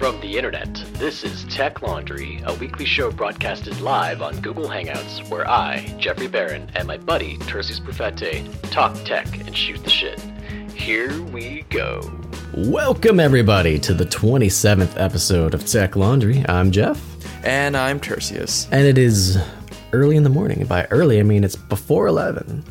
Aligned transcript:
From 0.00 0.18
the 0.22 0.38
internet, 0.38 0.72
this 0.94 1.22
is 1.24 1.44
Tech 1.54 1.82
Laundry, 1.82 2.40
a 2.46 2.54
weekly 2.54 2.86
show 2.86 3.10
broadcasted 3.12 3.78
live 3.82 4.22
on 4.22 4.40
Google 4.40 4.64
Hangouts 4.66 5.28
where 5.28 5.46
I, 5.46 5.94
Jeffrey 5.98 6.26
Barron, 6.26 6.70
and 6.74 6.88
my 6.88 6.96
buddy, 6.96 7.36
Tertius 7.40 7.78
Perfette, 7.80 8.50
talk 8.70 8.94
tech 9.04 9.26
and 9.46 9.54
shoot 9.54 9.84
the 9.84 9.90
shit. 9.90 10.18
Here 10.74 11.20
we 11.24 11.66
go. 11.68 12.00
Welcome, 12.54 13.20
everybody, 13.20 13.78
to 13.80 13.92
the 13.92 14.06
27th 14.06 14.98
episode 14.98 15.52
of 15.52 15.66
Tech 15.66 15.96
Laundry. 15.96 16.46
I'm 16.48 16.70
Jeff, 16.70 16.98
And 17.44 17.76
I'm 17.76 18.00
Tertius. 18.00 18.68
and 18.72 18.86
it 18.86 18.96
is 18.96 19.36
early 19.92 20.16
in 20.16 20.22
the 20.22 20.30
morning. 20.30 20.60
And 20.60 20.68
by 20.68 20.86
early, 20.86 21.20
I 21.20 21.24
mean 21.24 21.44
it's 21.44 21.56
before 21.56 22.06
11. 22.06 22.64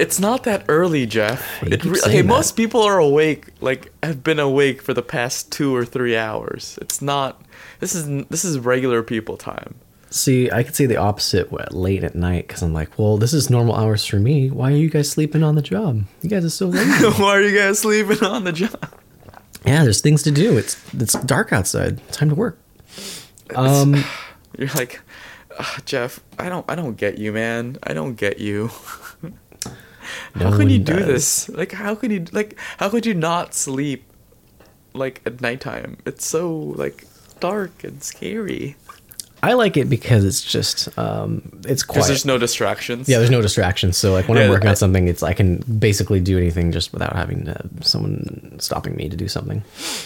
It's 0.00 0.18
not 0.18 0.44
that 0.44 0.64
early, 0.66 1.04
Jeff. 1.04 1.62
It 1.62 1.84
re- 1.84 2.00
okay, 2.06 2.22
that. 2.22 2.26
most 2.26 2.56
people 2.56 2.82
are 2.82 2.98
awake, 2.98 3.48
like 3.60 3.92
have 4.02 4.24
been 4.24 4.38
awake 4.38 4.80
for 4.80 4.94
the 4.94 5.02
past 5.02 5.52
two 5.52 5.76
or 5.76 5.84
three 5.84 6.16
hours. 6.16 6.78
It's 6.80 7.02
not. 7.02 7.42
This 7.80 7.94
is 7.94 8.26
this 8.28 8.42
is 8.42 8.58
regular 8.58 9.02
people 9.02 9.36
time. 9.36 9.74
See, 10.08 10.50
I 10.50 10.62
could 10.62 10.74
say 10.74 10.86
the 10.86 10.96
opposite 10.96 11.52
late 11.72 12.02
at 12.02 12.14
night 12.14 12.48
because 12.48 12.62
I'm 12.62 12.72
like, 12.72 12.98
well, 12.98 13.18
this 13.18 13.34
is 13.34 13.50
normal 13.50 13.76
hours 13.76 14.06
for 14.06 14.16
me. 14.16 14.50
Why 14.50 14.72
are 14.72 14.76
you 14.76 14.88
guys 14.88 15.10
sleeping 15.10 15.42
on 15.42 15.54
the 15.54 15.62
job? 15.62 16.04
You 16.22 16.30
guys 16.30 16.46
are 16.46 16.50
so 16.50 16.68
late. 16.68 16.86
Why 17.18 17.36
are 17.36 17.42
you 17.42 17.56
guys 17.56 17.80
sleeping 17.80 18.24
on 18.24 18.44
the 18.44 18.52
job? 18.52 18.92
yeah, 19.66 19.82
there's 19.82 20.00
things 20.00 20.22
to 20.22 20.30
do. 20.30 20.56
It's 20.56 20.82
it's 20.94 21.12
dark 21.12 21.52
outside. 21.52 22.00
Time 22.10 22.30
to 22.30 22.34
work. 22.34 22.58
Um, 23.54 24.02
You're 24.58 24.68
like, 24.76 25.02
"Ugh, 25.58 25.82
Jeff. 25.84 26.20
I 26.38 26.48
don't. 26.48 26.64
I 26.70 26.74
don't 26.74 26.96
get 26.96 27.18
you, 27.18 27.32
man. 27.32 27.76
I 27.82 27.92
don't 27.92 28.14
get 28.14 28.38
you. 28.38 28.70
No 30.34 30.50
how 30.50 30.56
can 30.56 30.70
you 30.70 30.78
do 30.78 30.96
does. 30.96 31.06
this? 31.06 31.48
Like, 31.50 31.72
how 31.72 31.94
could 31.94 32.12
you 32.12 32.24
like? 32.32 32.58
How 32.78 32.88
could 32.88 33.06
you 33.06 33.14
not 33.14 33.54
sleep? 33.54 34.04
Like 34.92 35.22
at 35.24 35.40
nighttime, 35.40 35.98
it's 36.04 36.26
so 36.26 36.52
like 36.52 37.06
dark 37.38 37.84
and 37.84 38.02
scary. 38.02 38.76
I 39.42 39.54
like 39.54 39.76
it 39.76 39.88
because 39.88 40.24
it's 40.24 40.42
just 40.42 40.88
um, 40.98 41.42
it's 41.64 41.82
Because 41.82 41.86
quiet. 41.86 42.06
there's 42.08 42.24
no 42.26 42.36
distractions. 42.38 43.08
Yeah, 43.08 43.18
there's 43.18 43.30
no 43.30 43.40
distractions. 43.40 43.96
So 43.96 44.12
like 44.12 44.28
when 44.28 44.36
I'm 44.38 44.50
working 44.50 44.66
I- 44.68 44.70
on 44.70 44.76
something, 44.76 45.08
it's 45.08 45.22
I 45.22 45.32
can 45.32 45.58
basically 45.58 46.20
do 46.20 46.36
anything 46.36 46.72
just 46.72 46.92
without 46.92 47.14
having 47.16 47.46
to, 47.46 47.60
someone 47.80 48.56
stopping 48.58 48.96
me 48.96 49.08
to 49.08 49.16
do 49.16 49.28
something. 49.28 49.62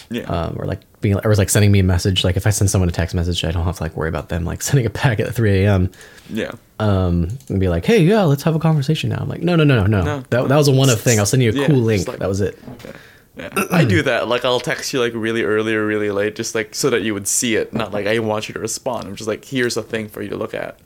Yeah. 0.09 0.23
Um, 0.23 0.55
or 0.57 0.65
like 0.65 0.81
being 1.01 1.19
or 1.25 1.35
like 1.35 1.49
sending 1.49 1.71
me 1.71 1.79
a 1.79 1.83
message. 1.83 2.23
Like 2.23 2.37
if 2.37 2.47
I 2.47 2.49
send 2.51 2.69
someone 2.69 2.87
a 2.87 2.93
text 2.93 3.13
message, 3.13 3.43
I 3.43 3.51
don't 3.51 3.65
have 3.65 3.77
to 3.77 3.83
like 3.83 3.95
worry 3.97 4.09
about 4.09 4.29
them 4.29 4.45
like 4.45 4.61
sending 4.69 4.85
a 4.85 4.89
packet 4.89 5.27
at 5.27 5.35
3 5.35 5.63
a.m. 5.65 5.91
yeah. 6.29 6.51
Um, 6.79 7.29
and 7.49 7.59
be 7.59 7.69
like, 7.69 7.85
hey, 7.85 7.99
yeah, 8.03 8.23
let's 8.23 8.43
have 8.43 8.55
a 8.55 8.59
conversation 8.59 9.09
now. 9.09 9.17
I'm 9.19 9.29
like, 9.29 9.41
no, 9.41 9.55
no, 9.55 9.63
no, 9.63 9.81
no, 9.81 9.87
no. 9.87 10.03
No. 10.03 10.19
that, 10.29 10.47
that 10.49 10.55
was 10.57 10.67
a 10.67 10.71
one 10.73 10.89
of 10.89 10.99
thing. 10.99 11.19
I'll 11.19 11.25
send 11.25 11.41
you 11.43 11.51
a 11.51 11.53
Yeah, 11.53 11.67
cool 11.67 11.77
link. 11.77 12.07
like- 12.07 12.19
that 12.19 12.27
was 12.29 12.41
it. 12.41 12.57
Yeah, 13.37 13.49
I 13.71 13.83
do 13.83 14.01
that. 14.03 14.27
Like 14.27 14.45
I'll 14.45 14.59
text 14.61 14.93
you 14.93 15.01
like 15.01 15.13
really 15.13 15.43
early 15.43 15.75
or 15.75 15.85
really 15.85 16.09
late, 16.09 16.35
just 16.35 16.55
like 16.55 16.73
so 16.73 16.89
that 16.89 17.01
you 17.01 17.13
would 17.13 17.27
see 17.27 17.55
it. 17.55 17.73
Not 17.73 17.91
like 17.91 18.07
I 18.07 18.19
want 18.19 18.47
you 18.47 18.53
to 18.53 18.59
respond. 18.59 19.07
I'm 19.07 19.15
just 19.15 19.27
like, 19.27 19.43
here's 19.43 19.75
a 19.75 19.83
thing 19.83 20.07
for 20.07 20.21
you 20.21 20.29
to 20.29 20.37
look 20.37 20.53
at. 20.53 20.79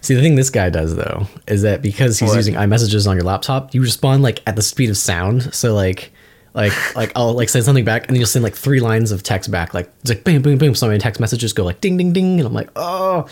See, 0.00 0.14
the 0.14 0.22
thing 0.22 0.36
this 0.36 0.50
guy 0.50 0.70
does 0.70 0.94
though 0.94 1.26
is 1.48 1.62
that 1.62 1.82
because 1.82 2.18
he's 2.18 2.30
What? 2.30 2.36
using 2.36 2.54
iMessages 2.54 3.08
on 3.08 3.16
your 3.16 3.24
laptop, 3.24 3.74
you 3.74 3.82
respond 3.82 4.22
like 4.22 4.40
at 4.46 4.56
the 4.56 4.62
speed 4.62 4.88
of 4.88 4.96
sound. 4.96 5.52
So 5.54 5.74
like, 5.74 6.12
like, 6.54 6.72
like 6.96 7.12
I'll 7.16 7.32
like 7.34 7.48
send 7.48 7.64
something 7.64 7.84
back, 7.84 8.02
and 8.02 8.10
then 8.10 8.16
you'll 8.20 8.26
send 8.26 8.42
like 8.42 8.54
three 8.54 8.80
lines 8.80 9.12
of 9.12 9.22
text 9.22 9.50
back. 9.50 9.72
Like 9.74 9.90
it's 10.00 10.10
like 10.10 10.24
boom, 10.24 10.42
boom, 10.42 10.58
boom. 10.58 10.74
So 10.74 10.88
my 10.88 10.98
text 10.98 11.20
messages 11.20 11.52
go 11.52 11.64
like 11.64 11.80
ding, 11.80 11.96
ding, 11.96 12.12
ding, 12.12 12.38
and 12.40 12.46
I'm 12.46 12.52
like, 12.54 12.70
oh, 12.76 13.26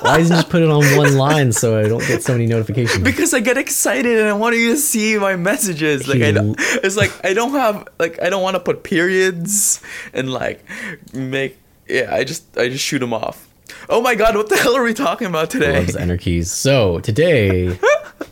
why 0.00 0.18
doesn't 0.18 0.36
he 0.36 0.40
just 0.42 0.50
put 0.50 0.62
it 0.62 0.68
on 0.68 0.84
one 0.96 1.16
line 1.16 1.52
so 1.52 1.78
I 1.78 1.88
don't 1.88 2.06
get 2.06 2.22
so 2.22 2.32
many 2.32 2.46
notifications? 2.46 3.02
Because 3.02 3.34
I 3.34 3.40
get 3.40 3.58
excited 3.58 4.18
and 4.18 4.28
I 4.28 4.32
want 4.34 4.56
you 4.56 4.70
to 4.72 4.76
see 4.76 5.18
my 5.18 5.36
messages. 5.36 6.06
Like 6.08 6.22
I, 6.22 6.32
don't- 6.32 6.56
it's 6.58 6.96
like 6.96 7.12
I 7.24 7.32
don't 7.34 7.52
have 7.52 7.88
like 7.98 8.20
I 8.22 8.30
don't 8.30 8.42
want 8.42 8.54
to 8.54 8.60
put 8.60 8.82
periods 8.82 9.80
and 10.12 10.32
like 10.32 10.64
make 11.12 11.58
yeah. 11.88 12.14
I 12.14 12.24
just 12.24 12.56
I 12.56 12.68
just 12.68 12.84
shoot 12.84 12.98
them 13.00 13.12
off. 13.12 13.48
Oh 13.88 14.00
my 14.00 14.14
god, 14.14 14.36
what 14.36 14.48
the 14.48 14.56
hell 14.56 14.76
are 14.76 14.82
we 14.82 14.94
talking 14.94 15.26
about 15.26 15.50
today? 15.50 15.78
Loves 15.80 15.96
enter 15.96 16.16
keys. 16.16 16.50
So 16.52 17.00
today, 17.00 17.76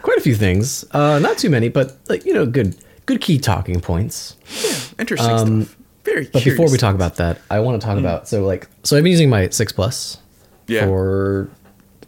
quite 0.03 0.19
a 0.19 0.21
few 0.21 0.35
things. 0.35 0.85
Uh, 0.93 1.19
not 1.19 1.39
too 1.39 1.51
many, 1.51 1.69
but 1.69 1.97
like 2.09 2.25
you 2.25 2.33
know, 2.35 2.47
good, 2.47 2.77
good 3.07 3.21
key 3.21 3.39
talking 3.39 3.81
points. 3.81 4.37
Yeah, 4.65 4.77
Interesting 4.99 5.31
Um, 5.31 5.63
stuff. 5.65 5.77
Very. 6.05 6.29
But 6.33 6.45
before 6.45 6.71
we 6.71 6.77
talk 6.77 6.95
about 6.95 7.17
that, 7.17 7.41
I 7.51 7.61
want 7.61 7.81
to 7.81 7.87
talk 7.87 7.99
about 7.99 8.29
so 8.29 8.45
like 8.45 8.69
so 8.83 8.97
I've 8.97 9.03
been 9.05 9.13
using 9.13 9.31
my 9.31 9.49
six 9.49 9.73
plus 9.73 10.19
Yeah. 10.67 10.85
for 10.85 11.49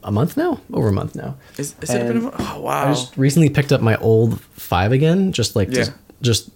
a 0.03 0.13
month 0.13 0.37
now, 0.37 0.61
over 0.73 0.89
a 0.89 0.93
month 0.93 1.15
now. 1.17 1.37
is, 1.57 1.75
is 1.81 1.91
it 1.91 2.03
a 2.03 2.05
bit 2.05 2.17
and 2.17 2.19
of 2.19 2.25
a, 2.27 2.37
oh 2.43 2.45
I 2.45 2.59
wow. 2.59 2.89
just 2.93 3.17
recently 3.17 3.49
picked 3.49 3.73
up 3.73 3.81
my 3.81 3.97
old 3.97 4.39
five 4.41 4.93
again, 4.93 5.33
just 5.33 5.57
like 5.57 5.69
Yeah. 5.71 5.77
just 5.81 5.93
just 6.21 6.51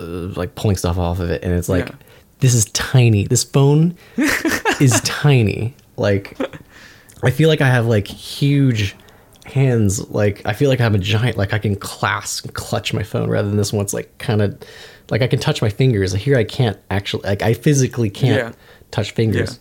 uh, 0.00 0.02
like 0.36 0.54
pulling 0.54 0.76
stuff 0.76 0.96
off 0.98 1.20
of 1.20 1.30
it, 1.30 1.42
and 1.44 1.52
it's 1.52 1.68
like 1.68 1.88
Yeah. 1.88 1.94
this 2.40 2.54
is 2.54 2.64
tiny. 2.66 3.26
This 3.26 3.44
phone 3.44 3.94
is 4.80 5.00
tiny. 5.04 5.74
Like 5.98 6.38
I 7.22 7.30
feel 7.30 7.50
like 7.50 7.60
I 7.60 7.68
have 7.68 7.84
like 7.86 8.06
huge 8.08 8.96
hands. 9.46 10.08
Like 10.10 10.42
I 10.44 10.52
feel 10.52 10.68
like 10.68 10.80
I 10.80 10.84
have 10.84 10.94
a 10.94 10.98
giant. 10.98 11.36
Like 11.36 11.52
I 11.52 11.58
can 11.58 11.76
clasp 11.76 12.44
and 12.46 12.54
clutch 12.54 12.92
my 12.92 13.02
phone 13.02 13.28
rather 13.30 13.48
than 13.48 13.56
this 13.56 13.72
one's 13.72 13.94
like 13.94 14.16
kind 14.18 14.42
of 14.42 14.58
like 15.10 15.22
I 15.22 15.26
can 15.26 15.38
touch 15.38 15.60
my 15.62 15.68
fingers. 15.70 16.12
Here 16.12 16.36
I 16.36 16.44
can't 16.44 16.78
actually 16.90 17.24
like 17.28 17.42
I 17.42 17.54
physically 17.54 18.10
can't 18.10 18.36
Yeah. 18.38 18.52
touch 18.90 19.12
fingers. 19.12 19.58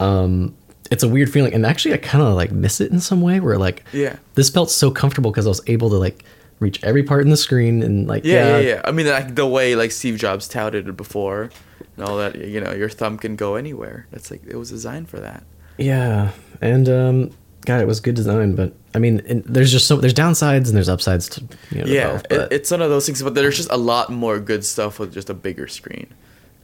Um, 0.00 0.54
it's 0.90 1.02
a 1.02 1.08
weird 1.08 1.30
feeling, 1.30 1.52
and 1.52 1.66
actually 1.66 1.94
I 1.94 1.98
kind 1.98 2.22
of 2.24 2.34
like 2.34 2.50
miss 2.52 2.80
it 2.80 2.90
in 2.92 3.00
some 3.00 3.20
way. 3.20 3.40
Where 3.40 3.58
like 3.58 3.84
Yeah. 3.92 4.16
this 4.34 4.48
felt 4.50 4.70
so 4.70 4.90
comfortable 4.90 5.30
because 5.30 5.46
I 5.46 5.50
was 5.50 5.60
able 5.66 5.90
to 5.90 5.96
like 5.96 6.24
reach 6.60 6.82
every 6.82 7.02
part 7.02 7.22
in 7.22 7.30
the 7.30 7.36
screen 7.36 7.82
and 7.82 8.06
like 8.08 8.24
Yeah, 8.24 8.58
yeah, 8.58 8.68
yeah. 8.68 8.80
I 8.84 8.90
mean, 8.92 9.06
like 9.06 9.34
the 9.34 9.46
way 9.46 9.76
like 9.76 9.90
Steve 9.92 10.16
Jobs 10.18 10.48
touted 10.48 10.88
it 10.88 10.96
before, 10.96 11.50
and 11.96 12.04
all 12.06 12.16
that. 12.18 12.36
You 12.36 12.60
know, 12.60 12.72
your 12.72 12.88
thumb 12.88 13.18
can 13.18 13.36
go 13.36 13.56
anywhere. 13.56 14.06
That's 14.10 14.30
like 14.30 14.42
it 14.46 14.56
was 14.56 14.70
designed 14.70 15.08
for 15.08 15.20
that. 15.20 15.44
Yeah, 15.76 16.30
and 16.60 16.88
um, 16.88 17.30
God, 17.68 17.82
it 17.82 17.86
was 17.86 18.00
good 18.00 18.14
design, 18.14 18.54
but 18.54 18.72
I 18.94 18.98
mean, 18.98 19.20
there's 19.44 19.70
just 19.70 19.86
so 19.86 19.96
there's 19.96 20.14
downsides 20.14 20.68
and 20.68 20.74
there's 20.76 20.88
upsides 20.88 21.28
to 21.28 21.42
you 21.70 21.78
know, 21.80 21.84
to 21.84 21.92
Yeah, 21.92 22.22
both, 22.30 22.50
it's 22.50 22.70
one 22.70 22.80
of 22.80 22.88
those 22.88 23.04
things. 23.04 23.22
But 23.22 23.34
there's 23.34 23.58
just 23.58 23.70
a 23.70 23.76
lot 23.76 24.10
more 24.10 24.40
good 24.40 24.64
stuff 24.64 24.98
with 24.98 25.12
just 25.12 25.28
a 25.28 25.34
bigger 25.34 25.68
screen, 25.68 26.06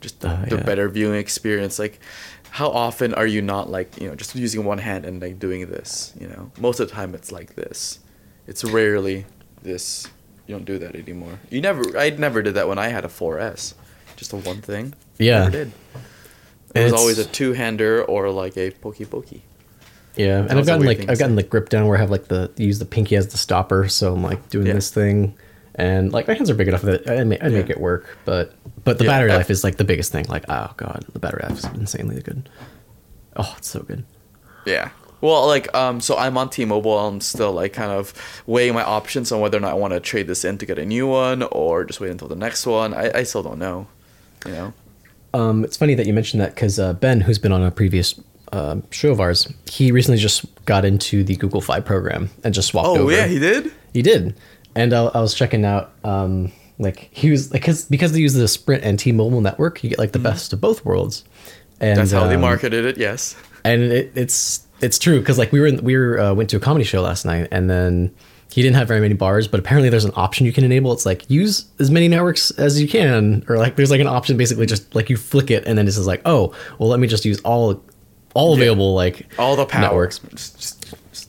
just 0.01 0.21
the, 0.21 0.31
Oh, 0.33 0.45
the 0.49 0.57
yeah. 0.57 0.63
better 0.63 0.89
viewing 0.89 1.19
experience. 1.21 1.79
Like, 1.79 2.01
how 2.49 2.69
often 2.71 3.13
are 3.13 3.27
you 3.27 3.43
not 3.43 3.69
like 3.69 4.01
you 4.01 4.09
know 4.09 4.15
just 4.15 4.35
using 4.35 4.65
one 4.65 4.79
hand 4.79 5.05
and 5.05 5.21
like 5.21 5.39
doing 5.39 5.69
this? 5.69 6.15
You 6.19 6.29
know, 6.29 6.51
most 6.59 6.81
of 6.81 6.89
the 6.89 6.95
time 6.95 7.15
it's 7.15 7.31
like 7.31 7.55
this. 7.55 7.99
It's 8.47 8.65
rarely 8.65 9.27
this. 9.63 10.09
You 10.47 10.55
don't 10.55 10.65
do 10.65 10.79
that 10.79 10.95
anymore. 10.97 11.39
You 11.51 11.61
never. 11.61 11.99
I 11.99 12.11
never 12.11 12.41
did 12.41 12.55
that 12.55 12.67
when 12.67 12.79
I 12.79 12.89
had 12.89 13.05
a 13.05 13.09
4S. 13.09 13.75
Just 14.17 14.33
a 14.33 14.37
one 14.37 14.63
thing. 14.63 14.95
Yeah. 15.19 15.41
Never 15.41 15.51
did. 15.51 15.73
It 16.75 16.83
was 16.85 16.93
always 16.93 17.19
a 17.19 17.25
two-hander 17.25 18.03
or 18.05 18.31
like 18.31 18.57
a 18.57 18.71
pokey 18.71 19.05
pokey. 19.05 19.43
Yeah, 20.17 20.41
and 20.41 20.59
I've 20.59 20.67
gotten 20.67 20.87
like 20.87 21.09
I've 21.09 21.19
gotten 21.19 21.37
the 21.37 21.43
grip 21.43 21.69
down 21.69 21.87
where 21.87 21.97
I 21.97 22.01
have 22.01 22.11
like 22.11 22.27
the 22.29 22.51
use 22.57 22.79
the 22.79 22.85
pinky 22.85 23.17
as 23.17 23.29
the 23.29 23.39
stopper, 23.39 23.89
so 23.89 24.15
I'm 24.15 24.23
like 24.23 24.49
doing 24.51 24.67
Yeah. 24.67 24.75
this 24.75 24.91
thing, 24.91 25.35
and 25.75 26.13
like 26.13 26.29
my 26.29 26.35
hands 26.35 26.51
are 26.51 26.55
big 26.55 26.69
enough 26.69 26.83
that 26.83 27.09
I 27.11 27.25
make, 27.25 27.43
I 27.43 27.49
make 27.49 27.67
Yeah. 27.69 27.73
it 27.73 27.81
work, 27.81 28.17
but 28.25 28.55
but 28.85 28.99
the 28.99 29.05
Yeah, 29.05 29.11
battery 29.11 29.33
I- 29.33 29.37
life 29.37 29.51
is 29.51 29.65
like 29.65 29.77
the 29.77 29.85
biggest 29.85 30.13
thing. 30.13 30.27
Like 30.29 30.45
oh 30.49 30.71
god, 30.77 31.05
the 31.13 31.19
battery 31.19 31.43
life 31.49 31.59
is 31.59 31.65
insanely 31.75 32.21
good. 32.23 32.49
Oh, 33.37 33.55
it's 33.59 33.69
so 33.69 33.81
good. 33.81 34.05
Yeah. 34.67 34.91
Well, 35.21 35.47
like, 35.47 35.75
um, 35.75 36.01
so 36.03 36.19
I'm 36.19 36.37
on 36.37 36.51
T-Mobile. 36.51 36.99
I'm 36.99 37.21
still 37.23 37.51
like 37.53 37.73
kind 37.73 37.91
of 37.91 38.13
weighing 38.47 38.75
my 38.75 38.83
options 38.85 39.33
on 39.33 39.41
whether 39.41 39.57
or 39.57 39.61
not 39.61 39.71
I 39.71 39.75
want 39.75 39.95
to 39.95 40.01
trade 40.01 40.27
this 40.27 40.45
in 40.45 40.59
to 40.59 40.67
get 40.67 40.79
a 40.79 40.85
new 40.85 41.07
one 41.07 41.43
or 41.45 41.85
just 41.85 41.99
wait 41.99 42.11
until 42.11 42.29
the 42.29 42.37
next 42.37 42.67
one. 42.67 42.93
I, 42.93 43.11
I 43.21 43.23
still 43.23 43.43
don't 43.43 43.59
know. 43.59 43.87
You 44.45 44.53
know. 44.53 44.73
Um, 45.33 45.65
it's 45.65 45.79
funny 45.79 45.95
that 45.95 46.07
you 46.07 46.13
mentioned 46.13 46.43
that 46.43 46.55
because 46.55 46.79
uh, 46.79 46.93
Ben, 46.93 47.23
who's 47.23 47.39
been 47.39 47.53
on 47.53 47.63
a 47.63 47.71
previous 47.71 48.21
show 48.91 49.11
of 49.11 49.21
ours, 49.21 49.53
he 49.71 49.91
recently 49.93 50.19
just 50.19 50.45
got 50.65 50.85
into 50.85 51.25
the 51.25 51.37
Google 51.37 51.61
Fi 51.61 51.81
program 51.81 52.31
and 52.45 52.55
just 52.55 52.69
swapped 52.69 52.89
Oh 52.89 52.99
over. 52.99 53.13
yeah, 53.13 53.27
he 53.27 53.39
did. 53.39 53.73
He 53.93 54.03
did, 54.03 54.35
and 54.75 54.93
I, 54.93 55.05
I 55.07 55.21
was 55.21 55.35
checking 55.35 55.65
out. 55.65 55.93
Um, 56.05 56.53
like 56.79 57.09
he 57.13 57.31
was 57.31 57.53
like 57.53 57.63
because 57.63 57.85
because 57.87 58.13
they 58.13 58.19
use 58.21 58.35
the 58.35 58.49
Sprint 58.49 58.83
and 58.85 58.99
T-Mobile 58.99 59.41
network, 59.41 59.83
you 59.85 59.91
get 59.91 59.99
like 59.99 60.13
the 60.13 60.19
best 60.19 60.53
of 60.53 60.61
both 60.61 60.85
worlds. 60.85 61.25
And 61.81 61.99
Mm-hmm. 61.99 61.99
That's 62.01 62.13
how 62.13 62.27
they 62.29 62.35
um, 62.37 62.41
marketed 62.41 62.85
it. 62.85 62.97
Yes. 62.99 63.37
and 63.65 63.83
it, 63.83 64.13
it's 64.15 64.67
it's 64.81 64.99
true 64.99 65.21
because 65.21 65.39
like 65.39 65.53
we 65.53 65.61
were 65.61 65.67
in, 65.67 65.83
we 65.85 65.97
were 65.97 66.19
uh, 66.19 66.35
went 66.35 66.51
to 66.51 66.57
a 66.57 66.61
comedy 66.61 66.85
show 66.85 67.01
last 67.03 67.25
night, 67.25 67.49
and 67.53 67.69
then 67.71 68.15
he 68.53 68.63
didn't 68.63 68.77
have 68.77 68.87
very 68.89 69.01
many 69.01 69.15
bars, 69.15 69.49
but 69.49 69.59
apparently 69.61 69.89
there's 69.89 70.05
an 70.05 70.13
option 70.15 70.47
you 70.47 70.53
can 70.53 70.63
enable. 70.65 70.93
It's 70.93 71.07
like 71.07 71.29
use 71.31 71.67
as 71.81 71.91
many 71.91 72.07
networks 72.09 72.51
as 72.53 72.81
you 72.81 72.87
can, 72.89 73.45
or 73.49 73.57
like 73.59 73.77
there's 73.77 73.91
like 73.91 74.01
an 74.01 74.07
option 74.07 74.37
basically 74.37 74.67
just 74.67 74.95
like 74.95 75.09
you 75.11 75.17
flick 75.17 75.51
it, 75.51 75.65
and 75.67 75.77
then 75.79 75.87
it's 75.87 75.97
just 75.97 76.07
like 76.09 76.23
oh 76.25 76.55
well 76.79 76.89
let 76.89 76.99
me 77.01 77.07
just 77.09 77.25
use 77.25 77.41
all 77.43 77.83
all 78.35 78.55
available 78.55 78.95
like 78.95 79.27
All 79.39 79.57
the 79.57 79.65
power. 79.67 79.81
networks 79.83 80.19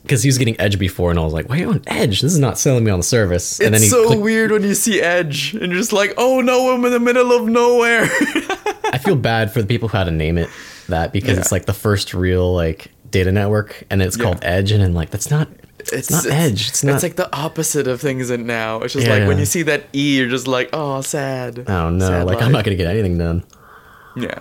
because 0.02 0.22
he 0.24 0.28
was 0.28 0.38
getting 0.38 0.60
Edge 0.60 0.78
before, 0.78 1.10
and 1.10 1.20
I 1.20 1.24
was 1.24 1.34
like, 1.34 1.50
wait 1.50 1.66
on 1.66 1.82
Edge, 1.88 2.22
this 2.22 2.32
is 2.34 2.40
not 2.40 2.58
selling 2.60 2.84
me 2.84 2.92
on 2.92 3.00
the 3.00 3.04
service. 3.04 3.60
It's 3.60 3.66
and 3.66 3.74
then 3.74 3.82
he 3.82 3.88
so 3.88 4.06
clicked- 4.08 4.22
weird 4.22 4.52
when 4.52 4.64
you 4.64 4.74
see 4.76 5.02
Edge 5.02 5.54
and 5.54 5.72
you're 5.72 5.80
just 5.82 5.94
like, 5.94 6.14
oh 6.18 6.42
no, 6.42 6.74
I'm 6.74 6.84
in 6.86 6.92
the 6.92 7.00
middle 7.00 7.32
of 7.32 7.48
nowhere. 7.48 8.04
I 8.92 9.00
feel 9.04 9.16
bad 9.16 9.52
for 9.52 9.62
the 9.62 9.68
people 9.68 9.88
who 9.90 9.98
had 9.98 10.04
to 10.06 10.12
name 10.12 10.38
it 10.38 10.50
that 10.90 11.12
because 11.14 11.34
Yeah. 11.36 11.40
it's 11.42 11.52
like 11.52 11.66
the 11.66 11.74
first 11.74 12.14
real 12.14 12.54
like 12.54 12.92
data 13.10 13.32
network, 13.32 13.84
and 13.90 14.02
it's 14.02 14.18
called 14.18 14.40
Edge, 14.44 14.72
and 14.72 14.82
then 14.84 14.94
like 14.94 15.10
that's 15.10 15.30
not 15.32 15.48
it's, 15.94 16.10
not 16.12 16.26
Edge. 16.28 16.70
It's 16.70 16.84
not. 16.84 16.96
It's 16.96 17.04
like 17.04 17.16
the 17.16 17.34
opposite 17.36 17.88
of 17.88 18.02
things 18.02 18.30
in 18.32 18.46
now. 18.48 18.82
It's 18.82 18.94
just 18.94 19.08
like 19.08 19.28
when 19.28 19.38
you 19.38 19.46
see 19.46 19.62
that 19.64 19.84
E, 19.94 20.18
you're 20.18 20.30
just 20.30 20.48
like, 20.48 20.70
oh, 20.74 21.02
sad. 21.02 21.60
I 21.60 21.84
don't 21.84 21.98
know. 22.00 22.08
Sad 22.08 22.26
Like 22.28 22.42
I'm 22.42 22.52
not 22.52 22.64
gonna 22.66 22.76
get 22.76 22.88
anything 22.88 23.18
done. 23.18 23.44
Yeah. 24.16 24.40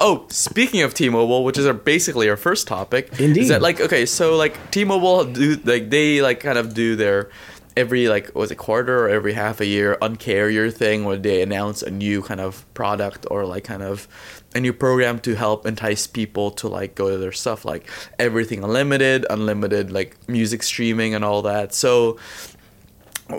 Oh, 0.00 0.26
speaking 0.30 0.82
of 0.82 0.94
T-Mobile, 0.94 1.44
which 1.44 1.58
is 1.58 1.66
our, 1.66 1.72
basically 1.72 2.28
our 2.30 2.36
first 2.36 2.68
topic, 2.68 3.20
Indeed. 3.20 3.42
is 3.42 3.48
that 3.48 3.62
like 3.62 3.80
okay, 3.80 4.06
so 4.06 4.36
like 4.36 4.70
T-Mobile 4.70 5.24
do 5.24 5.56
like 5.64 5.90
they 5.90 6.22
like 6.22 6.40
kind 6.40 6.58
of 6.58 6.72
do 6.72 6.94
their 6.94 7.30
every 7.76 8.08
like 8.08 8.34
was 8.34 8.50
it 8.50 8.56
quarter 8.56 9.06
or 9.06 9.08
every 9.08 9.32
half 9.32 9.60
a 9.60 9.66
year 9.66 9.96
uncarrier 10.02 10.72
thing 10.72 11.04
where 11.04 11.16
they 11.16 11.42
announce 11.42 11.80
a 11.80 11.90
new 11.90 12.20
kind 12.20 12.40
of 12.40 12.64
product 12.74 13.24
or 13.30 13.46
like 13.46 13.62
kind 13.62 13.82
of 13.82 14.08
a 14.54 14.60
new 14.60 14.72
program 14.72 15.20
to 15.20 15.36
help 15.36 15.64
entice 15.64 16.06
people 16.06 16.50
to 16.50 16.68
like 16.68 16.96
go 16.96 17.10
to 17.10 17.18
their 17.18 17.30
stuff 17.30 17.64
like 17.64 17.88
everything 18.18 18.64
unlimited, 18.64 19.24
unlimited 19.30 19.92
like 19.92 20.16
music 20.28 20.62
streaming 20.62 21.14
and 21.14 21.24
all 21.24 21.42
that. 21.42 21.72
So 21.72 22.18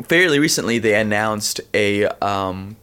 fairly 0.07 0.39
recently 0.39 0.79
they 0.79 0.95
announced 0.99 1.59
a 1.73 2.05
um, 2.05 2.77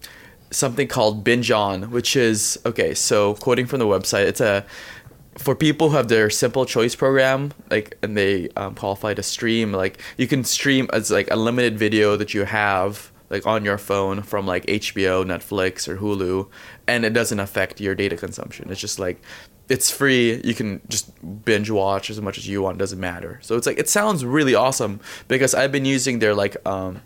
something 0.50 0.86
called 0.88 1.24
binge 1.24 1.50
on 1.50 1.90
which 1.90 2.16
is 2.16 2.58
okay 2.64 2.94
so 2.94 3.34
quoting 3.34 3.66
from 3.66 3.78
the 3.78 3.86
website 3.86 4.26
it's 4.26 4.40
a 4.40 4.64
for 5.36 5.54
people 5.54 5.90
who 5.90 5.96
have 5.96 6.08
their 6.08 6.30
simple 6.30 6.64
choice 6.64 6.94
program 6.94 7.52
like 7.70 7.98
and 8.02 8.16
they 8.16 8.48
um, 8.56 8.74
qualify 8.74 9.12
to 9.12 9.22
stream 9.22 9.72
like 9.72 10.00
you 10.16 10.26
can 10.26 10.44
stream 10.44 10.88
as 10.92 11.10
like 11.10 11.30
a 11.30 11.36
limited 11.36 11.78
video 11.78 12.16
that 12.16 12.32
you 12.32 12.44
have 12.44 13.12
like 13.28 13.44
on 13.46 13.64
your 13.64 13.76
phone 13.76 14.22
from 14.22 14.46
like 14.46 14.64
hbo 14.66 15.24
netflix 15.24 15.88
or 15.88 15.96
hulu 15.98 16.48
and 16.86 17.04
it 17.04 17.12
doesn't 17.12 17.40
affect 17.40 17.80
your 17.80 17.94
data 17.94 18.16
consumption. 18.16 18.70
It's 18.70 18.80
just 18.80 18.98
like 18.98 19.20
it's 19.68 19.90
free. 19.90 20.40
You 20.44 20.54
can 20.54 20.80
just 20.88 21.10
binge 21.44 21.70
watch 21.70 22.08
as 22.08 22.20
much 22.20 22.38
as 22.38 22.46
you 22.46 22.62
want. 22.62 22.78
Doesn't 22.78 23.00
matter. 23.00 23.40
So 23.42 23.56
it's 23.56 23.66
like 23.66 23.78
it 23.78 23.88
sounds 23.88 24.24
really 24.24 24.54
awesome 24.54 25.00
because 25.28 25.54
i've 25.54 25.72
been 25.72 25.84
using 25.84 26.18
their 26.20 26.34
like 26.34 26.56
um 26.66 27.02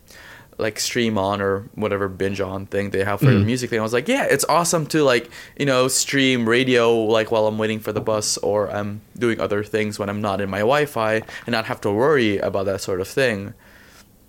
like 0.60 0.78
stream 0.78 1.18
on 1.18 1.40
or 1.40 1.60
whatever 1.74 2.08
binge 2.08 2.40
on 2.40 2.66
thing 2.66 2.90
they 2.90 3.04
have 3.04 3.20
for 3.20 3.26
the 3.26 3.32
mm. 3.32 3.46
music 3.46 3.70
thing. 3.70 3.80
I 3.80 3.82
was 3.82 3.92
like, 3.92 4.08
yeah, 4.08 4.24
it's 4.24 4.44
awesome 4.48 4.86
to 4.88 5.02
like, 5.02 5.30
you 5.58 5.66
know, 5.66 5.88
stream 5.88 6.48
radio 6.48 6.94
like 6.94 7.30
while 7.30 7.46
I'm 7.46 7.58
waiting 7.58 7.80
for 7.80 7.92
the 7.92 8.00
bus 8.00 8.36
or 8.38 8.70
I'm 8.70 9.00
doing 9.18 9.40
other 9.40 9.64
things 9.64 9.98
when 9.98 10.08
I'm 10.08 10.20
not 10.20 10.40
in 10.40 10.50
my 10.50 10.58
Wi-Fi 10.60 11.14
and 11.14 11.48
not 11.48 11.66
have 11.66 11.80
to 11.82 11.90
worry 11.90 12.38
about 12.38 12.66
that 12.66 12.80
sort 12.80 13.00
of 13.00 13.08
thing. 13.08 13.54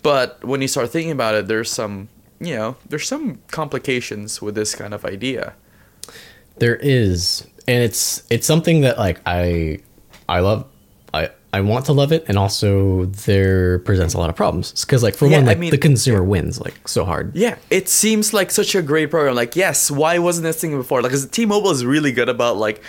But 0.02 0.42
when 0.44 0.60
you 0.62 0.68
start 0.68 0.90
thinking 0.90 1.12
about 1.12 1.34
it, 1.34 1.46
there's 1.46 1.70
some, 1.70 2.08
you 2.40 2.56
know, 2.56 2.76
there's 2.88 3.06
some 3.06 3.40
complications 3.50 4.42
with 4.42 4.54
this 4.54 4.74
kind 4.74 4.92
of 4.92 5.04
idea. 5.04 5.54
There 6.58 6.76
is, 6.76 7.46
and 7.68 7.82
it's 7.82 8.24
it's 8.28 8.46
something 8.46 8.82
that 8.82 8.98
like 8.98 9.20
I 9.24 9.80
I 10.28 10.40
love. 10.40 10.66
I 11.14 11.30
I 11.54 11.60
want 11.60 11.84
to 11.86 11.92
love 11.92 12.12
it, 12.12 12.24
and 12.28 12.38
also 12.38 13.04
there 13.06 13.78
presents 13.80 14.14
a 14.14 14.18
lot 14.18 14.30
of 14.30 14.36
problems 14.36 14.72
because 14.84 15.02
like 15.02 15.14
for 15.14 15.26
Yeah, 15.28 15.38
one, 15.38 15.44
I 15.44 15.48
like 15.48 15.58
mean- 15.58 15.70
the 15.70 15.78
consumer 15.78 16.22
wins 16.24 16.58
like 16.60 16.88
so 16.88 17.04
hard. 17.04 17.36
Yeah, 17.36 17.56
it 17.70 17.88
seems 17.88 18.32
like 18.32 18.50
such 18.50 18.74
a 18.74 18.80
great 18.80 19.10
program. 19.10 19.34
Like, 19.34 19.54
yes, 19.54 19.90
why 19.90 20.18
wasn't 20.18 20.44
this 20.44 20.58
thing 20.60 20.76
before? 20.76 21.02
Like, 21.02 21.10
because 21.12 21.26
T-Mobile 21.28 21.70
is 21.70 21.84
really 21.84 22.10
good 22.12 22.28
about 22.30 22.56
like 22.56 22.82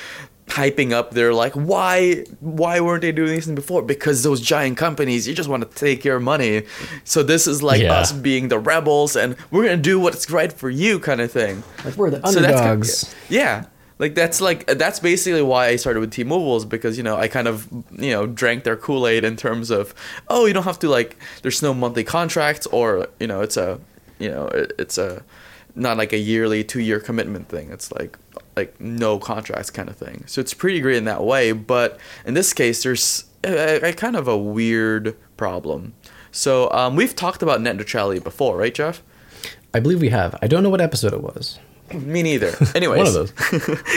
hyping 0.48 0.92
up 0.92 1.12
their 1.12 1.34
like 1.34 1.54
why 1.54 2.24
why 2.42 2.80
weren't 2.82 3.02
they 3.02 3.14
doing 3.14 3.34
this 3.34 3.46
thing 3.46 3.56
before 3.56 3.82
because 3.82 4.24
those 4.24 4.42
giant 4.42 4.78
companies 4.78 5.26
you 5.26 5.34
just 5.34 5.48
want 5.48 5.64
to 5.64 5.78
take 5.78 6.04
your 6.04 6.20
money 6.20 6.64
so 7.06 7.24
this 7.24 7.48
is 7.48 7.64
like 7.64 7.82
Yeah. 7.82 7.94
us 7.94 8.12
being 8.12 8.50
the 8.50 8.60
rebels 8.60 9.16
and 9.16 9.38
we're 9.52 9.64
gonna 9.64 9.78
do 9.78 10.02
what's 10.02 10.30
right 10.30 10.52
for 10.52 10.70
you 10.70 11.00
kind 11.00 11.22
of 11.22 11.32
thing 11.32 11.64
Like 11.86 11.96
we're 11.96 12.10
the 12.10 12.18
So 12.28 12.42
that's 12.42 12.60
kind- 12.60 12.72
underdogs. 12.72 13.16
yeah. 13.30 13.66
Like 14.00 14.16
that's 14.16 14.42
like 14.42 14.66
that's 14.66 15.00
basically 15.00 15.42
why 15.42 15.68
I 15.68 15.76
started 15.76 16.00
with 16.00 16.12
T-Mobile 16.12 16.58
is 16.58 16.66
because 16.66 16.98
you 16.98 17.04
know 17.04 17.16
I 17.16 17.28
kind 17.28 17.48
of 17.48 17.68
you 17.92 18.12
know 18.12 18.26
drank 18.26 18.64
their 18.64 18.76
Kool-Aid 18.76 19.24
in 19.24 19.36
terms 19.36 19.70
of 19.70 19.94
oh 20.28 20.46
you 20.46 20.54
don't 20.54 20.64
have 20.64 20.80
to 20.80 20.90
like 20.90 21.18
there's 21.42 21.62
no 21.62 21.74
monthly 21.74 22.04
contracts 22.04 22.66
or 22.68 23.08
you 23.20 23.28
know 23.28 23.42
it's 23.42 23.58
a 23.58 23.80
you 24.20 24.30
know 24.30 24.48
it, 24.48 24.74
it's 24.80 24.98
a 24.98 25.24
not 25.76 25.98
like 25.98 26.14
a 26.14 26.18
yearly 26.18 26.64
two 26.64 26.80
year 26.82 27.00
commitment 27.00 27.50
thing 27.50 27.72
it's 27.72 27.92
like 27.92 28.18
like 28.56 28.80
no 28.80 29.18
contracts 29.18 29.72
kind 29.72 29.90
of 29.90 29.96
thing 29.96 30.24
so 30.28 30.40
it's 30.40 30.54
pretty 30.54 30.80
great 30.80 30.98
in 30.98 31.06
that 31.06 31.24
way 31.24 31.52
but 31.52 32.00
in 32.26 32.36
this 32.36 32.54
case 32.54 32.84
there's 32.84 33.26
a, 33.44 33.90
a 33.90 33.94
kind 33.94 34.16
of 34.16 34.28
a 34.28 34.38
weird 34.38 35.16
problem 35.36 35.94
so 36.32 36.70
um, 36.72 36.96
we've 36.96 37.16
talked 37.16 37.42
about 37.42 37.60
net 37.60 37.76
neutrality 37.76 38.20
before 38.20 38.58
right 38.58 38.76
Jeff 38.76 39.02
I 39.74 39.80
believe 39.80 40.02
we 40.02 40.10
have. 40.10 40.38
I 40.42 40.48
don't 40.48 40.62
know 40.62 40.70
what 40.70 40.82
episode 40.82 41.14
it 41.14 41.22
was. 41.24 41.60
Me 41.94 42.24
neither. 42.24 42.54
Anyways, 42.76 42.98
One 42.98 43.08
of 43.08 43.14
those. 43.14 43.34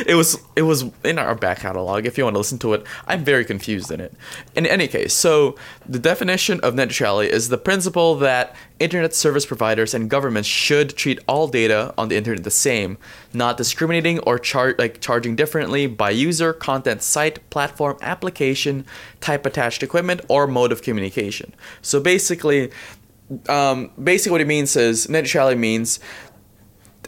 it 0.07 0.15
was 0.15 0.39
it 0.55 0.63
was 0.63 0.85
in 1.05 1.19
our 1.19 1.35
back 1.35 1.61
catalog. 1.61 2.07
If 2.07 2.19
you 2.19 2.25
want 2.25 2.35
to 2.35 2.39
listen 2.39 2.59
to 2.61 2.75
it, 2.75 2.85
I'm 3.07 3.25
very 3.25 3.45
confused 3.45 3.91
in 3.91 4.01
it. 4.01 4.15
In 4.55 4.67
any 4.67 4.89
case, 4.89 5.15
so 5.15 5.57
the 5.87 5.99
definition 5.99 6.61
of 6.61 6.75
net 6.75 6.89
neutrality 6.89 7.31
is 7.31 7.49
the 7.49 7.59
principle 7.59 8.17
that 8.17 8.55
internet 8.79 9.15
service 9.15 9.47
providers 9.47 9.95
and 9.95 10.11
governments 10.11 10.49
should 10.49 10.91
treat 10.91 11.19
all 11.27 11.49
data 11.49 11.95
on 11.97 12.09
the 12.09 12.17
internet 12.17 12.45
the 12.45 12.51
same, 12.51 12.99
not 13.33 13.57
discriminating 13.57 14.19
or 14.21 14.39
char- 14.39 14.75
like 14.79 15.01
charging 15.01 15.37
differently 15.37 15.87
by 15.87 16.11
user, 16.11 16.53
content, 16.53 17.03
site, 17.03 17.49
platform, 17.51 17.97
application, 18.03 18.85
type 19.21 19.47
attached 19.47 19.83
equipment, 19.83 20.21
or 20.29 20.47
mode 20.47 20.73
of 20.73 20.83
communication. 20.83 21.55
So 21.83 22.01
basically. 22.01 22.71
Um, 23.49 23.91
basically, 24.01 24.31
what 24.31 24.41
it 24.41 24.47
means 24.47 24.77
is 24.77 25.09
net 25.09 25.25
neutrality 25.25 25.59
means 25.59 25.99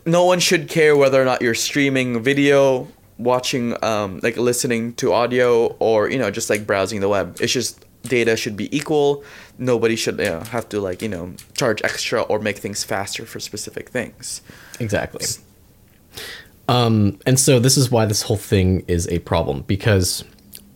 no 0.09 0.25
one 0.25 0.41
should 0.41 0.69
care 0.69 0.97
whether 0.97 1.21
or 1.21 1.25
not 1.25 1.43
you're 1.43 1.55
streaming 1.55 2.23
video, 2.23 2.89
watching, 3.19 3.83
um, 3.85 4.21
like 4.23 4.37
listening 4.37 4.95
to 4.95 5.13
audio, 5.13 5.77
or 5.79 6.09
you 6.09 6.19
know, 6.19 6.31
just 6.31 6.51
like 6.51 6.67
browsing 6.67 7.01
the 7.01 7.09
web. 7.09 7.37
It's 7.41 7.53
just 7.53 7.85
data 8.03 8.37
should 8.37 8.57
be 8.57 8.75
equal. 8.77 9.25
Nobody 9.59 9.97
should 9.97 10.19
you 10.19 10.25
know, 10.27 10.41
have 10.41 10.69
to 10.71 10.81
like 10.81 11.03
you 11.03 11.09
know 11.09 11.35
charge 11.55 11.83
extra 11.83 12.23
or 12.23 12.39
make 12.39 12.59
things 12.59 12.85
faster 12.85 13.27
for 13.27 13.41
specific 13.41 13.89
things. 13.91 14.41
Exactly. 14.81 15.27
Um, 16.69 17.19
and 17.25 17.41
so 17.41 17.59
this 17.59 17.77
is 17.77 17.91
why 17.91 18.05
this 18.05 18.23
whole 18.23 18.37
thing 18.37 18.85
is 18.89 19.09
a 19.09 19.21
problem 19.21 19.63
because, 19.67 20.23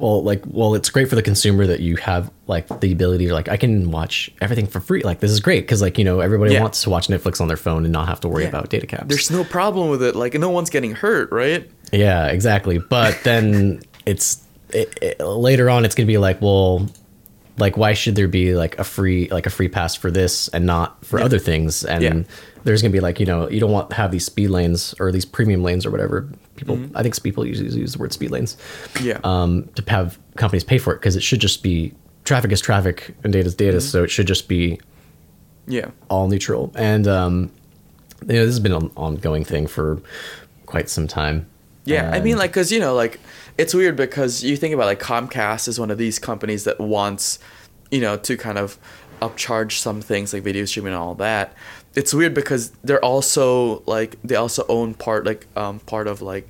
well, 0.02 0.20
like, 0.22 0.42
well, 0.48 0.74
it's 0.74 0.90
great 0.90 1.08
for 1.08 1.14
the 1.14 1.22
consumer 1.22 1.64
that 1.64 1.78
you 1.78 1.94
have 1.96 2.28
like 2.48 2.66
the 2.80 2.90
ability 2.90 3.28
to 3.28 3.32
like, 3.34 3.48
I 3.48 3.56
can 3.56 3.92
watch 3.92 4.30
everything 4.40 4.66
for 4.66 4.80
free. 4.80 5.00
Like, 5.02 5.20
this 5.20 5.30
is 5.30 5.38
great 5.38 5.60
because 5.60 5.80
like 5.80 5.96
you 5.96 6.04
know 6.04 6.18
everybody 6.18 6.54
Yeah. 6.54 6.60
wants 6.62 6.82
to 6.82 6.90
watch 6.90 7.06
Netflix 7.06 7.40
on 7.40 7.46
their 7.46 7.56
phone 7.56 7.84
and 7.84 7.92
not 7.92 8.08
have 8.08 8.18
to 8.20 8.28
worry 8.28 8.42
Yeah. 8.42 8.48
about 8.48 8.68
data 8.68 8.86
caps. 8.86 9.06
There's 9.06 9.30
no 9.30 9.44
problem 9.44 9.90
with 9.90 10.02
it. 10.02 10.16
Like 10.16 10.34
no 10.34 10.50
one's 10.50 10.70
getting 10.70 10.92
hurt, 10.92 11.30
right? 11.30 11.70
Yeah, 11.92 12.26
exactly. 12.26 12.78
But 12.78 13.16
then 13.22 13.80
it's 14.04 14.42
it, 14.70 14.98
it, 15.00 15.20
later 15.20 15.70
on, 15.70 15.84
it's 15.84 15.94
gonna 15.94 16.06
be 16.08 16.18
like, 16.18 16.42
well, 16.42 16.88
like 17.58 17.76
why 17.76 17.92
should 17.92 18.16
there 18.16 18.26
be 18.28 18.54
like 18.56 18.76
a 18.80 18.84
free 18.84 19.28
like 19.30 19.46
a 19.46 19.50
free 19.50 19.68
pass 19.68 19.94
for 19.94 20.10
this 20.10 20.48
and 20.48 20.66
not 20.66 21.04
for 21.04 21.20
Yeah. 21.20 21.26
other 21.26 21.38
things? 21.38 21.84
And 21.84 22.24
there's 22.64 22.82
gonna 22.82 22.90
be 22.92 23.00
like 23.00 23.20
you 23.20 23.26
know 23.26 23.48
you 23.48 23.60
don't 23.60 23.70
want 23.70 23.90
to 23.90 23.96
have 23.96 24.10
these 24.10 24.24
speed 24.26 24.48
lanes 24.48 24.96
or 24.98 25.12
these 25.12 25.24
premium 25.24 25.62
lanes 25.62 25.86
or 25.86 25.92
whatever. 25.92 26.28
People, 26.56 26.78
I 26.94 27.02
think 27.02 27.20
people 27.22 27.46
usually 27.46 27.70
use 27.70 27.94
the 27.94 27.98
word 27.98 28.12
speed 28.12 28.30
lanes. 28.30 28.56
Yeah. 29.00 29.18
Um, 29.24 29.68
to 29.74 29.90
have 29.90 30.18
companies 30.36 30.64
pay 30.64 30.78
for 30.78 30.92
it 30.92 30.96
because 30.96 31.16
it 31.16 31.22
should 31.22 31.40
just 31.40 31.62
be 31.62 31.94
traffic 32.24 32.52
is 32.52 32.60
traffic 32.60 33.14
and 33.24 33.32
data 33.32 33.46
is 33.46 33.54
data, 33.54 33.80
so 33.80 34.04
it 34.04 34.10
should 34.10 34.26
just 34.26 34.48
be 34.48 34.78
yeah. 35.66 35.90
all 36.08 36.28
neutral. 36.28 36.72
And 36.74 37.08
um, 37.08 37.50
you 38.22 38.34
know 38.34 38.46
this 38.46 38.54
has 38.54 38.60
been 38.60 38.72
an 38.72 38.90
ongoing 38.96 39.44
thing 39.44 39.66
for 39.66 40.00
quite 40.66 40.88
some 40.88 41.06
time. 41.06 41.46
Yeah, 41.84 42.10
I 42.12 42.20
mean, 42.20 42.36
like, 42.38 42.52
cause 42.52 42.70
you 42.70 42.78
know, 42.78 42.94
like, 42.94 43.18
it's 43.58 43.74
weird 43.74 43.96
because 43.96 44.44
you 44.44 44.56
think 44.56 44.72
about 44.72 44.86
like 44.86 45.00
Comcast 45.00 45.66
is 45.66 45.80
one 45.80 45.90
of 45.90 45.98
these 45.98 46.18
companies 46.18 46.64
that 46.64 46.78
wants, 46.78 47.40
you 47.90 48.00
know, 48.00 48.16
to 48.18 48.36
kind 48.36 48.56
of 48.56 48.78
upcharge 49.20 49.78
some 49.78 50.00
things 50.00 50.32
like 50.32 50.42
video 50.42 50.64
streaming 50.64 50.92
and 50.92 51.02
all 51.02 51.14
that. 51.16 51.54
It's 51.94 52.14
weird 52.14 52.34
because 52.34 52.70
they're 52.82 53.04
also 53.04 53.82
like 53.86 54.16
they 54.22 54.36
also 54.36 54.64
own 54.68 54.94
part 54.94 55.26
like 55.26 55.46
um 55.56 55.80
part 55.80 56.06
of 56.06 56.22
like, 56.22 56.48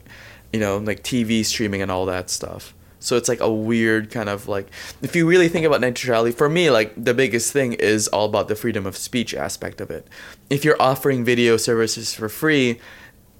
you 0.53 0.61
know, 0.61 0.79
like 0.79 1.03
TV 1.03 1.45
streaming 1.45 1.83
and 1.83 1.91
all 1.91 2.07
that 2.07 2.31
stuff. 2.31 2.75
So 3.01 3.17
it's 3.17 3.29
like 3.29 3.41
a 3.41 3.53
weird 3.53 4.11
kind 4.11 4.29
of 4.29 4.47
like 4.47 4.69
if 5.03 5.17
you 5.17 5.29
really 5.29 5.49
think 5.49 5.67
about 5.67 5.81
net 5.81 5.89
neutrality, 5.89 6.33
for 6.33 6.49
me, 6.49 6.71
like 6.71 6.93
the 6.97 7.15
biggest 7.15 7.53
thing 7.53 7.73
is 7.75 8.07
all 8.09 8.27
about 8.27 8.49
the 8.49 8.55
freedom 8.55 8.87
of 8.87 8.97
speech 8.97 9.35
aspect 9.35 9.81
of 9.81 9.91
it. 9.91 10.07
If 10.51 10.65
you're 10.65 10.81
offering 10.81 11.25
video 11.25 11.57
services 11.57 12.15
for 12.15 12.29
free, 12.29 12.79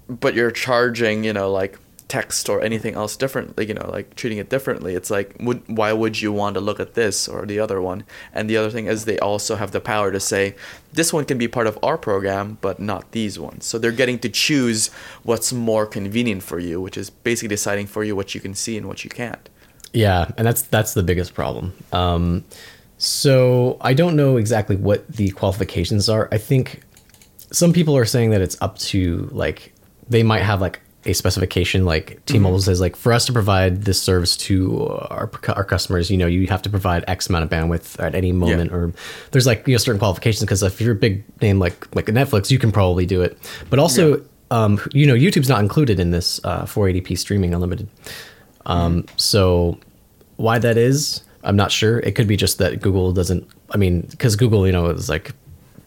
but 0.09 0.35
you're 0.35 0.51
charging, 0.51 1.25
you 1.25 1.33
know, 1.33 1.51
like 1.51 1.79
text 2.13 2.51
or 2.51 2.61
anything 2.61 2.95
else 2.95 3.17
differently, 3.17 3.67
you 3.67 3.73
know, 3.73 3.89
like 3.91 4.15
treating 4.17 4.37
it 4.37 4.51
differently. 4.51 4.95
It's 4.95 5.11
like, 5.11 5.35
would 5.41 5.63
why 5.67 5.95
would 5.95 6.21
you 6.21 6.31
want 6.31 6.53
to 6.57 6.61
look 6.61 6.79
at 6.79 6.93
this 6.93 7.27
or 7.27 7.47
the 7.47 7.59
other 7.59 7.81
one? 7.81 8.05
And 8.35 8.51
the 8.51 8.59
other 8.59 8.69
thing 8.69 8.87
is 8.87 9.07
they 9.07 9.19
also 9.19 9.57
have 9.57 9.71
the 9.71 9.81
power 9.81 10.13
to 10.13 10.21
say, 10.21 10.55
this 10.93 11.11
one 11.11 11.25
can 11.25 11.39
be 11.39 11.49
part 11.49 11.67
of 11.67 11.79
our 11.83 11.97
program, 11.97 12.59
but 12.61 12.79
not 12.79 13.13
these 13.13 13.39
ones. 13.39 13.65
So 13.65 13.79
they're 13.79 13.99
getting 14.03 14.19
to 14.19 14.29
choose 14.29 14.91
what's 15.23 15.55
more 15.55 15.87
convenient 15.87 16.43
for 16.43 16.59
you, 16.59 16.83
which 16.83 16.99
is 16.99 17.09
basically 17.09 17.49
deciding 17.49 17.87
for 17.87 18.05
you 18.05 18.15
what 18.15 18.35
you 18.35 18.43
can 18.43 18.55
see 18.55 18.77
and 18.77 18.87
what 18.87 19.05
you 19.05 19.09
can't. 19.09 19.49
Yeah, 19.95 20.31
and 20.37 20.47
that's 20.47 20.63
that's 20.75 20.93
the 20.93 21.03
biggest 21.03 21.33
problem. 21.33 21.73
Um, 21.93 22.45
so 22.99 23.79
I 23.81 23.95
don't 23.95 24.17
know 24.17 24.37
exactly 24.37 24.77
what 24.77 25.09
the 25.09 25.31
qualifications 25.31 26.11
are. 26.11 26.29
I 26.31 26.37
think 26.37 26.83
some 27.51 27.73
people 27.73 27.97
are 27.97 28.05
saying 28.05 28.31
that 28.33 28.43
it's 28.43 28.61
up 28.61 28.77
to 28.93 29.31
like 29.33 29.73
they 30.11 30.23
might 30.23 30.43
have 30.43 30.61
like 30.61 30.81
a 31.05 31.13
specification 31.13 31.85
like 31.85 32.25
T-Mobile 32.27 32.61
says 32.61 32.81
like 32.81 32.95
for 32.95 33.13
us 33.13 33.27
to 33.27 33.33
provide 33.33 33.83
this 33.83 34.01
service 34.01 34.37
to 34.37 34.89
our 35.11 35.31
our 35.49 35.65
customers, 35.65 36.11
you 36.11 36.17
know, 36.17 36.27
you 36.27 36.47
have 36.47 36.63
to 36.63 36.71
provide 36.71 37.05
X 37.09 37.29
amount 37.29 37.45
of 37.45 37.51
bandwidth 37.51 38.01
at 38.03 38.15
any 38.15 38.31
moment, 38.33 38.73
or 38.73 38.93
there's 39.33 39.47
like 39.47 39.67
you 39.67 39.75
know 39.75 39.79
certain 39.79 39.99
qualifications 39.99 40.43
because 40.43 40.63
if 40.63 40.81
you're 40.81 40.93
a 40.93 40.95
big 40.97 41.25
name 41.41 41.59
like 41.59 41.95
like 41.97 42.07
Netflix, 42.07 42.51
you 42.51 42.59
can 42.59 42.71
probably 42.71 43.07
do 43.07 43.21
it. 43.21 43.37
But 43.69 43.79
also, 43.79 44.23
um, 44.51 44.81
you 44.93 45.07
know, 45.07 45.15
YouTube's 45.15 45.49
not 45.49 45.61
included 45.61 45.99
in 45.99 46.11
this 46.11 46.41
uh, 46.45 46.65
480p 46.65 47.19
streaming 47.19 47.55
unlimited. 47.55 47.89
Um, 48.67 49.07
so 49.17 49.79
why 50.37 50.59
that 50.59 50.77
is, 50.77 51.23
I'm 51.43 51.57
not 51.57 51.73
sure. 51.73 51.99
It 52.01 52.15
could 52.15 52.29
be 52.29 52.37
just 52.37 52.59
that 52.59 52.81
Google 52.81 53.13
doesn't. 53.13 53.49
I 53.71 53.77
mean, 53.77 54.03
because 54.03 54.37
Google, 54.37 54.67
you 54.67 54.73
know, 54.73 54.87
is 54.87 55.09
like, 55.09 55.33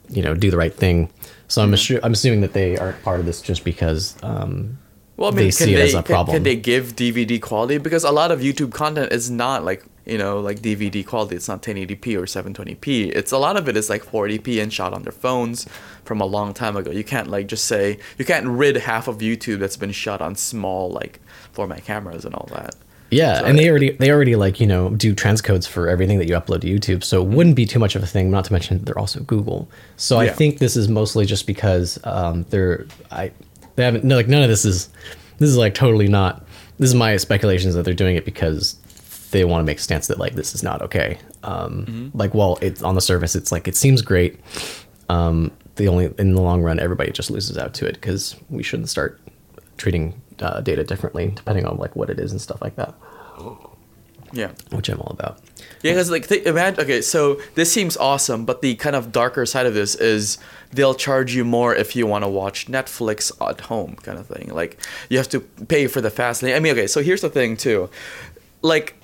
you 0.09 0.21
know, 0.21 0.33
do 0.33 0.51
the 0.51 0.57
right 0.57 0.73
thing. 0.73 1.09
So 1.47 1.61
I'm 1.61 1.71
assu- 1.71 1.99
I'm 2.03 2.13
assuming 2.13 2.41
that 2.41 2.53
they 2.53 2.77
aren't 2.77 3.01
part 3.03 3.19
of 3.19 3.25
this 3.25 3.41
just 3.41 3.63
because 3.63 4.15
um, 4.23 4.77
Well, 5.17 5.29
I 5.29 5.31
mean, 5.31 5.37
they 5.37 5.43
can 5.45 5.51
see 5.53 5.73
it 5.73 5.77
they, 5.77 5.83
as 5.83 5.93
a 5.93 6.03
can- 6.03 6.03
problem. 6.03 6.35
Can, 6.35 6.43
they 6.43 6.55
give 6.55 6.95
DVD 6.95 7.41
quality? 7.41 7.77
Because 7.77 8.03
a 8.03 8.11
lot 8.11 8.31
of 8.31 8.41
YouTube 8.41 8.73
content 8.73 9.11
is 9.11 9.31
not 9.31 9.63
like 9.63 9.83
you 10.05 10.17
know 10.17 10.39
like 10.39 10.59
DVD 10.59 11.05
quality. 11.05 11.35
It's 11.35 11.47
not 11.47 11.61
1080p 11.61 12.15
or 12.17 12.25
720p. 12.25 13.11
It's 13.15 13.31
a 13.31 13.37
lot 13.37 13.55
of 13.57 13.67
it 13.69 13.77
is 13.77 13.89
like 13.89 14.03
480p 14.03 14.61
and 14.61 14.73
shot 14.73 14.93
on 14.93 15.03
their 15.03 15.13
phones 15.13 15.67
from 16.03 16.19
a 16.21 16.25
long 16.25 16.53
time 16.53 16.75
ago. 16.75 16.91
You 16.91 17.03
can't 17.03 17.29
like 17.29 17.47
just 17.47 17.65
say 17.65 17.97
you 18.17 18.25
can't 18.25 18.45
rid 18.47 18.75
half 18.75 19.07
of 19.07 19.19
YouTube 19.19 19.59
that's 19.59 19.77
been 19.77 19.91
shot 19.91 20.21
on 20.21 20.35
small 20.35 20.91
like 20.91 21.19
format 21.53 21.85
cameras 21.85 22.25
and 22.25 22.35
all 22.35 22.49
that. 22.51 22.75
Yeah, 23.11 23.39
So 23.39 23.45
and 23.45 23.57
they 23.57 23.69
already 23.69 23.91
they 23.91 24.11
already 24.11 24.35
like 24.35 24.59
you 24.59 24.67
know 24.67 24.89
do 24.89 25.15
transcodes 25.15 25.67
for 25.67 25.87
everything 25.87 26.17
that 26.19 26.27
you 26.27 26.35
upload 26.35 26.61
to 26.61 26.67
YouTube, 26.67 27.03
so 27.03 27.21
it 27.21 27.29
wouldn't 27.29 27.55
be 27.55 27.65
too 27.65 27.79
much 27.79 27.95
of 27.95 28.03
a 28.03 28.07
thing. 28.07 28.29
Not 28.31 28.45
to 28.45 28.51
mention 28.51 28.83
they're 28.83 28.97
also 28.97 29.21
Google, 29.21 29.69
so 29.95 30.17
I 30.17 30.27
think 30.27 30.57
this 30.57 30.75
is 30.75 30.89
mostly 30.89 31.25
just 31.25 31.47
because 31.47 31.99
um, 32.03 32.45
they're 32.49 32.87
I 33.11 33.31
they 33.75 33.83
haven't 33.83 34.03
no 34.03 34.15
like 34.15 34.27
none 34.27 34.43
of 34.43 34.49
this 34.49 34.65
is 34.65 34.89
this 35.37 35.49
is 35.49 35.57
like 35.57 35.73
totally 35.73 36.07
not. 36.07 36.45
This 36.77 36.89
is 36.89 36.95
my 36.95 37.17
speculations 37.17 37.75
that 37.75 37.83
they're 37.83 37.93
doing 37.93 38.15
it 38.15 38.25
because 38.25 38.73
they 39.31 39.45
want 39.45 39.61
to 39.61 39.65
make 39.65 39.77
a 39.77 39.81
stance 39.81 40.07
that 40.07 40.19
like 40.19 40.35
this 40.35 40.53
is 40.53 40.63
not 40.63 40.81
okay. 40.81 41.17
Um, 41.43 41.85
Mm-hmm. 41.85 42.17
Like, 42.17 42.33
well, 42.33 42.57
it's 42.61 42.81
on 42.81 42.95
the 42.95 43.01
surface, 43.01 43.35
it's 43.35 43.51
like 43.51 43.67
it 43.67 43.75
seems 43.75 44.01
great. 44.01 44.39
Um, 45.09 45.51
the 45.75 45.87
only 45.87 46.13
in 46.17 46.33
the 46.33 46.41
long 46.41 46.61
run, 46.61 46.79
everybody 46.79 47.11
just 47.11 47.29
loses 47.29 47.57
out 47.57 47.73
to 47.75 47.85
it 47.85 47.95
because 47.95 48.35
we 48.49 48.63
shouldn't 48.63 48.89
start 48.89 49.19
treating 49.77 50.19
uh, 50.39 50.61
data 50.61 50.83
differently 50.83 51.31
depending 51.35 51.65
on 51.65 51.77
like 51.77 51.95
what 51.95 52.09
it 52.09 52.19
is 52.19 52.31
and 52.31 52.41
stuff 52.41 52.61
like 52.61 52.75
that 52.75 52.93
Yeah. 54.35 54.51
which 54.71 54.89
I'm 54.89 54.99
all 54.99 55.11
about. 55.11 55.39
Yeah, 55.81 55.93
because 55.93 56.11
like 56.11 56.27
th- 56.27 56.45
imagine. 56.45 56.79
Okay, 56.83 57.01
so 57.01 57.39
this 57.55 57.71
seems 57.71 57.95
awesome, 57.95 58.43
but 58.45 58.61
the 58.61 58.75
kind 58.75 58.95
of 58.95 59.11
darker 59.11 59.45
side 59.45 59.65
of 59.65 59.73
this 59.73 59.95
is 59.95 60.37
they'll 60.71 60.93
charge 60.93 61.33
you 61.33 61.45
more 61.45 61.73
if 61.73 61.95
you 61.95 62.05
want 62.05 62.23
to 62.23 62.27
watch 62.27 62.67
Netflix 62.67 63.31
at 63.49 63.61
home, 63.61 63.95
kind 64.03 64.19
of 64.19 64.27
thing. 64.27 64.49
Like 64.53 64.77
you 65.09 65.17
have 65.17 65.29
to 65.29 65.39
pay 65.39 65.87
for 65.87 66.01
the 66.01 66.09
fast 66.09 66.43
lane. 66.43 66.53
I 66.55 66.59
mean, 66.59 66.73
okay, 66.73 66.87
so 66.87 67.01
here's 67.01 67.21
the 67.21 67.29
thing 67.29 67.55
too, 67.55 67.89
like 68.61 68.95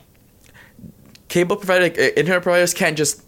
cable 1.30 1.56
provider, 1.56 1.84
like, 1.84 1.98
internet 1.98 2.44
providers 2.44 2.74
can't 2.74 2.98
just 2.98 3.24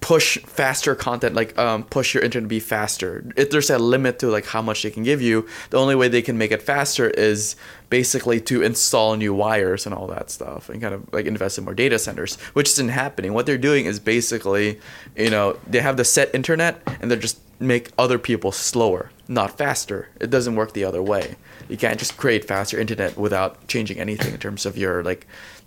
push 0.00 0.38
faster 0.38 0.94
content 0.94 1.34
like 1.34 1.58
um, 1.58 1.82
push 1.84 2.14
your 2.14 2.22
internet 2.22 2.44
to 2.44 2.48
be 2.48 2.60
faster. 2.60 3.24
If 3.36 3.50
there's 3.50 3.70
a 3.70 3.78
limit 3.78 4.18
to 4.20 4.28
like 4.28 4.46
how 4.46 4.62
much 4.62 4.82
they 4.82 4.90
can 4.90 5.02
give 5.02 5.20
you 5.20 5.46
the 5.70 5.78
only 5.78 5.94
way 5.94 6.08
they 6.08 6.22
can 6.22 6.38
make 6.38 6.52
it 6.52 6.62
faster 6.62 7.10
is 7.10 7.56
basically 7.90 8.40
to 8.42 8.62
install 8.62 9.16
new 9.16 9.34
wires 9.34 9.86
and 9.86 9.94
all 9.94 10.06
that 10.08 10.30
stuff 10.30 10.68
and 10.68 10.80
kind 10.80 10.94
of 10.94 11.12
like 11.12 11.26
invest 11.26 11.58
in 11.58 11.64
more 11.64 11.74
data 11.74 11.98
centers 11.98 12.36
which 12.52 12.68
isn't 12.68 12.90
happening. 12.90 13.34
What 13.34 13.46
they're 13.46 13.58
doing 13.58 13.86
is 13.86 13.98
basically 13.98 14.78
you 15.16 15.30
know 15.30 15.58
they 15.66 15.80
have 15.80 15.96
the 15.96 16.04
set 16.04 16.34
internet 16.34 16.80
and 17.00 17.10
they're 17.10 17.18
just 17.18 17.40
make 17.60 17.90
other 17.98 18.18
people 18.18 18.52
slower 18.52 19.10
not 19.28 19.58
faster. 19.58 20.08
It 20.20 20.30
doesn't 20.30 20.56
work 20.56 20.72
the 20.72 20.84
other 20.84 21.02
way. 21.02 21.36
You 21.68 21.76
can't 21.76 21.98
just 21.98 22.16
create 22.16 22.46
faster 22.46 22.80
internet 22.80 23.16
without 23.18 23.68
changing 23.68 24.00
anything 24.00 24.32
in 24.32 24.40
terms 24.40 24.64
of 24.64 24.78
your 24.78 25.04
like 25.04 25.26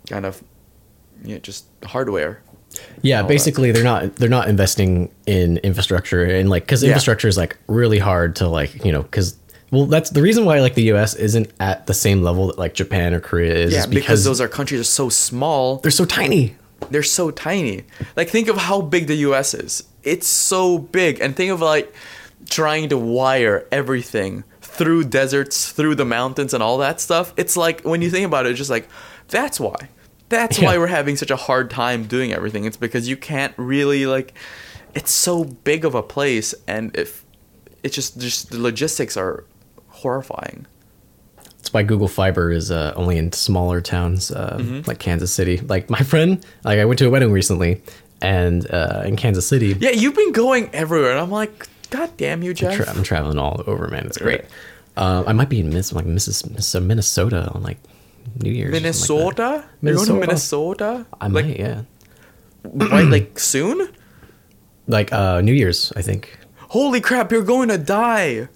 kind 0.10 0.26
of 0.26 0.44
you 1.24 1.36
know, 1.36 1.40
just 1.40 1.66
hardware 1.86 2.42
Yeah, 3.02 3.18
that 3.18 3.26
uh, 3.26 3.28
basically 3.28 3.72
they're 3.72 3.84
not 3.84 4.16
they're 4.18 4.30
not 4.30 4.48
investing 4.48 5.10
in 5.26 5.58
infrastructure 5.58 6.24
and 6.24 6.50
like 6.50 6.64
because 6.64 6.84
Yeah. 6.84 6.90
infrastructure 6.90 7.28
is 7.28 7.38
like 7.38 7.58
really 7.68 8.00
hard 8.00 8.36
to 8.38 8.48
like 8.48 8.84
you 8.86 8.92
know 8.92 9.02
because 9.04 9.36
well 9.72 9.86
that's 9.86 10.10
the 10.12 10.22
reason 10.22 10.46
why 10.46 10.60
like 10.60 10.76
the 10.76 10.84
U.S. 10.94 11.16
isn't 11.16 11.52
at 11.60 11.88
the 11.88 11.94
same 11.94 12.22
level 12.22 12.48
that 12.48 12.58
like 12.60 12.74
Japan 12.74 13.14
or 13.14 13.20
Korea 13.20 13.54
is. 13.56 13.74
Yeah, 13.74 13.80
is 13.82 13.88
because, 13.88 14.24
those 14.24 14.40
are 14.42 14.48
countries 14.48 14.82
are 14.82 14.84
so 14.84 15.10
small. 15.10 15.78
they're 15.78 15.92
so 15.92 16.06
tiny. 16.06 16.56
They're 16.90 17.04
so 17.04 17.32
tiny. 17.32 17.84
Like 18.16 18.30
think 18.30 18.48
of 18.48 18.58
how 18.58 18.82
big 18.82 19.08
the 19.08 19.16
US 19.30 19.54
is. 19.54 19.84
It's 20.04 20.28
so 20.28 20.78
big. 20.80 21.20
And 21.22 21.36
think 21.36 21.52
of 21.52 21.62
like 21.62 21.94
trying 22.50 22.90
to 22.90 22.98
wire 22.98 23.66
everything 23.72 24.44
through 24.62 25.04
deserts, 25.06 25.72
through 25.72 25.96
the 25.96 26.06
mountains 26.06 26.54
and 26.54 26.64
all 26.64 26.78
that 26.80 27.00
stuff. 27.00 27.34
It's 27.38 27.56
like 27.56 27.82
when 27.82 28.02
you 28.02 28.10
think 28.10 28.26
about 28.26 28.46
it, 28.46 28.50
it's 28.50 28.58
just 28.58 28.70
like 28.72 28.88
that's 29.30 29.60
why. 29.60 29.90
That's 30.32 30.60
why 30.60 30.78
we're 30.80 30.88
having 30.88 31.16
such 31.18 31.30
a 31.30 31.36
hard 31.36 31.70
time 31.70 32.06
doing 32.06 32.34
everything. 32.34 32.66
It's 32.66 32.78
because 32.78 33.08
you 33.08 33.16
can't 33.18 33.54
really 33.58 34.06
like 34.08 34.34
it's 34.96 35.12
so 35.12 35.44
big 35.44 35.86
of 35.86 35.94
a 35.96 36.02
place 36.04 36.54
and 36.68 36.96
if 36.98 37.24
it's 37.84 37.94
just 37.96 38.18
just 38.20 38.50
the 38.50 38.60
logistics 38.60 39.16
are 39.16 39.44
horrifying. 39.90 40.66
That's 41.38 41.72
why 41.74 41.84
Google 41.84 42.08
Fiber 42.08 42.52
is 42.52 42.72
uh, 42.72 42.94
only 42.96 43.18
in 43.18 43.32
smaller 43.34 43.82
towns 43.82 44.32
uh, 44.32 44.58
Mm-hmm. 44.60 44.88
like 44.88 45.00
Kansas 45.00 45.32
City. 45.32 45.58
Like 45.60 45.90
my 45.90 46.00
friend, 46.00 46.44
like 46.64 46.80
I 46.80 46.86
went 46.86 46.98
to 47.00 47.06
a 47.06 47.10
wedding 47.10 47.32
recently, 47.32 47.82
and 48.22 48.70
uh, 48.72 49.04
in 49.06 49.16
Kansas 49.16 49.46
City, 49.48 49.76
Yeah, 49.80 49.92
you've 49.92 50.16
been 50.16 50.32
going 50.32 50.70
everywhere 50.74 51.12
and 51.12 51.20
I'm 51.20 51.32
like 51.32 51.68
God 51.92 52.10
damn 52.18 52.42
you, 52.42 52.54
Jeff. 52.54 52.76
tra- 52.78 52.90
I'm 52.90 53.04
traveling 53.04 53.38
all 53.38 53.64
over, 53.68 53.88
man. 53.90 54.06
It's 54.08 54.18
great. 54.18 54.42
Right. 54.42 54.50
Uh, 54.98 55.24
I 55.28 55.34
might 55.34 55.50
be 55.50 55.60
in 55.60 55.70
Miss, 55.74 55.92
like 55.94 56.06
Missis, 56.06 56.46
Miss, 56.50 56.74
Minnesota 56.76 57.50
on 57.54 57.64
like 57.64 57.78
New 58.42 58.52
Year's. 58.52 58.74
something 58.74 58.74
like. 58.74 58.84
Minnesota? 58.84 59.66
You're 59.82 59.96
going 59.96 60.08
to 60.08 60.14
Minnesota. 60.14 60.86
Minnesota? 60.86 61.06
I 61.20 61.28
like, 61.28 61.46
might, 61.46 61.60
yeah. 61.60 61.82
right, 62.64 63.08
like 63.08 63.40
soon? 63.40 63.90
Like 64.88 65.12
uh, 65.14 65.42
New 65.42 65.54
Year's, 65.54 65.94
I 65.96 66.02
think. 66.02 66.38
Holy 66.70 67.02
crap, 67.02 67.32
you're 67.32 67.44
going 67.44 67.70
to 67.70 67.78
die. 67.78 68.48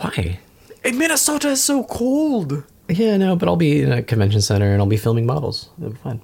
Why? 0.00 0.40
And 0.84 0.98
Minnesota 0.98 1.48
is 1.48 1.62
so 1.62 1.84
cold. 1.84 2.64
Yeah, 2.88 3.16
no, 3.16 3.36
but 3.36 3.48
I'll 3.48 3.56
be 3.56 3.82
in 3.82 3.92
a 3.92 4.02
convention 4.02 4.40
center 4.40 4.72
and 4.72 4.80
I'll 4.80 4.88
be 4.88 4.96
filming 4.96 5.26
models. 5.26 5.68
It'll 5.78 5.90
be 5.90 5.98
fun. 5.98 6.20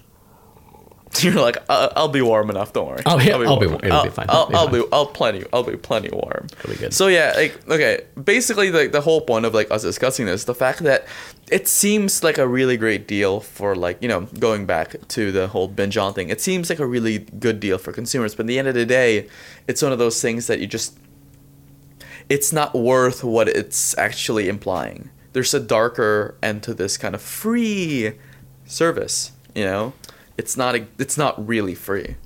You're 1.23 1.35
like, 1.35 1.59
I'll, 1.69 1.93
I'll 1.97 2.09
be 2.09 2.23
warm 2.23 2.51
enough. 2.51 2.73
Don't 2.73 2.89
worry. 2.89 3.03
Oh, 3.07 3.19
yeah, 3.19 3.37
I'll 3.37 3.59
be 3.59 3.67
warm. 3.67 3.79
wa- 3.79 3.81
it'll 3.83 3.93
I'll, 3.99 4.05
be 4.05 4.11
fine. 4.11 4.27
I'll, 4.29 4.49
be 4.49 4.55
I'll 4.55 4.69
fine. 4.69 4.81
be, 4.81 4.87
I'll 4.93 5.07
plenty, 5.07 5.45
I'll 5.53 5.63
be 5.63 5.77
plenty 5.77 6.11
warm. 6.11 6.47
It'll 6.59 6.71
be 6.71 6.77
good. 6.77 6.95
So 6.95 7.07
yeah, 7.09 7.33
like, 7.37 7.69
okay, 7.69 8.05
basically, 8.23 8.71
like 8.71 8.93
the 8.93 9.01
whole 9.01 9.21
point 9.21 9.45
of 9.45 9.55
like 9.55 9.71
us 9.71 9.83
discussing 9.83 10.27
this, 10.27 10.45
the 10.45 10.55
fact 10.55 10.81
that 10.81 11.07
it 11.51 11.69
seems 11.69 12.25
like 12.25 12.39
a 12.39 12.49
really 12.49 12.77
great 12.77 13.07
deal 13.07 13.41
for 13.41 13.77
like 13.77 14.03
you 14.03 14.09
know 14.09 14.23
going 14.39 14.67
back 14.67 14.97
to 15.09 15.31
the 15.31 15.49
whole 15.49 15.69
binge 15.69 15.97
on 15.97 16.15
thing. 16.15 16.31
It 16.31 16.41
seems 16.41 16.71
like 16.71 16.79
a 16.79 16.87
really 16.87 17.19
good 17.19 17.61
deal 17.61 17.79
for 17.79 17.93
consumers, 17.93 18.35
but 18.35 18.45
at 18.45 18.47
the 18.49 18.59
end 18.59 18.69
of 18.69 18.75
the 18.75 18.87
day, 18.87 19.29
it's 19.69 19.83
one 19.83 19.93
of 19.93 19.99
those 19.99 20.21
things 20.21 20.47
that 20.47 20.59
you 20.59 20.67
just 20.67 20.99
it's 22.29 22.53
not 22.53 22.75
worth 22.75 23.23
what 23.23 23.49
it's 23.49 23.97
actually 23.99 24.49
implying. 24.49 25.11
There's 25.33 25.53
a 25.53 25.61
darker 25.61 26.37
end 26.43 26.63
to 26.65 26.75
this 26.75 26.97
kind 26.97 27.15
of 27.15 27.21
free 27.21 28.13
service, 28.65 29.33
you 29.55 29.65
know? 29.65 29.93
It's 30.37 30.57
not 30.57 30.75
a, 30.75 30.87
it's 30.99 31.17
not 31.17 31.47
really 31.47 31.75
free. 31.75 32.17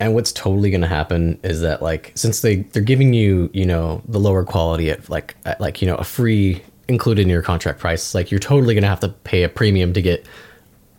And 0.00 0.14
what's 0.14 0.30
totally 0.32 0.70
going 0.70 0.82
to 0.82 0.86
happen 0.88 1.40
is 1.42 1.60
that 1.62 1.82
like 1.82 2.12
since 2.14 2.40
they 2.40 2.56
they're 2.56 2.82
giving 2.82 3.12
you 3.14 3.50
you 3.52 3.66
know 3.66 4.00
the 4.06 4.20
lower 4.20 4.44
quality 4.44 4.90
at 4.90 5.08
like 5.10 5.34
at 5.44 5.60
like 5.60 5.82
you 5.82 5.88
know 5.88 5.96
a 5.96 6.04
free 6.04 6.62
included 6.86 7.22
in 7.22 7.28
your 7.28 7.42
contract 7.42 7.80
price, 7.80 8.14
like 8.14 8.30
you're 8.30 8.38
totally 8.40 8.74
going 8.74 8.82
to 8.82 8.88
have 8.88 9.00
to 9.00 9.08
pay 9.08 9.42
a 9.42 9.48
premium 9.48 9.92
to 9.92 10.00
get 10.02 10.24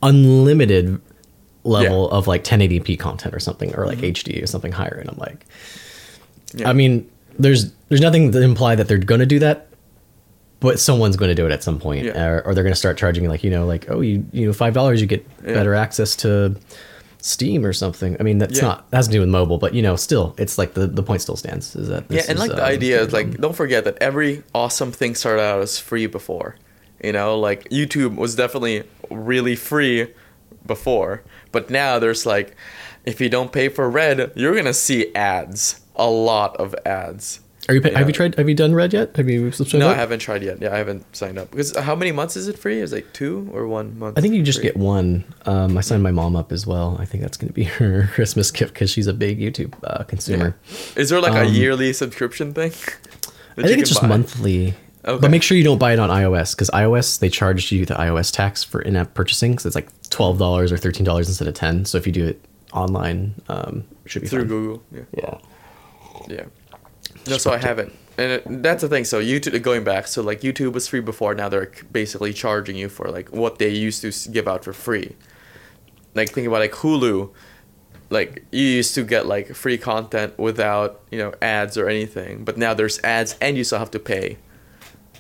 unlimited 0.03 0.99
level 1.63 2.03
Yeah. 2.03 2.07
Mm-hmm. 2.07 2.15
of 2.15 2.27
like 2.27 2.43
1080p 2.43 2.99
content 2.99 3.33
or 3.33 3.39
something 3.39 3.73
or 3.75 3.85
like 3.85 3.99
HD 3.99 4.41
or 4.43 4.47
something 4.47 4.71
higher. 4.71 4.97
And 4.99 5.09
I'm 5.09 5.17
like, 5.17 5.45
Yeah. 6.53 6.69
I 6.69 6.73
mean, 6.73 7.09
there's 7.37 7.71
there's 7.89 8.01
nothing 8.01 8.31
to 8.31 8.41
imply 8.41 8.75
that 8.75 8.87
they're 8.87 8.97
going 8.97 9.19
to 9.19 9.25
do 9.25 9.39
that, 9.39 9.68
but 10.59 10.79
someone's 10.79 11.15
going 11.17 11.29
to 11.29 11.35
do 11.35 11.45
it 11.45 11.51
at 11.51 11.63
some 11.63 11.79
point, 11.79 12.05
Yeah. 12.05 12.25
or, 12.25 12.41
or 12.45 12.53
they're 12.55 12.63
going 12.63 12.73
to 12.73 12.79
start 12.79 12.97
charging 12.97 13.23
you 13.23 13.29
like 13.29 13.43
you 13.43 13.49
know 13.49 13.65
like 13.65 13.89
oh 13.89 14.01
you 14.01 14.25
you 14.31 14.45
know 14.47 14.53
five 14.53 14.73
dollars 14.73 15.01
you 15.01 15.07
get 15.07 15.25
Yeah. 15.45 15.53
better 15.53 15.73
access 15.75 16.15
to 16.17 16.55
Steam 17.21 17.65
or 17.65 17.73
something. 17.73 18.15
I 18.19 18.23
mean 18.23 18.37
that's 18.37 18.57
Yeah. 18.57 18.67
not 18.67 18.91
that 18.91 18.97
has 18.97 19.07
to 19.07 19.11
do 19.13 19.19
with 19.19 19.29
mobile, 19.29 19.57
but 19.57 19.73
you 19.73 19.81
know 19.81 19.95
still 19.95 20.35
it's 20.37 20.57
like 20.57 20.73
the 20.73 20.87
the 20.87 21.03
point 21.03 21.21
still 21.21 21.35
stands 21.35 21.75
is 21.75 21.87
that 21.89 22.05
Yeah, 22.09 22.21
and 22.29 22.37
is, 22.37 22.39
like 22.39 22.51
the 22.51 22.63
um, 22.63 22.69
idea 22.71 23.01
is 23.01 23.11
like 23.13 23.37
don't 23.37 23.55
forget 23.55 23.83
that 23.85 23.97
every 24.01 24.43
awesome 24.55 24.91
thing 24.91 25.15
started 25.15 25.41
out 25.41 25.61
as 25.61 25.77
free 25.79 26.07
before. 26.07 26.55
You 27.03 27.13
know, 27.13 27.37
like 27.39 27.67
YouTube 27.69 28.15
was 28.17 28.35
definitely 28.35 28.83
really 29.09 29.55
free 29.55 30.07
before, 30.65 31.23
but 31.53 31.69
now 31.69 31.99
there's 31.99 32.25
like 32.25 32.55
if 33.05 33.21
you 33.21 33.29
don't 33.29 33.51
pay 33.51 33.69
for 33.69 33.89
Red, 33.89 34.33
you're 34.35 34.53
going 34.53 34.65
to 34.65 34.73
see 34.73 35.13
ads. 35.15 35.79
A 35.95 36.09
lot 36.09 36.55
of 36.57 36.73
ads. 36.85 37.39
Are 37.69 37.73
you 37.75 37.81
pay- 37.81 37.93
have 37.93 38.07
you 38.07 38.13
tried 38.13 38.35
have 38.35 38.49
you 38.49 38.55
done 38.55 38.73
Red 38.75 38.91
yet? 38.93 39.15
Have 39.15 39.29
you 39.29 39.51
subscribed? 39.51 39.79
No, 39.79 39.89
I 39.89 39.93
haven't 39.93 40.19
tried 40.19 40.43
yet. 40.43 40.59
Yeah, 40.61 40.73
I 40.73 40.77
haven't 40.79 41.05
signed 41.15 41.37
up. 41.37 41.51
Because 41.51 41.75
how 41.77 41.95
many 41.95 42.11
months 42.11 42.35
is 42.35 42.47
it 42.47 42.57
free? 42.59 42.79
Is 42.81 42.91
it 42.91 42.95
like 42.97 43.13
2 43.13 43.51
or 43.53 43.67
1 43.67 43.97
month? 43.99 44.17
I 44.17 44.21
think 44.21 44.33
you 44.33 44.41
just 44.43 44.59
free? 44.59 44.69
get 44.69 44.75
one. 44.77 45.23
Um, 45.45 45.77
I 45.77 45.81
signed 45.81 46.03
my 46.03 46.11
mom 46.11 46.35
up 46.35 46.51
as 46.51 46.65
well. 46.67 46.97
I 46.99 47.05
think 47.05 47.21
that's 47.21 47.37
going 47.37 47.47
to 47.49 47.53
be 47.53 47.63
her 47.79 48.09
Christmas 48.13 48.51
gift 48.51 48.73
because 48.73 48.89
she's 48.89 49.07
a 49.07 49.13
big 49.13 49.39
YouTube 49.39 49.73
uh, 49.85 50.03
consumer. 50.03 50.55
Is 50.97 51.09
there 51.09 51.21
like 51.21 51.33
a 51.35 51.45
Um, 51.47 51.53
yearly 51.53 51.93
subscription 51.93 52.53
thing? 52.53 52.71
I 53.57 53.61
think 53.67 53.79
it's 53.79 53.89
just 53.89 54.01
buy? 54.01 54.07
monthly. 54.07 54.73
Okay. 55.05 55.21
But 55.21 55.31
make 55.31 55.43
sure 55.43 55.55
you 55.57 55.63
don't 55.63 55.77
buy 55.79 55.93
it 55.93 55.99
on 55.99 56.09
iOS 56.09 56.55
because 56.55 56.69
iOS 56.71 57.19
they 57.19 57.29
charge 57.29 57.71
you 57.71 57.85
the 57.85 57.93
iOS 57.95 58.33
tax 58.33 58.63
for 58.63 58.81
in-app 58.81 59.13
purchasing. 59.13 59.57
So 59.59 59.67
it's 59.67 59.75
like 59.75 59.87
twelve 60.09 60.37
dollars 60.37 60.71
or 60.73 60.77
thirteen 60.77 61.05
dollars 61.05 61.27
instead 61.29 61.47
of 61.47 61.53
ten. 61.53 61.85
So 61.85 61.97
if 61.97 62.05
you 62.05 62.11
do 62.11 62.25
it 62.27 62.43
online, 62.73 63.35
um, 63.47 63.85
it 64.05 64.11
should 64.11 64.23
be 64.23 64.27
through 64.27 64.41
fine. 64.41 64.47
Google. 64.49 64.83
Yeah. 64.91 65.01
Yeah. 65.15 65.37
Yeah. 66.27 66.45
No, 67.27 67.37
so 67.37 67.51
I 67.51 67.57
haven't. 67.57 67.93
and 68.17 68.31
it, 68.33 68.63
that's 68.63 68.81
the 68.81 68.89
thing. 68.89 69.05
So 69.05 69.21
YouTube 69.21 69.61
going 69.61 69.83
back, 69.83 70.07
so 70.07 70.21
like 70.21 70.41
YouTube 70.41 70.73
was 70.73 70.87
free 70.87 70.99
before. 71.01 71.35
Now 71.35 71.49
they're 71.49 71.71
basically 71.91 72.33
charging 72.33 72.75
you 72.75 72.89
for 72.89 73.09
like 73.09 73.29
what 73.29 73.59
they 73.59 73.69
used 73.69 74.01
to 74.01 74.29
give 74.31 74.47
out 74.47 74.63
for 74.63 74.73
free. 74.73 75.15
Like 76.15 76.29
think 76.29 76.47
about 76.47 76.59
like 76.59 76.71
Hulu, 76.73 77.31
like 78.09 78.43
you 78.51 78.63
used 78.63 78.95
to 78.95 79.03
get 79.03 79.25
like 79.27 79.53
free 79.53 79.77
content 79.77 80.37
without 80.39 81.01
you 81.11 81.19
know 81.19 81.33
ads 81.41 81.77
or 81.77 81.87
anything, 81.87 82.43
but 82.43 82.57
now 82.57 82.73
there's 82.73 82.99
ads 83.03 83.35
and 83.41 83.57
you 83.57 83.63
still 83.63 83.79
have 83.79 83.91
to 83.91 83.99
pay. 83.99 84.37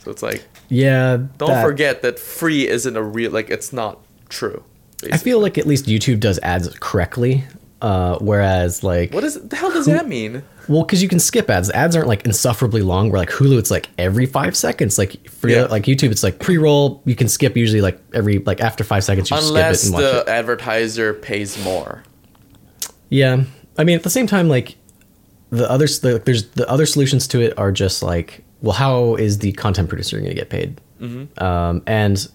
So 0.03 0.11
it's 0.11 0.23
like 0.23 0.43
Yeah. 0.69 1.17
don't 1.37 1.49
that- 1.49 1.63
forget 1.63 2.01
that 2.01 2.17
free 2.19 2.67
isn't 2.67 2.95
a 2.95 3.03
real 3.03 3.31
like 3.31 3.49
it's 3.49 3.71
not 3.71 3.99
true. 4.29 4.63
I 5.13 5.17
feel 5.17 5.39
like 5.39 5.57
at 5.57 5.65
least 5.65 5.85
YouTube 5.85 6.19
does 6.19 6.39
ads 6.39 6.67
correctly. 6.79 7.45
Uh, 7.81 8.17
whereas 8.19 8.83
like 8.83 9.13
What 9.13 9.23
is 9.23 9.35
the 9.41 9.55
hell 9.55 9.71
does 9.71 9.85
that 9.85 10.07
mean? 10.07 10.43
Well, 10.67 10.83
because 10.83 11.01
you 11.01 11.07
can 11.09 11.19
skip 11.19 11.49
ads. 11.49 11.69
Ads 11.71 11.95
aren't 11.95 12.07
like 12.09 12.25
insufferably 12.25 12.81
long. 12.81 13.09
Where 13.09 13.19
like 13.19 13.29
Hulu, 13.29 13.57
it's 13.57 13.71
like 13.71 13.87
every 13.97 14.25
five 14.25 14.55
seconds. 14.57 14.97
Like 14.97 15.29
for 15.29 15.49
Yeah. 15.49 15.63
like 15.63 15.83
YouTube, 15.83 16.11
it's 16.11 16.21
like 16.21 16.39
pre-roll. 16.39 17.01
You 17.05 17.15
can 17.15 17.27
skip 17.29 17.55
usually 17.57 17.81
like 17.81 17.99
every 18.13 18.39
like 18.39 18.59
after 18.59 18.83
five 18.83 19.03
seconds. 19.03 19.31
You 19.31 19.37
Unless 19.37 19.81
skip 19.81 19.93
it 19.93 19.95
and 19.97 20.03
watch 20.03 20.25
the 20.25 20.31
it. 20.31 20.35
advertiser 20.35 21.13
pays 21.13 21.63
more. 21.63 22.03
Yeah, 23.09 23.43
I 23.77 23.83
mean 23.83 23.95
at 23.95 24.03
the 24.03 24.09
same 24.09 24.27
time, 24.27 24.49
like 24.49 24.75
the 25.49 25.69
other 25.69 25.87
the, 25.87 26.21
there's 26.25 26.49
the 26.51 26.69
other 26.69 26.85
solutions 26.85 27.27
to 27.29 27.41
it 27.41 27.57
are 27.57 27.71
just 27.71 28.03
like, 28.03 28.43
well, 28.61 28.73
how 28.73 29.15
is 29.15 29.39
the 29.39 29.51
content 29.53 29.89
producer 29.89 30.17
going 30.17 30.29
to 30.29 30.35
get 30.35 30.49
paid? 30.49 30.79
Mm-hmm. 31.01 31.43
Um, 31.43 31.81
and 31.87 32.27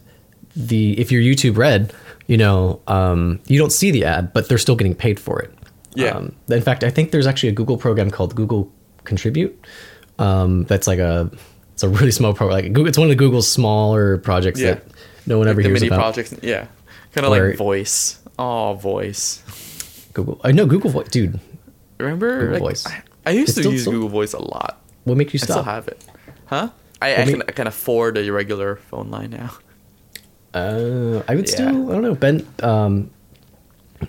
the 0.56 0.98
if 0.98 1.12
you're 1.12 1.22
YouTube 1.22 1.56
Red, 1.56 1.92
you 2.26 2.36
know, 2.36 2.80
um, 2.86 3.40
you 3.46 3.58
don't 3.58 3.72
see 3.72 3.90
the 3.90 4.04
ad, 4.04 4.32
but 4.32 4.48
they're 4.48 4.58
still 4.58 4.76
getting 4.76 4.94
paid 4.94 5.18
for 5.20 5.40
it. 5.40 5.52
Yeah. 5.94 6.08
Um, 6.16 6.34
in 6.48 6.62
fact, 6.62 6.82
I 6.84 6.90
think 6.90 7.10
there's 7.12 7.26
actually 7.26 7.50
a 7.50 7.52
Google 7.52 7.76
program 7.76 8.10
called 8.10 8.34
Google 8.34 8.72
Contribute. 9.04 9.64
Um, 10.18 10.64
that's 10.64 10.86
like 10.86 10.98
a 10.98 11.30
it's 11.72 11.82
a 11.82 11.88
really 11.88 12.10
small 12.10 12.34
program. 12.34 12.62
Like 12.62 12.72
Google, 12.72 12.88
it's 12.88 12.98
one 12.98 13.06
of 13.06 13.10
the 13.10 13.16
Google's 13.16 13.48
smaller 13.50 14.18
projects 14.18 14.60
Yeah. 14.60 14.74
that 14.74 14.84
no 15.26 15.38
one 15.38 15.48
ever 15.48 15.62
the 15.62 15.68
hears 15.68 15.80
mini 15.80 15.88
about. 15.88 16.00
projects, 16.00 16.34
yeah, 16.42 16.66
kind 17.12 17.26
of 17.26 17.30
like 17.32 17.56
voice. 17.56 18.20
Oh, 18.38 18.74
voice. 18.74 19.42
Google, 20.12 20.40
I 20.44 20.52
know 20.52 20.66
Google 20.66 20.90
Voice, 20.90 21.08
dude. 21.08 21.38
Remember 21.98 22.38
Google 22.40 22.52
like, 22.52 22.60
Voice. 22.62 22.86
I, 22.86 23.02
I 23.26 23.30
used 23.30 23.56
It's 23.58 23.66
to 23.66 23.72
use 23.72 23.80
still- 23.82 23.92
Google 23.94 24.08
Voice 24.08 24.32
a 24.32 24.42
lot. 24.42 24.80
What 25.04 25.16
makes 25.16 25.32
you 25.32 25.38
stop? 25.38 25.50
I 25.50 25.60
still 25.60 25.72
have 25.72 25.88
it. 25.88 26.04
Huh? 26.46 26.70
I, 27.02 27.22
I 27.22 27.24
can 27.26 27.42
I 27.42 27.52
can 27.52 27.66
afford 27.66 28.16
a 28.16 28.30
regular 28.30 28.76
phone 28.76 29.10
line 29.10 29.30
now. 29.30 29.50
Uh, 30.54 31.22
I 31.28 31.34
would 31.34 31.48
Yeah. 31.48 31.54
still. 31.54 31.90
I 31.90 31.94
don't 31.94 32.02
know. 32.02 32.14
Ben, 32.14 32.46
um, 32.62 33.10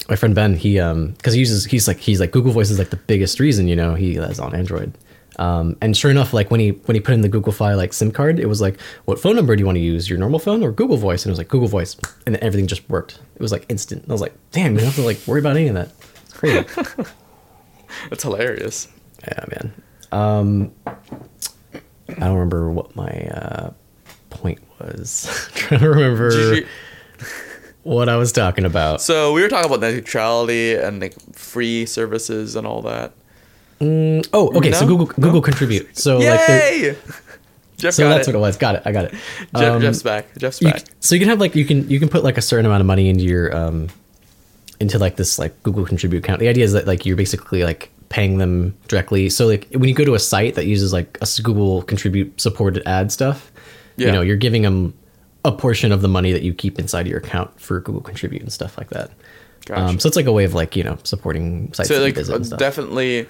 my 0.09 0.15
friend 0.15 0.35
Ben, 0.35 0.55
he 0.55 0.79
um, 0.79 1.07
because 1.11 1.33
he 1.33 1.39
uses 1.39 1.65
he's 1.65 1.87
like 1.87 1.97
he's 1.97 2.19
like 2.19 2.31
Google 2.31 2.51
Voice 2.51 2.69
is 2.69 2.77
like 2.79 2.89
the 2.91 2.95
biggest 2.97 3.39
reason 3.39 3.67
you 3.67 3.75
know 3.75 3.95
he 3.95 4.15
has 4.15 4.39
on 4.39 4.53
Android. 4.55 4.93
Um, 5.37 5.75
and 5.81 5.97
sure 5.97 6.11
enough, 6.11 6.33
like 6.33 6.49
when 6.51 6.59
he 6.61 6.69
when 6.69 6.95
he 6.95 7.01
put 7.01 7.13
in 7.13 7.21
the 7.21 7.27
Google 7.29 7.51
Fi 7.51 7.73
like 7.73 7.91
SIM 7.93 8.11
card, 8.11 8.39
it 8.39 8.45
was 8.47 8.61
like, 8.61 8.79
what 9.05 9.19
phone 9.19 9.35
number 9.35 9.53
do 9.55 9.59
you 9.61 9.65
want 9.65 9.75
to 9.77 9.81
use? 9.81 10.09
Your 10.09 10.17
normal 10.19 10.39
phone 10.39 10.63
or 10.63 10.71
Google 10.71 10.95
Voice? 10.97 11.23
And 11.25 11.29
it 11.29 11.33
was 11.33 11.37
like 11.39 11.49
Google 11.49 11.67
Voice, 11.67 11.97
and 12.25 12.35
then 12.35 12.43
everything 12.43 12.67
just 12.67 12.87
worked. 12.89 13.19
It 13.35 13.41
was 13.41 13.51
like 13.51 13.65
instant. 13.67 14.03
And 14.03 14.11
I 14.11 14.13
was 14.13 14.21
like, 14.21 14.33
damn, 14.51 14.73
you 14.73 14.77
don't 14.79 14.85
have 14.87 14.95
to 14.95 15.01
like 15.01 15.19
worry 15.27 15.39
about 15.41 15.57
any 15.57 15.67
of 15.67 15.75
that. 15.75 15.91
It's 16.23 16.33
crazy. 16.33 16.63
That's 18.09 18.23
hilarious. 18.23 18.87
yeah, 19.27 19.43
man. 19.49 19.73
Um, 20.11 20.71
I 22.07 22.19
don't 22.19 22.33
remember 22.33 22.69
what 22.69 22.95
my 22.95 23.09
uh, 23.33 23.71
point 24.29 24.59
was. 24.85 25.49
trying 25.55 25.81
to 25.81 25.89
remember 25.89 26.55
you- 26.55 26.65
what 27.83 28.09
I 28.09 28.17
was 28.17 28.31
talking 28.31 28.65
about. 28.65 29.01
so 29.01 29.33
we 29.33 29.41
were 29.41 29.47
talking 29.47 29.71
about 29.71 29.81
neutrality 29.81 30.73
and 30.75 30.99
like 31.01 31.13
free 31.33 31.85
services 31.85 32.55
and 32.55 32.65
all 32.65 32.81
that. 32.83 33.11
Oh, 33.81 34.51
okay. 34.57 34.71
So 34.71 34.87
Google 34.87 35.05
Google 35.07 35.33
No? 35.33 35.41
contribute. 35.41 35.97
So 35.97 36.17
like, 36.17 36.39
Yay! 36.47 36.95
Jeff 37.77 37.93
so 37.93 38.03
got 38.03 38.15
that's 38.15 38.27
it. 38.27 38.31
what 38.31 38.37
it 38.37 38.41
was. 38.41 38.57
Got 38.57 38.75
it. 38.75 38.81
I 38.85 38.91
got 38.93 39.05
it. 39.05 39.11
Jeff, 39.55 39.73
Um, 39.75 39.81
Jeff's 39.81 40.01
back. 40.01 40.35
Jeff's 40.37 40.59
back. 40.61 40.79
c- 40.79 40.85
so 41.01 41.13
you 41.15 41.19
can 41.19 41.27
have 41.29 41.39
like 41.41 41.55
you 41.55 41.65
can 41.65 41.87
you 41.89 41.99
can 41.99 42.07
put 42.09 42.23
like 42.23 42.37
a 42.37 42.41
certain 42.41 42.65
amount 42.65 42.81
of 42.81 42.87
money 42.87 43.09
into 43.09 43.23
your 43.25 43.55
um 43.55 43.89
into 44.79 44.97
like 44.97 45.17
this 45.17 45.37
like 45.37 45.61
Google 45.63 45.85
Contribute 45.85 46.19
account. 46.19 46.39
The 46.39 46.47
idea 46.47 46.63
is 46.63 46.71
that 46.73 46.87
like 46.87 47.05
you're 47.05 47.17
basically 47.17 47.63
like 47.63 47.91
paying 48.09 48.37
them 48.37 48.75
directly. 48.87 49.29
So 49.29 49.45
like 49.45 49.67
when 49.71 49.89
you 49.89 49.93
go 49.95 50.05
to 50.05 50.15
a 50.15 50.19
site 50.19 50.55
that 50.55 50.65
uses 50.67 50.93
like 50.93 51.17
a 51.21 51.27
Google 51.43 51.81
Contribute 51.83 52.39
supported 52.39 52.81
ad 52.87 53.11
stuff, 53.11 53.51
you 53.97 54.11
know, 54.11 54.21
you're 54.21 54.35
giving 54.37 54.61
them 54.63 54.93
a 55.43 55.51
portion 55.51 55.91
of 55.91 56.01
the 56.01 56.07
money 56.07 56.31
that 56.31 56.41
you 56.41 56.53
keep 56.53 56.79
inside 56.79 57.01
of 57.01 57.07
your 57.07 57.19
account 57.19 57.59
for 57.59 57.79
Google 57.79 58.01
Contribute 58.01 58.41
and 58.41 58.51
stuff 58.51 58.77
like 58.77 58.89
that. 58.89 59.11
Um, 59.71 59.99
so 59.99 60.07
it's 60.07 60.15
like 60.15 60.25
a 60.27 60.31
way 60.31 60.43
of 60.43 60.53
like 60.53 60.75
you 60.75 60.83
know 60.83 60.97
supporting 61.03 61.73
sites 61.73 61.89
so 61.89 61.99
like 61.99 62.15
uh, 62.17 62.37
definitely 62.57 63.27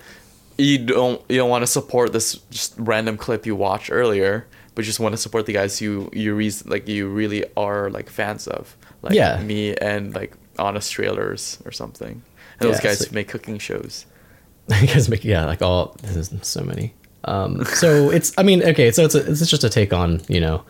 you 0.57 0.77
don't 0.79 1.21
you 1.29 1.37
don't 1.37 1.49
want 1.49 1.61
to 1.61 1.67
support 1.67 2.11
this 2.11 2.35
just 2.49 2.73
random 2.77 3.15
clip 3.15 3.45
you 3.45 3.55
watched 3.55 3.89
earlier 3.89 4.45
but 4.73 4.83
just 4.83 4.99
want 4.99 5.13
to 5.13 5.17
support 5.17 5.45
the 5.45 5.53
guys 5.53 5.79
you 5.79 6.09
you 6.11 6.35
re- 6.35 6.51
like 6.65 6.89
you 6.89 7.07
really 7.07 7.45
are 7.55 7.89
like 7.89 8.09
fans 8.09 8.47
of 8.47 8.75
like 9.01 9.13
Yeah. 9.13 9.41
me 9.43 9.75
and 9.77 10.13
like 10.13 10.33
honest 10.59 10.91
trailers 10.91 11.57
or 11.63 11.71
something 11.71 12.21
and 12.59 12.69
those 12.69 12.77
Yeah, 12.79 12.89
guys 12.89 12.99
so- 13.07 13.13
make 13.13 13.29
cooking 13.29 13.57
shows 13.57 14.05
I 14.69 14.85
guess 14.85 15.07
make 15.07 15.23
yeah, 15.23 15.45
like 15.45 15.61
all 15.61 15.95
there's 16.01 16.33
so 16.41 16.63
many. 16.63 16.95
Um, 17.25 17.65
so 17.65 18.09
it's 18.11 18.33
I 18.37 18.43
mean 18.43 18.63
okay, 18.63 18.91
so 18.91 19.03
it's 19.05 19.15
a, 19.15 19.29
it's 19.29 19.49
just 19.49 19.63
a 19.63 19.69
take 19.69 19.93
on 19.93 20.21
you 20.27 20.39
know 20.39 20.63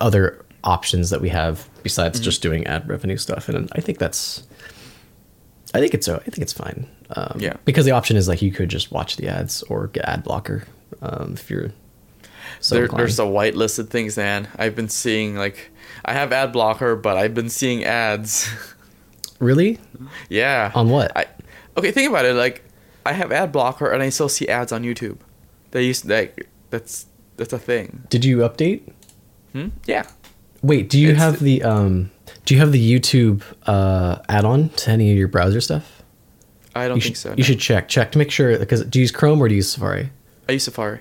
other 0.00 0.44
options 0.64 1.10
that 1.10 1.20
we 1.20 1.28
have 1.30 1.68
besides 1.82 2.18
Mm-hmm. 2.18 2.24
just 2.24 2.42
doing 2.42 2.66
ad 2.66 2.88
revenue 2.88 3.16
stuff, 3.16 3.48
and 3.48 3.70
I 3.74 3.80
think 3.80 3.98
that's 3.98 4.42
I 5.74 5.80
think 5.80 5.94
it's 5.94 6.08
I 6.08 6.18
think 6.18 6.38
it's 6.38 6.52
fine. 6.52 6.86
Um, 7.16 7.36
Yeah. 7.40 7.54
because 7.64 7.84
the 7.84 7.90
option 7.92 8.16
is 8.16 8.28
like 8.28 8.40
you 8.40 8.52
could 8.52 8.68
just 8.68 8.92
watch 8.92 9.16
the 9.16 9.28
ads 9.28 9.62
or 9.64 9.88
get 9.88 10.04
ad 10.04 10.22
blocker 10.24 10.62
um, 11.02 11.32
if 11.34 11.50
you're 11.50 11.72
so 12.60 12.74
there, 12.76 12.88
there's 12.88 13.18
a 13.18 13.22
whitelisted 13.24 13.88
things 13.88 14.16
man 14.16 14.46
i've 14.58 14.76
been 14.76 14.88
seeing 14.88 15.34
like 15.36 15.70
i 16.04 16.12
have 16.12 16.32
ad 16.32 16.52
blocker 16.52 16.94
but 16.94 17.16
i've 17.16 17.34
been 17.34 17.48
seeing 17.48 17.84
ads 17.84 18.48
really 19.40 19.78
yeah 20.28 20.70
On 20.74 20.88
what? 20.88 21.10
I, 21.16 21.26
okay 21.76 21.90
think 21.90 22.08
about 22.10 22.24
it 22.26 22.34
like 22.34 22.62
i 23.04 23.12
have 23.12 23.32
ad 23.32 23.50
blocker 23.50 23.90
and 23.90 24.02
i 24.04 24.08
still 24.08 24.28
see 24.28 24.46
ads 24.48 24.70
on 24.72 24.82
youtube 24.84 25.18
they 25.72 25.84
used 25.84 26.08
like 26.08 26.48
that's 26.70 27.06
that's 27.36 27.52
a 27.52 27.58
thing 27.58 28.02
did 28.10 28.24
you 28.24 28.38
update? 28.38 28.82
hmm? 29.52 29.68
yeah 29.86 30.04
Wait, 30.62 30.90
do 30.90 30.98
you 31.00 31.10
It's- 31.12 31.22
have 31.22 31.40
the 31.40 31.62
um 31.62 32.10
do 32.44 32.54
you 32.54 32.60
have 32.60 32.70
the 32.72 32.98
YouTube 33.00 33.42
uh, 33.66 34.18
add-on 34.28 34.68
to 34.70 34.90
any 34.90 35.10
of 35.10 35.16
your 35.16 35.26
browser 35.28 35.60
stuff? 35.60 36.02
I 36.74 36.86
don't 36.86 36.96
you 36.96 37.02
think 37.02 37.16
should, 37.16 37.20
so. 37.22 37.34
You 37.36 37.42
should 37.44 37.58
check 37.60 37.88
check 37.88 38.12
to 38.12 38.18
make 38.18 38.30
sure 38.30 38.58
because 38.58 38.84
do 38.84 38.98
you 38.98 39.02
use 39.04 39.10
Chrome 39.10 39.40
or 39.40 39.48
do 39.48 39.54
you 39.54 39.58
use 39.58 39.72
Safari? 39.72 40.10
I 40.48 40.52
use 40.52 40.64
Safari. 40.64 41.00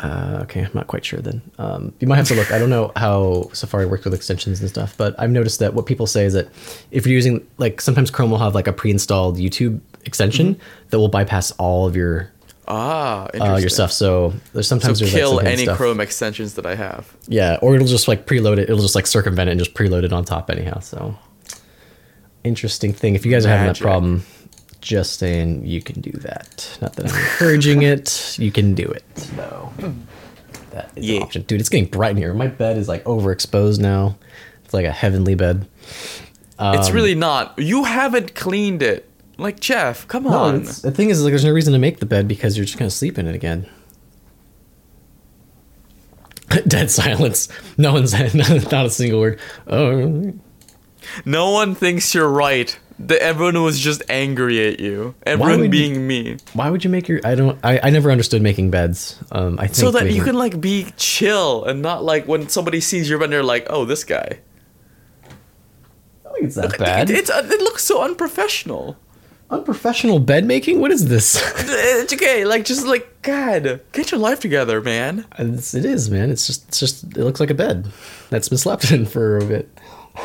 Uh, 0.00 0.38
okay, 0.42 0.62
I'm 0.62 0.70
not 0.74 0.86
quite 0.86 1.04
sure 1.04 1.18
then. 1.20 1.42
Um, 1.58 1.92
you 1.98 2.06
might 2.06 2.16
have 2.16 2.28
to 2.28 2.34
look. 2.34 2.52
I 2.52 2.58
don't 2.60 2.70
know 2.70 2.92
how 2.94 3.50
Safari 3.52 3.84
works 3.86 4.04
with 4.04 4.14
extensions 4.14 4.60
and 4.60 4.68
stuff, 4.68 4.94
but 4.96 5.16
I've 5.18 5.30
noticed 5.30 5.58
that 5.58 5.74
what 5.74 5.86
people 5.86 6.06
say 6.06 6.24
is 6.24 6.34
that 6.34 6.46
if 6.92 7.04
you're 7.04 7.16
using 7.16 7.44
like 7.58 7.80
sometimes 7.80 8.10
Chrome 8.12 8.30
will 8.30 8.38
have 8.38 8.54
like 8.54 8.68
a 8.68 8.72
pre-installed 8.72 9.38
YouTube 9.38 9.80
extension 10.04 10.58
that 10.90 10.98
will 11.00 11.08
bypass 11.08 11.50
all 11.52 11.84
of 11.86 11.96
your 11.96 12.30
Ah, 12.70 13.28
uh, 13.40 13.56
your 13.56 13.70
stuff. 13.70 13.90
So 13.90 14.34
there's 14.52 14.66
So 14.68 14.76
sometimes 14.76 14.98
there's 15.00 15.10
kill 15.10 15.38
hidden 15.38 15.52
any 15.52 15.62
stuff. 15.64 15.78
Chrome 15.78 16.00
extensions 16.00 16.54
that 16.54 16.66
I 16.66 16.74
have. 16.74 17.10
Yeah, 17.26 17.58
or 17.62 17.74
it'll 17.74 17.86
just 17.88 18.08
like 18.08 18.26
preload 18.26 18.58
it. 18.58 18.64
It'll 18.68 18.82
just 18.82 18.94
like 18.94 19.06
circumvent 19.06 19.48
it 19.48 19.52
and 19.52 19.58
just 19.60 19.74
preload 19.74 20.04
it 20.04 20.12
on 20.12 20.24
top 20.24 20.50
anyhow. 20.50 20.80
So 20.80 21.16
interesting 22.44 22.92
thing. 22.92 23.14
If 23.14 23.24
you 23.26 23.32
guys 23.32 23.46
are 23.46 23.48
having 23.50 23.66
that 23.66 23.78
problem, 23.80 24.24
just 24.80 25.18
saying 25.18 25.64
you 25.66 25.82
can 25.82 26.00
do 26.00 26.12
that. 26.12 26.78
Not 26.80 26.92
that 26.94 27.06
I'm 27.10 27.18
encouraging 27.18 27.82
it. 27.82 28.38
You 28.38 28.52
can 28.52 28.74
do 28.74 28.84
it. 28.84 29.02
So 29.16 29.72
that 30.70 30.90
is 30.96 31.06
Yeah. 31.06 31.16
an 31.16 31.22
option. 31.22 31.42
Dude, 31.42 31.60
it's 31.60 31.68
getting 31.68 31.86
bright 31.88 32.12
in 32.12 32.16
here. 32.18 32.32
My 32.34 32.46
bed 32.48 32.76
is 32.76 32.86
like 32.88 33.02
overexposed 33.04 33.78
now. 33.80 34.16
It's 34.64 34.74
like 34.74 34.84
a 34.86 34.92
heavenly 34.92 35.34
bed. 35.34 35.66
it's 36.60 36.88
Um, 36.88 36.94
really 36.94 37.14
not. 37.14 37.54
You 37.58 37.84
haven't 37.84 38.34
cleaned 38.34 38.82
it. 38.82 39.07
Like 39.38 39.60
Jeff, 39.60 40.06
come 40.08 40.24
No, 40.24 40.30
on. 40.30 40.64
the 40.64 40.90
thing 40.90 41.10
is, 41.10 41.22
like, 41.22 41.30
there's 41.30 41.44
no 41.44 41.52
reason 41.52 41.72
to 41.72 41.78
make 41.78 42.00
the 42.00 42.06
bed 42.06 42.26
because 42.28 42.56
you're 42.56 42.66
just 42.66 42.76
gonna 42.78 42.90
sleep 42.90 43.18
in 43.18 43.26
it 43.26 43.34
again. 43.34 43.66
Dead 46.66 46.90
silence. 46.90 47.48
No 47.76 47.92
one's 47.92 48.12
not 48.34 48.86
a 48.86 48.90
single 48.90 49.20
word. 49.20 49.38
Oh, 49.66 50.32
No 51.24 51.50
one 51.50 51.74
thinks 51.74 52.14
you're 52.14 52.28
right. 52.28 52.76
The, 52.98 53.20
everyone 53.22 53.62
was 53.62 53.78
just 53.78 54.02
angry 54.08 54.66
at 54.72 54.80
you. 54.80 55.14
Everyone 55.24 55.60
would 55.60 55.64
you- 55.66 55.70
being 55.70 56.06
me. 56.08 56.38
why 56.54 56.68
would 56.68 56.82
you 56.82 56.90
make 56.90 57.06
your? 57.06 57.20
I 57.24 57.36
don't. 57.36 57.56
I, 57.62 57.78
I 57.84 57.90
never 57.90 58.10
understood 58.10 58.42
making 58.42 58.72
beds. 58.72 59.16
Um, 59.30 59.56
I 59.60 59.66
think 59.66 59.76
So 59.76 59.90
that 59.92 60.10
you 60.10 60.24
can 60.24 60.34
like 60.34 60.60
be 60.60 60.86
chill 60.96 61.64
and 61.64 61.80
not 61.80 62.02
like 62.02 62.26
when 62.26 62.48
somebody 62.48 62.80
sees 62.80 63.08
your 63.08 63.20
bed, 63.20 63.30
they're 63.30 63.44
like, 63.44 63.68
"Oh, 63.70 63.84
this 63.84 64.02
guy." 64.02 64.40
I 65.22 65.28
don't 66.24 66.32
think 66.34 66.46
it's 66.46 66.56
that 66.56 66.76
bad. 66.76 67.08
It, 67.10 67.18
it's, 67.18 67.30
uh, 67.30 67.42
it 67.48 67.60
looks 67.60 67.84
so 67.84 68.02
unprofessional. 68.02 68.96
Unprofessional 69.50 70.18
bed 70.18 70.44
making. 70.44 70.80
What 70.80 70.90
is 70.90 71.08
this? 71.08 71.36
It's 72.00 72.12
okay. 72.14 72.44
Like 72.44 72.64
just 72.64 72.86
like 72.86 73.22
God, 73.22 73.80
get 73.92 74.10
your 74.10 74.20
life 74.20 74.40
together, 74.40 74.80
man. 74.80 75.26
it's, 75.38 75.74
it 75.74 75.84
is, 75.84 76.10
man. 76.10 76.30
It's 76.30 76.46
just. 76.46 76.68
It's 76.68 76.80
just. 76.80 77.04
It 77.04 77.18
looks 77.18 77.40
like 77.40 77.50
a 77.50 77.54
bed 77.54 77.88
that's 78.30 78.48
been 78.48 78.56
slept 78.58 78.90
in 78.90 79.04
for 79.04 79.36
a 79.38 79.44
bit. 79.44 79.68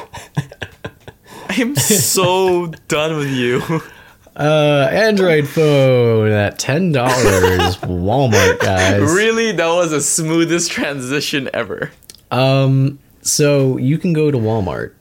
I 1.49 1.55
am 1.55 1.75
so 1.75 2.67
done 2.87 3.17
with 3.17 3.29
you. 3.31 3.61
Uh, 4.35 4.89
Android 4.91 5.47
phone 5.47 6.31
at 6.31 6.57
ten 6.57 6.91
dollars, 6.91 7.77
Walmart 7.77 8.59
guys. 8.61 9.01
Really, 9.01 9.51
that 9.51 9.67
was 9.67 9.91
the 9.91 10.01
smoothest 10.01 10.71
transition 10.71 11.51
ever. 11.53 11.91
Um, 12.31 12.97
so 13.21 13.77
you 13.77 13.99
can 13.99 14.11
go 14.11 14.31
to 14.31 14.37
Walmart 14.39 14.93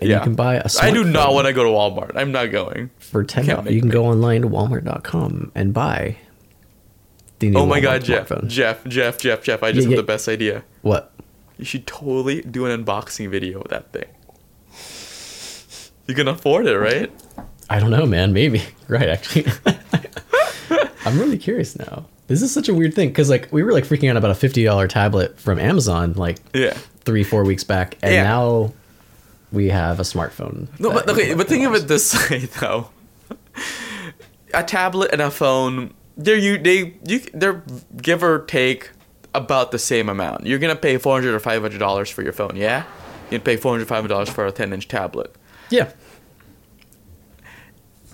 and 0.00 0.08
Yeah. 0.10 0.18
you 0.18 0.22
can 0.24 0.34
buy 0.34 0.54
a. 0.56 0.64
I 0.80 0.90
do 0.90 1.04
not 1.04 1.32
want 1.34 1.46
to 1.46 1.52
go 1.52 1.64
to 1.64 1.70
Walmart. 1.70 2.12
I'm 2.16 2.32
not 2.32 2.50
going. 2.50 2.90
for 2.98 3.24
ten. 3.24 3.46
dollars. 3.46 3.72
You 3.72 3.80
can 3.80 3.88
me. 3.88 3.92
go 3.92 4.06
online 4.06 4.42
to 4.42 4.48
Walmart.com 4.48 5.52
and 5.54 5.72
buy. 5.74 6.16
The 7.40 7.50
new 7.50 7.58
Oh 7.58 7.66
my 7.66 7.78
Walmart 7.78 7.82
god, 7.82 8.04
Jeff, 8.04 8.28
smartphone. 8.28 8.48
Jeff, 8.48 8.84
Jeff, 8.86 9.18
Jeff, 9.18 9.42
Jeff! 9.42 9.62
I 9.62 9.70
just 9.72 9.82
Yeah, 9.82 9.82
have 9.84 9.90
yeah. 9.92 9.96
the 9.96 10.02
best 10.02 10.28
idea. 10.28 10.64
What? 10.82 11.12
You 11.56 11.64
should 11.64 11.86
totally 11.86 12.40
do 12.42 12.66
an 12.66 12.84
unboxing 12.84 13.28
video 13.30 13.60
of 13.60 13.68
that 13.70 13.92
thing. 13.92 14.04
You 16.06 16.14
can 16.14 16.26
afford 16.28 16.66
it, 16.66 16.76
right? 16.78 17.12
I 17.68 17.78
don't 17.80 17.90
know, 17.90 18.06
man. 18.06 18.32
Maybe 18.32 18.62
right. 18.88 19.08
Actually, 19.08 19.46
I'm 21.04 21.18
really 21.18 21.38
curious 21.38 21.78
now. 21.78 22.06
This 22.28 22.42
is 22.42 22.52
such 22.52 22.68
a 22.68 22.74
weird 22.74 22.94
thing 22.94 23.08
because 23.08 23.28
like 23.30 23.48
we 23.52 23.62
were 23.62 23.72
like 23.72 23.84
freaking 23.84 24.10
out 24.10 24.16
about 24.16 24.30
a 24.30 24.34
fifty 24.34 24.64
dollar 24.64 24.88
tablet 24.88 25.38
from 25.38 25.58
Amazon 25.58 26.12
like 26.14 26.38
Yeah. 26.54 26.74
three 27.04 27.24
four 27.24 27.44
weeks 27.44 27.64
back, 27.64 27.96
and 28.02 28.14
Yeah. 28.14 28.22
now 28.24 28.72
we 29.52 29.68
have 29.68 29.98
a 30.00 30.02
smartphone. 30.02 30.68
No, 30.78 30.92
but 30.92 31.08
okay, 31.08 31.34
but 31.34 31.48
think 31.48 31.64
of 31.66 31.74
it 31.74 31.88
this 31.88 32.30
way 32.30 32.46
though. 32.60 32.90
A 34.54 34.62
tablet 34.62 35.10
and 35.12 35.20
a 35.20 35.30
phone, 35.30 35.94
they're 36.16 36.36
you 36.36 36.58
they 36.58 36.94
you 37.04 37.20
they're 37.32 37.62
give 38.00 38.22
or 38.22 38.40
take 38.40 38.90
about 39.34 39.70
the 39.70 39.78
same 39.78 40.08
amount. 40.08 40.46
You're 40.46 40.58
gonna 40.58 40.76
pay 40.76 40.98
four 40.98 41.14
hundred 41.14 41.34
or 41.34 41.40
five 41.40 41.62
hundred 41.62 41.78
dollars 41.78 42.10
for 42.10 42.22
your 42.22 42.32
phone, 42.32 42.56
yeah? 42.56 42.84
You'd 43.30 43.44
pay 43.44 43.56
four 43.56 43.72
hundred 43.72 43.88
five 43.88 43.98
hundred 43.98 44.08
dollars 44.08 44.28
for 44.30 44.46
a 44.46 44.52
ten 44.52 44.72
inch 44.72 44.88
tablet. 44.88 45.34
Yeah. 45.70 45.92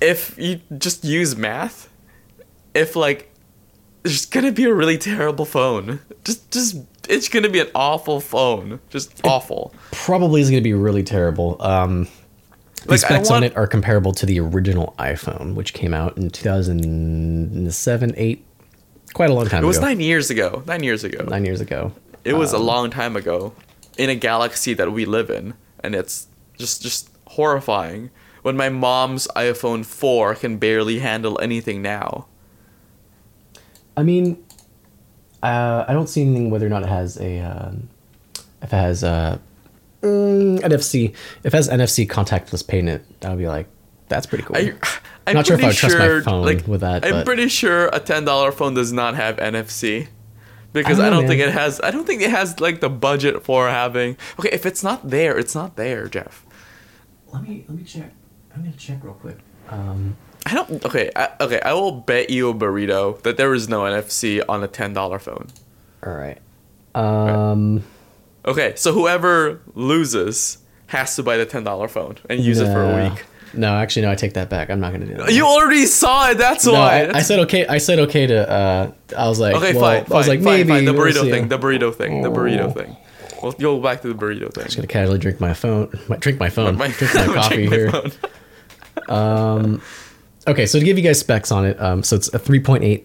If 0.01 0.37
you 0.39 0.61
just 0.77 1.05
use 1.05 1.37
math, 1.37 1.89
if 2.75 2.97
like 2.97 3.31
there's 4.03 4.27
gonna 4.27 4.53
be 4.53 4.65
a 4.65 4.75
really 4.75 4.99
terrible 4.99 5.45
phone. 5.45 6.01
Just 6.25 6.51
just 6.51 6.77
it's 7.09 7.29
gonna 7.29 7.49
be 7.49 7.61
an 7.61 7.69
awful 7.75 8.21
phone. 8.21 8.81
Just 8.91 9.21
awful. 9.25 9.73
probably 9.93 10.41
is 10.41 10.51
going 10.51 10.63
to 10.63 10.65
be 10.65 10.75
really 10.75 11.03
terrible. 11.03 11.57
Um, 11.61 12.09
the 12.85 12.91
Like, 12.93 13.01
specs 13.01 13.31
on 13.31 13.43
it 13.45 13.57
are 13.57 13.67
comparable 13.67 14.13
to 14.13 14.27
the 14.27 14.39
original 14.41 14.95
iPhone, 14.99 15.55
which 15.55 15.73
came 15.73 15.95
out 15.95 16.17
in 16.19 16.29
2007, 16.31 18.15
8, 18.17 18.45
quite 19.15 19.31
a 19.31 19.33
long 19.35 19.47
time 19.47 19.59
ago. 19.59 19.65
It 19.65 19.69
was 19.69 19.79
ago. 19.79 19.87
nine 19.87 20.01
years 20.01 20.31
ago. 20.31 20.63
Nine 20.67 20.83
years 20.83 21.05
ago. 21.05 21.25
Nine 21.25 21.45
years 21.45 21.61
ago. 21.61 21.93
It 22.25 22.35
was 22.35 22.53
a 22.53 22.57
Um, 22.57 22.67
long 22.67 22.91
time 22.91 23.17
ago 23.17 23.53
in 23.97 24.11
a 24.11 24.15
galaxy 24.15 24.75
that 24.75 24.93
we 24.93 25.05
live 25.05 25.31
in, 25.31 25.55
and 25.83 25.95
it's 25.95 26.27
just 26.59 26.83
just 26.83 27.09
horrifying 27.29 28.11
when 28.43 28.57
my 28.57 28.69
mom's 28.69 29.27
iPhone 29.35 29.85
4 29.85 30.35
can 30.35 30.59
barely 30.59 30.99
handle 30.99 31.41
anything 31.41 31.81
now. 31.81 32.27
I 33.97 34.03
mean, 34.03 34.44
uh, 35.45 35.85
I 35.87 35.93
don't 35.93 36.09
see 36.09 36.23
anything 36.23 36.51
whether 36.51 36.67
or 36.67 36.71
not 36.71 36.83
it 36.83 36.89
has 36.89 37.19
a, 37.21 37.41
um, 37.41 37.89
if 38.63 38.73
it 38.73 38.77
has 38.77 39.05
uh, 39.05 39.39
mm, 40.03 40.59
NFC. 40.61 41.11
If 41.43 41.47
it 41.47 41.53
has 41.53 41.69
NFC 41.69 42.09
contactless 42.09 42.67
payment, 42.67 43.21
that 43.21 43.31
would 43.31 43.39
be 43.39 43.47
like, 43.47 43.67
that's 44.09 44.27
pretty 44.27 44.45
cool. 44.45 44.57
I, 44.57 44.75
I'm 45.27 45.35
Not 45.35 45.47
sure 45.47 45.57
if 45.57 45.65
I 45.65 45.69
would 45.69 45.77
pretty 45.77 45.95
trust 45.97 45.99
my 45.99 46.21
phone 46.33 46.45
like, 46.45 46.67
with 46.67 46.81
that, 46.83 47.05
I'm 47.05 47.13
but- 47.13 47.25
pretty 47.27 47.49
sure 47.49 47.89
a 47.93 48.01
ten 48.01 48.25
dollar 48.25 48.53
phone 48.53 48.75
does 48.75 48.93
not 48.93 49.15
have 49.17 49.37
NFC. 49.37 50.09
Because 50.73 50.99
I 50.99 51.07
I 51.07 51.11
don't 51.11 51.19
don't, 51.19 51.23
know, 51.25 51.29
think 51.29 51.39
man. 51.39 51.49
it 51.51 51.53
has. 51.53 51.81
I 51.83 51.91
don't 51.93 52.05
think 52.05 52.21
it 52.21 52.31
has 52.31 52.59
like 52.59 52.81
the 52.81 52.91
budget 52.91 53.45
for 53.45 53.69
having. 53.69 54.17
Okay, 54.41 54.49
if 54.51 54.67
it's 54.67 54.83
not 54.83 55.09
there, 55.09 55.39
it's 55.39 55.55
not 55.55 55.77
there, 55.77 56.09
Jeff. 56.09 56.45
let 57.33 57.45
me 57.45 57.65
let 57.69 57.79
me 57.79 57.85
check. 57.85 58.13
I'm 58.55 58.63
gonna 58.65 58.75
check 58.77 58.99
real 59.05 59.15
quick. 59.15 59.39
Um, 59.69 60.17
I 60.47 60.55
don't. 60.55 60.85
Okay, 60.85 61.11
I, 61.17 61.29
okay. 61.41 61.61
I 61.61 61.73
will 61.73 61.93
bet 61.93 62.29
you 62.31 62.51
a 62.51 62.55
burrito 62.55 63.21
that 63.23 63.37
there 63.37 63.55
is 63.55 63.69
no 63.69 63.81
NFC 63.83 64.43
on 64.49 64.63
a 64.63 64.69
ten 64.69 64.93
dollar 64.93 65.19
phone. 65.19 65.49
all 66.05 66.13
right. 66.15 66.39
Um, 66.95 67.83
Okay, 68.47 68.75
so 68.77 68.93
whoever 68.93 69.61
loses 69.75 70.59
has 70.89 71.17
to 71.17 71.23
buy 71.23 71.39
the 71.39 71.47
ten 71.47 71.65
dollar 71.65 71.89
phone 71.89 72.19
and 72.29 72.41
use 72.41 72.61
it 72.61 72.67
for 72.67 72.85
a 72.85 72.89
no. 72.89 73.11
week. 73.11 73.25
No, 73.55 73.75
actually, 73.77 74.03
no. 74.03 74.11
I 74.11 74.17
take 74.17 74.35
that 74.35 74.51
back. 74.51 74.69
I'm 74.69 74.81
not 74.81 74.93
gonna 74.93 75.07
do 75.07 75.15
that. 75.15 75.33
You 75.33 75.47
already 75.47 75.87
saw 75.87 76.29
it. 76.31 76.37
That's 76.39 76.67
No, 76.67 76.73
why. 76.75 77.05
I, 77.05 77.19
I 77.19 77.23
said 77.23 77.39
okay. 77.41 77.67
I 77.67 77.79
said 77.79 77.99
okay 78.01 78.27
to. 78.27 78.51
Uh, 78.51 78.93
I 79.17 79.29
was 79.29 79.41
like, 79.41 79.55
okay, 79.57 79.73
well, 79.73 79.81
fine, 79.81 80.05
fine. 80.05 80.13
I 80.13 80.19
was 80.19 80.29
like, 80.29 80.41
fine, 80.43 80.45
maybe 80.59 80.69
fine. 80.71 80.85
The 80.85 80.93
we'll 80.93 81.07
burrito 81.07 81.23
see. 81.23 81.31
thing. 81.31 81.49
The 81.49 81.59
burrito 81.59 81.95
thing. 81.95 82.21
The 82.23 82.29
burrito 82.31 82.75
thing. 82.75 82.97
We'll 83.43 83.53
go 83.53 83.81
back 83.81 84.03
to 84.03 84.09
the 84.09 84.15
burrito 84.15 84.53
thing. 84.53 84.65
just 84.65 84.77
gonna 84.77 84.89
casually 84.89 85.19
drink 85.19 85.41
my 85.41 85.55
phone. 85.55 85.91
My, 86.09 86.17
drink 86.17 86.39
my 86.39 86.51
phone. 86.51 86.77
My- 86.77 86.89
drink 86.99 87.15
my 87.15 87.27
coffee 87.27 87.67
here. 87.67 87.91
phone. 87.91 89.81
Okay, 90.47 90.67
so 90.67 90.79
to 90.79 90.85
give 90.85 90.99
you 90.99 91.05
guys 91.05 91.21
specs 91.21 91.51
on 91.51 91.65
it, 91.65 91.81
um, 91.81 92.03
so 92.03 92.17
it's 92.17 92.29
a 92.35 92.39
3.8 92.39 93.03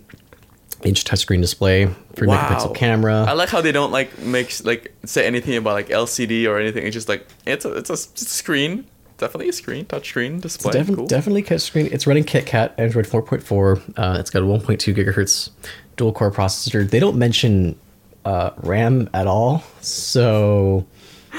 inch 0.84 1.04
touchscreen 1.04 1.42
display, 1.42 1.86
three 2.14 2.28
megapixel 2.28 2.76
camera. 2.76 3.26
I 3.28 3.34
like 3.34 3.50
how 3.50 3.62
they 3.62 3.72
don't 3.72 3.92
like 3.92 4.18
make 4.20 4.54
like 4.64 4.94
say 5.06 5.26
anything 5.26 5.56
about 5.56 5.74
like 5.74 5.90
LCD 5.90 6.48
or 6.48 6.58
anything. 6.58 6.86
It's 6.86 6.94
just 6.94 7.10
like 7.10 7.28
it's 7.46 7.66
a 7.66 7.74
it's 7.74 7.90
a, 7.90 7.98
screen. 7.98 8.86
Definitely 9.18 9.50
a 9.50 9.54
screen, 9.54 9.86
touch 9.86 10.08
screen 10.08 10.40
display. 10.40 10.72
Defi- 10.72 10.96
cool. 10.96 11.06
Definitely 11.06 11.42
a 11.42 11.46
touchscreen. 11.46 11.92
It's 11.92 12.08
running 12.08 12.24
KitKat 12.24 12.74
Android 12.78 13.06
4.4. 13.06 13.94
Uh, 13.98 14.18
it's 14.18 14.30
got 14.30 14.44
a 14.44 14.46
1.2 14.46 14.96
gigahertz 14.96 15.50
dual 15.98 16.14
core 16.14 16.32
processor. 16.32 16.90
They 16.90 17.02
don't 17.02 17.18
mention 17.18 17.78
uh, 18.24 18.52
RAM 18.58 19.10
at 19.14 19.28
all, 19.28 19.64
so 19.82 20.86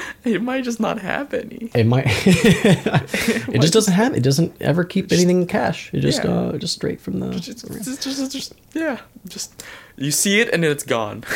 It 0.23 0.41
might 0.43 0.63
just 0.63 0.79
not 0.79 0.99
have 0.99 1.33
any. 1.33 1.71
it 1.73 1.85
might. 1.85 2.05
it 2.25 3.59
just 3.59 3.73
doesn't 3.73 3.93
have. 3.93 4.15
It 4.15 4.21
doesn't 4.21 4.61
ever 4.61 4.83
keep 4.83 5.11
anything 5.11 5.41
in 5.41 5.47
cache. 5.47 5.89
It 5.93 6.01
just 6.01 6.23
Yeah. 6.23 6.31
uh, 6.31 6.57
just 6.57 6.75
straight 6.75 7.01
from 7.01 7.19
the. 7.19 7.31
Just, 7.31 7.67
just, 7.67 8.03
just, 8.03 8.31
just, 8.31 8.53
yeah, 8.73 8.99
just 9.27 9.63
you 9.97 10.11
see 10.11 10.39
it 10.39 10.49
and 10.53 10.63
it's 10.63 10.83
gone. 10.83 11.23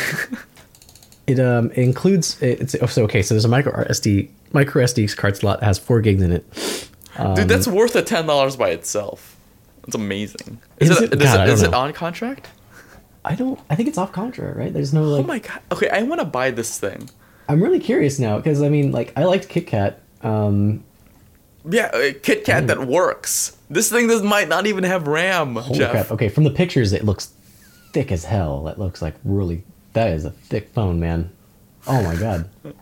It 1.26 1.40
um 1.40 1.72
it 1.72 1.78
includes 1.78 2.40
it's 2.40 2.76
oh, 2.80 2.86
so 2.86 3.02
okay. 3.04 3.20
So 3.20 3.34
there's 3.34 3.44
a 3.44 3.48
micro 3.48 3.72
SD 3.86 4.28
micro 4.52 4.84
SD 4.84 5.16
card 5.16 5.36
slot 5.36 5.58
that 5.60 5.66
has 5.66 5.76
four 5.76 6.00
gigs 6.00 6.22
in 6.22 6.30
it. 6.30 6.88
Um, 7.18 7.34
Dude, 7.34 7.48
that's 7.48 7.66
worth 7.66 7.96
a 7.96 8.02
ten 8.02 8.26
dollars 8.26 8.56
by 8.56 8.70
itself. 8.70 9.36
That's 9.82 9.96
amazing. 9.96 10.60
Is, 10.78 10.90
Is 10.90 11.00
it? 11.00 11.12
it? 11.12 11.20
is 11.20 11.24
God, 11.24 11.48
is 11.48 11.62
it 11.62 11.74
on 11.74 11.92
contract? 11.92 12.48
I 13.24 13.34
don't. 13.34 13.58
I 13.68 13.74
think 13.74 13.88
it's 13.88 13.98
off 13.98 14.12
contract, 14.12 14.56
right? 14.56 14.72
There's 14.72 14.94
no 14.94 15.02
like. 15.02 15.24
Oh 15.24 15.26
my 15.26 15.38
god. 15.40 15.60
Okay, 15.72 15.88
I 15.88 16.02
want 16.02 16.20
to 16.20 16.24
buy 16.24 16.52
this 16.52 16.78
thing. 16.78 17.10
I'm 17.48 17.62
really 17.62 17.80
curious 17.80 18.18
now 18.18 18.36
because 18.38 18.62
I 18.62 18.68
mean, 18.68 18.92
like, 18.92 19.12
I 19.16 19.24
liked 19.24 19.48
KitKat. 19.48 19.94
Um, 20.22 20.84
Yeah, 21.68 21.94
a 21.96 22.12
Kit 22.12 22.44
Kat 22.44 22.66
that 22.68 22.86
works. 22.86 23.56
This 23.70 23.90
thing 23.90 24.06
this 24.06 24.22
might 24.22 24.48
not 24.48 24.66
even 24.66 24.84
have 24.84 25.06
RAM, 25.08 25.56
holy 25.56 25.78
Jeff. 25.78 25.90
crap! 25.90 26.10
Okay, 26.12 26.28
from 26.28 26.44
the 26.44 26.50
pictures, 26.50 26.92
it 26.92 27.04
looks 27.04 27.32
thick 27.92 28.12
as 28.12 28.24
hell. 28.24 28.64
That 28.64 28.78
looks 28.78 29.02
like 29.02 29.14
really. 29.24 29.64
That 29.92 30.10
is 30.10 30.24
a 30.24 30.30
thick 30.30 30.68
phone, 30.74 31.00
man. 31.00 31.30
Oh 31.86 32.02
my 32.02 32.16
god. 32.16 32.48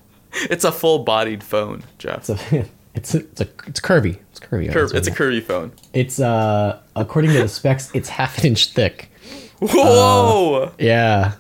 It's 0.51 0.65
a 0.65 0.73
full-bodied 0.73 1.45
phone, 1.45 1.85
Jeff. 1.99 2.29
It's 2.29 2.53
a. 2.53 2.65
It's 2.97 3.13
a, 3.15 3.19
it's 3.19 3.41
a 3.41 3.49
it's 3.67 3.81
curvy. 3.81 4.19
It's 4.31 4.39
curvy. 4.39 4.71
Curve, 4.73 4.91
It's 4.95 5.09
it's 5.09 5.09
a 5.09 5.11
curvy 5.11 5.43
phone. 5.43 5.73
It's 5.93 6.21
uh 6.21 6.79
according 6.95 7.33
to 7.33 7.43
the 7.43 7.49
specs, 7.49 7.91
it's 7.93 8.09
half 8.09 8.39
an 8.39 8.47
inch 8.47 8.69
thick. 8.69 9.11
Whoa! 9.61 10.71
Yeah. 10.79 11.33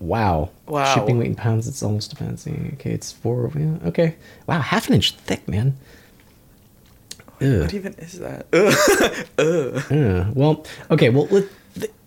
Wow. 0.00 0.50
Wow. 0.66 0.94
Shipping 0.94 1.18
weight 1.18 1.28
in 1.28 1.34
pounds, 1.36 1.68
it's 1.68 1.82
almost 1.82 2.12
a 2.12 2.16
fancy. 2.16 2.70
Okay, 2.74 2.90
it's 2.90 3.12
four. 3.12 3.50
Yeah, 3.54 3.76
okay. 3.86 4.16
Wow, 4.46 4.60
half 4.60 4.88
an 4.88 4.94
inch 4.94 5.14
thick, 5.14 5.46
man. 5.46 5.76
Ugh. 7.42 7.60
what 7.60 7.74
even 7.74 7.94
is 7.98 8.18
that? 8.18 8.46
Ugh. 9.38 9.92
Uh, 9.92 10.30
well, 10.34 10.64
okay. 10.90 11.08
Well, 11.10 11.26
let, 11.30 11.44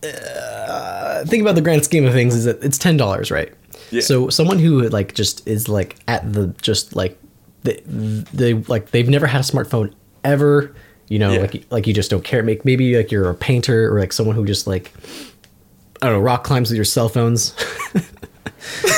uh, 0.03 1.25
think 1.25 1.41
about 1.41 1.55
the 1.55 1.61
grand 1.61 1.83
scheme 1.85 2.05
of 2.05 2.13
things. 2.13 2.35
Is 2.35 2.45
that 2.45 2.63
it's 2.63 2.77
ten 2.77 2.97
dollars, 2.97 3.31
right? 3.31 3.53
Yeah. 3.91 4.01
So 4.01 4.29
someone 4.29 4.59
who 4.59 4.89
like 4.89 5.13
just 5.13 5.47
is 5.47 5.69
like 5.69 5.95
at 6.07 6.33
the 6.33 6.47
just 6.61 6.95
like 6.95 7.17
they, 7.63 7.81
they 7.85 8.53
like 8.55 8.91
they've 8.91 9.09
never 9.09 9.27
had 9.27 9.41
a 9.41 9.43
smartphone 9.43 9.93
ever. 10.23 10.75
You 11.09 11.19
know, 11.19 11.31
Yeah. 11.31 11.41
like 11.41 11.65
like 11.71 11.87
you 11.87 11.93
just 11.93 12.09
don't 12.09 12.23
care. 12.23 12.41
Make 12.43 12.65
maybe 12.65 12.95
like 12.97 13.11
you're 13.11 13.29
a 13.29 13.35
painter 13.35 13.93
or 13.93 13.99
like 13.99 14.13
someone 14.13 14.35
who 14.35 14.45
just 14.45 14.67
like 14.67 14.91
I 16.03 16.07
don't 16.07 16.15
know 16.15 16.19
rock 16.21 16.43
climbs 16.43 16.69
with 16.69 16.75
your 16.75 16.85
cell 16.85 17.07
phones. 17.09 17.55
and 17.93 18.03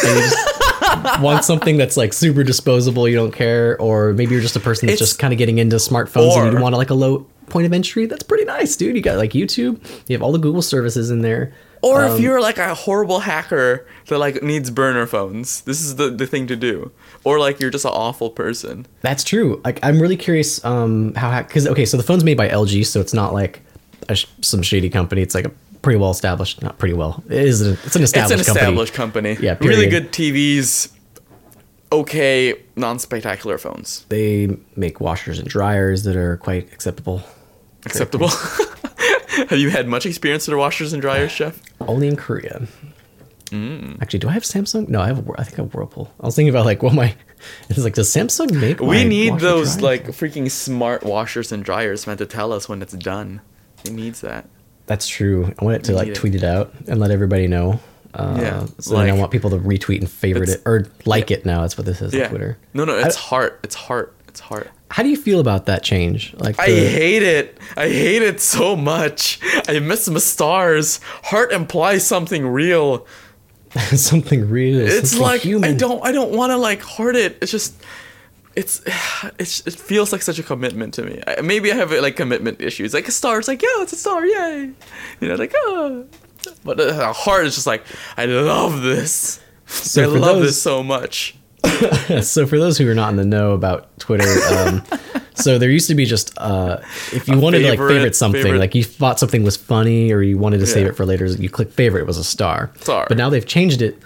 you 0.04 0.22
just 0.22 1.22
want 1.22 1.44
something 1.46 1.78
that's 1.78 1.98
like 1.98 2.14
super 2.14 2.44
disposable. 2.44 3.08
You 3.08 3.16
don't 3.16 3.32
care, 3.32 3.80
or 3.80 4.14
maybe 4.14 4.32
you're 4.34 4.42
just 4.42 4.56
a 4.56 4.60
person 4.60 4.88
that's 4.88 4.96
It's- 5.02 5.10
just 5.10 5.20
kind 5.20 5.34
of 5.34 5.38
getting 5.38 5.58
into 5.60 5.76
smartphones 5.78 6.36
and 6.38 6.54
you 6.54 6.62
want 6.62 6.76
like 6.76 6.90
a 6.90 6.94
low 6.96 7.28
point 7.48 7.66
of 7.68 7.74
entry. 7.74 8.06
That's 8.08 8.24
pretty 8.24 8.46
nice, 8.46 8.76
dude. 8.76 8.96
You 8.96 9.02
got 9.02 9.18
like 9.18 9.32
YouTube. 9.32 9.80
You 10.08 10.16
have 10.16 10.22
all 10.24 10.32
the 10.32 10.40
Google 10.40 10.62
services 10.62 11.12
in 11.12 11.22
there. 11.22 11.54
Or 11.84 12.04
Um, 12.06 12.14
if 12.16 12.20
you're 12.20 12.42
like 12.42 12.58
a 12.58 12.74
horrible 12.74 13.20
hacker 13.20 13.86
that 14.08 14.18
like 14.18 14.42
needs 14.42 14.72
burner 14.72 15.06
phones, 15.06 15.62
this 15.62 15.82
is 15.82 15.98
the, 15.98 16.10
the 16.10 16.26
thing 16.26 16.48
to 16.48 16.56
do. 16.56 16.92
Or 17.24 17.38
like 17.38 17.60
you're 17.60 17.70
just 17.70 17.86
an 17.86 17.92
awful 17.94 18.32
person. 18.32 18.88
That's 19.02 19.24
true. 19.24 19.62
Like 19.64 19.80
I'm 19.84 20.02
really 20.02 20.18
curious 20.18 20.64
um 20.66 21.14
how 21.14 21.40
because 21.44 21.68
okay, 21.68 21.86
so 21.86 21.98
the 21.98 22.04
phone's 22.04 22.24
made 22.24 22.38
by 22.38 22.50
LG, 22.50 22.88
so 22.88 23.00
it's 23.00 23.14
not 23.14 23.34
like 23.34 23.62
sh- 24.12 24.26
some 24.42 24.64
shady 24.64 24.90
company. 24.90 25.22
It's 25.22 25.36
like 25.36 25.46
a 25.46 25.52
pretty 25.86 26.00
well 26.00 26.10
established, 26.10 26.64
not 26.64 26.80
pretty 26.80 26.96
well. 26.96 27.24
It 27.30 27.44
is. 27.46 27.62
A, 27.62 27.74
it's 27.74 27.96
an 27.96 28.02
established 28.02 28.40
it's 28.40 28.50
an 28.50 28.56
company. 28.56 28.72
established 28.72 28.94
company. 28.96 29.38
Yeah, 29.40 29.56
Really 29.62 29.88
good 29.88 30.12
TVs. 30.12 30.92
Okay, 31.92 32.56
non-spectacular 32.76 33.60
phones. 33.60 34.04
They 34.10 34.58
make 34.76 35.00
washers 35.00 35.38
and 35.38 35.48
dryers 35.48 36.04
that 36.06 36.16
are 36.16 36.38
quite 36.38 36.74
acceptable. 36.74 37.22
Acceptable. 37.86 38.30
Have 39.50 39.60
you 39.60 39.70
had 39.70 39.88
much 39.88 40.08
experience 40.08 40.48
with 40.48 40.58
washers 40.58 40.92
and 40.92 41.04
dryers, 41.04 41.36
Jeff? 41.38 41.62
Only 41.80 42.08
in 42.08 42.16
Korea. 42.16 42.68
Mm. 43.52 44.02
Actually, 44.02 44.20
do 44.20 44.28
I 44.28 44.32
have 44.32 44.42
Samsung? 44.42 44.90
No, 44.90 45.02
I 45.02 45.08
have. 45.08 45.20
A, 45.30 45.34
I 45.38 45.44
think 45.44 45.60
I 45.60 45.62
have 45.62 45.74
Whirlpool. 45.76 46.12
I 46.20 46.26
was 46.26 46.36
thinking 46.36 46.50
about 46.50 46.66
like 46.66 46.82
what 46.82 46.94
my. 46.94 47.16
It's 47.70 47.78
like 47.78 47.94
does 47.94 48.12
Samsung 48.12 48.60
make? 48.60 48.80
We 48.80 49.04
need 49.04 49.40
those 49.40 49.80
like 49.80 50.08
freaking 50.08 50.50
smart 50.50 51.04
washers 51.04 51.52
and 51.52 51.64
dryers 51.64 52.08
meant 52.08 52.18
to 52.18 52.26
tell 52.26 52.52
us 52.52 52.68
when 52.68 52.82
it's 52.82 52.94
done. 52.94 53.42
It 53.86 53.92
needs 53.92 54.22
that. 54.22 54.50
That's 54.88 55.08
true. 55.08 55.54
I 55.60 55.64
want 55.66 55.78
it 55.78 55.84
to 55.86 55.94
like 55.94 56.10
it. 56.10 56.16
tweet 56.16 56.36
it 56.36 56.44
out 56.44 56.74
and 56.88 57.00
let 57.00 57.12
everybody 57.12 57.48
know. 57.48 57.80
Uh, 58.14 58.38
Yeah, 58.40 58.66
So 58.80 58.96
then 58.96 59.10
I 59.10 59.14
want 59.14 59.32
people 59.32 59.50
to 59.50 59.58
retweet 59.58 60.00
and 60.00 60.10
favorite 60.10 60.50
it 60.50 60.62
or 60.66 60.88
like 61.06 61.32
it 61.32 61.46
now. 61.46 61.62
That's 61.62 61.78
what 61.78 61.86
this 61.86 62.02
is 62.02 62.14
Yeah. 62.14 62.24
on 62.26 62.30
Twitter. 62.30 62.58
No, 62.74 62.86
no, 62.86 62.98
it's 62.98 63.18
I- 63.18 63.20
heart. 63.20 63.60
It's 63.64 63.76
heart. 63.76 64.14
It's 64.28 64.40
heart. 64.40 64.70
How 64.92 65.04
do 65.04 65.10
you 65.10 65.18
feel 65.18 65.40
about 65.40 65.66
that 65.66 65.84
change? 65.84 66.34
Like 66.38 66.58
I 66.60 66.66
hate 66.68 67.24
it. 67.24 67.58
I 67.76 67.90
hate 67.90 68.22
it 68.22 68.40
so 68.40 68.76
much. 68.76 69.40
I 69.68 69.80
miss 69.80 70.08
my 70.08 70.20
stars. 70.20 71.00
Heart 71.24 71.52
implies 71.52 72.06
something 72.06 72.48
real. 72.48 73.06
something 73.94 74.48
real. 74.50 74.80
It's 74.80 75.10
something 75.10 75.22
like 75.22 75.42
human. 75.42 75.72
I 75.72 75.74
don't. 75.78 76.06
I 76.06 76.12
don't 76.12 76.32
want 76.32 76.52
to 76.52 76.58
like 76.58 76.82
heart 76.82 77.16
it. 77.16 77.38
It's 77.42 77.52
just. 77.52 77.74
It's, 78.56 78.82
it's 79.40 79.66
it 79.68 79.74
feels 79.74 80.12
like 80.12 80.22
such 80.22 80.40
a 80.40 80.44
commitment 80.44 80.94
to 80.96 81.04
me. 81.04 81.22
I, 81.28 81.42
maybe 81.42 81.72
I 81.72 81.76
have 81.76 81.92
like 81.92 82.16
commitment 82.16 82.62
issues. 82.62 82.94
Like 82.94 83.08
a 83.08 83.12
star, 83.12 83.40
it's 83.40 83.48
like 83.48 83.62
yeah, 83.62 83.82
it's 83.82 83.94
a 83.94 83.98
star, 83.98 84.26
yay, 84.26 84.72
you 85.20 85.28
know, 85.28 85.36
like 85.36 85.54
oh. 85.56 86.06
But 86.64 86.80
a 86.80 87.12
heart 87.12 87.46
is 87.48 87.56
just 87.56 87.68
like 87.68 87.84
I 88.18 88.26
love 88.26 88.82
this. 88.82 89.40
So 89.66 90.04
I 90.04 90.06
love 90.06 90.38
those- 90.38 90.48
this 90.48 90.62
so 90.62 90.84
much. 90.84 91.36
so 92.22 92.46
for 92.46 92.60
those 92.60 92.78
who 92.78 92.88
are 92.88 92.94
not 92.94 93.10
in 93.10 93.16
the 93.16 93.26
know 93.26 93.54
about 93.54 93.98
Twitter, 94.00 94.28
um, 94.54 94.84
so 95.34 95.58
there 95.58 95.72
used 95.72 95.88
to 95.88 95.96
be 95.96 96.06
just 96.06 96.32
uh, 96.38 96.78
if 97.12 97.28
you 97.28 97.34
A 97.34 97.40
wanted 97.40 97.60
to 97.60 97.70
like 97.70 97.80
favorite- 97.80 97.94
favorite 97.96 98.16
something, 98.16 98.44
favorite- 98.44 98.60
like 98.60 98.76
you 98.76 98.84
thought 98.84 99.20
something 99.20 99.44
was 99.44 99.58
funny 99.58 100.14
or 100.14 100.22
you 100.22 100.38
wanted 100.38 100.60
to 100.60 100.68
save 100.68 100.86
it 100.86 100.96
for 100.96 101.06
later, 101.08 101.26
you 101.26 101.50
click 101.50 101.72
favorite, 101.72 102.02
it 102.02 102.08
was 102.08 102.18
a 102.20 102.24
star. 102.24 102.72
Star. 102.82 103.06
But 103.10 103.18
now 103.18 103.32
they've 103.32 103.46
changed 103.46 103.82
it 103.82 103.98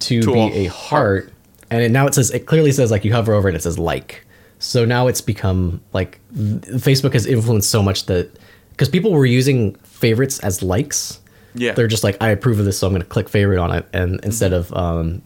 to, 0.00 0.22
To 0.22 0.32
be 0.32 0.38
a 0.38 0.52
a 0.52 0.64
heart, 0.66 1.32
and 1.70 1.82
it, 1.82 1.90
now 1.90 2.06
it 2.06 2.14
says 2.14 2.30
it 2.30 2.46
clearly 2.46 2.72
says 2.72 2.90
like 2.90 3.04
you 3.04 3.12
hover 3.12 3.32
over 3.32 3.48
it, 3.48 3.54
it 3.54 3.62
says 3.62 3.78
like. 3.78 4.26
So 4.58 4.84
now 4.84 5.06
it's 5.06 5.20
become 5.20 5.80
like 5.92 6.20
Facebook 6.34 7.14
has 7.14 7.24
influenced 7.26 7.70
so 7.70 7.82
much 7.82 8.06
that 8.06 8.38
because 8.70 8.88
people 8.88 9.12
were 9.12 9.26
using 9.26 9.74
favorites 9.76 10.38
as 10.40 10.62
likes. 10.62 11.20
Yeah. 11.54 11.72
They're 11.72 11.88
just 11.88 12.04
like 12.04 12.16
I 12.20 12.28
approve 12.28 12.58
of 12.58 12.64
this, 12.64 12.78
so 12.78 12.86
I'm 12.86 12.92
going 12.92 13.02
to 13.02 13.08
click 13.08 13.28
favorite 13.28 13.58
on 13.58 13.72
it, 13.72 13.86
and 13.92 14.20
instead 14.22 14.52
of 14.52 14.72
um, 14.74 15.22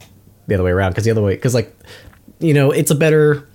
the 0.46 0.54
other 0.54 0.64
way 0.64 0.70
around, 0.70 0.92
because 0.92 1.04
the 1.04 1.10
other 1.10 1.22
way, 1.22 1.34
because 1.34 1.54
like 1.54 1.74
you 2.38 2.54
know, 2.54 2.70
it's 2.70 2.90
a 2.90 2.94
better 2.94 3.46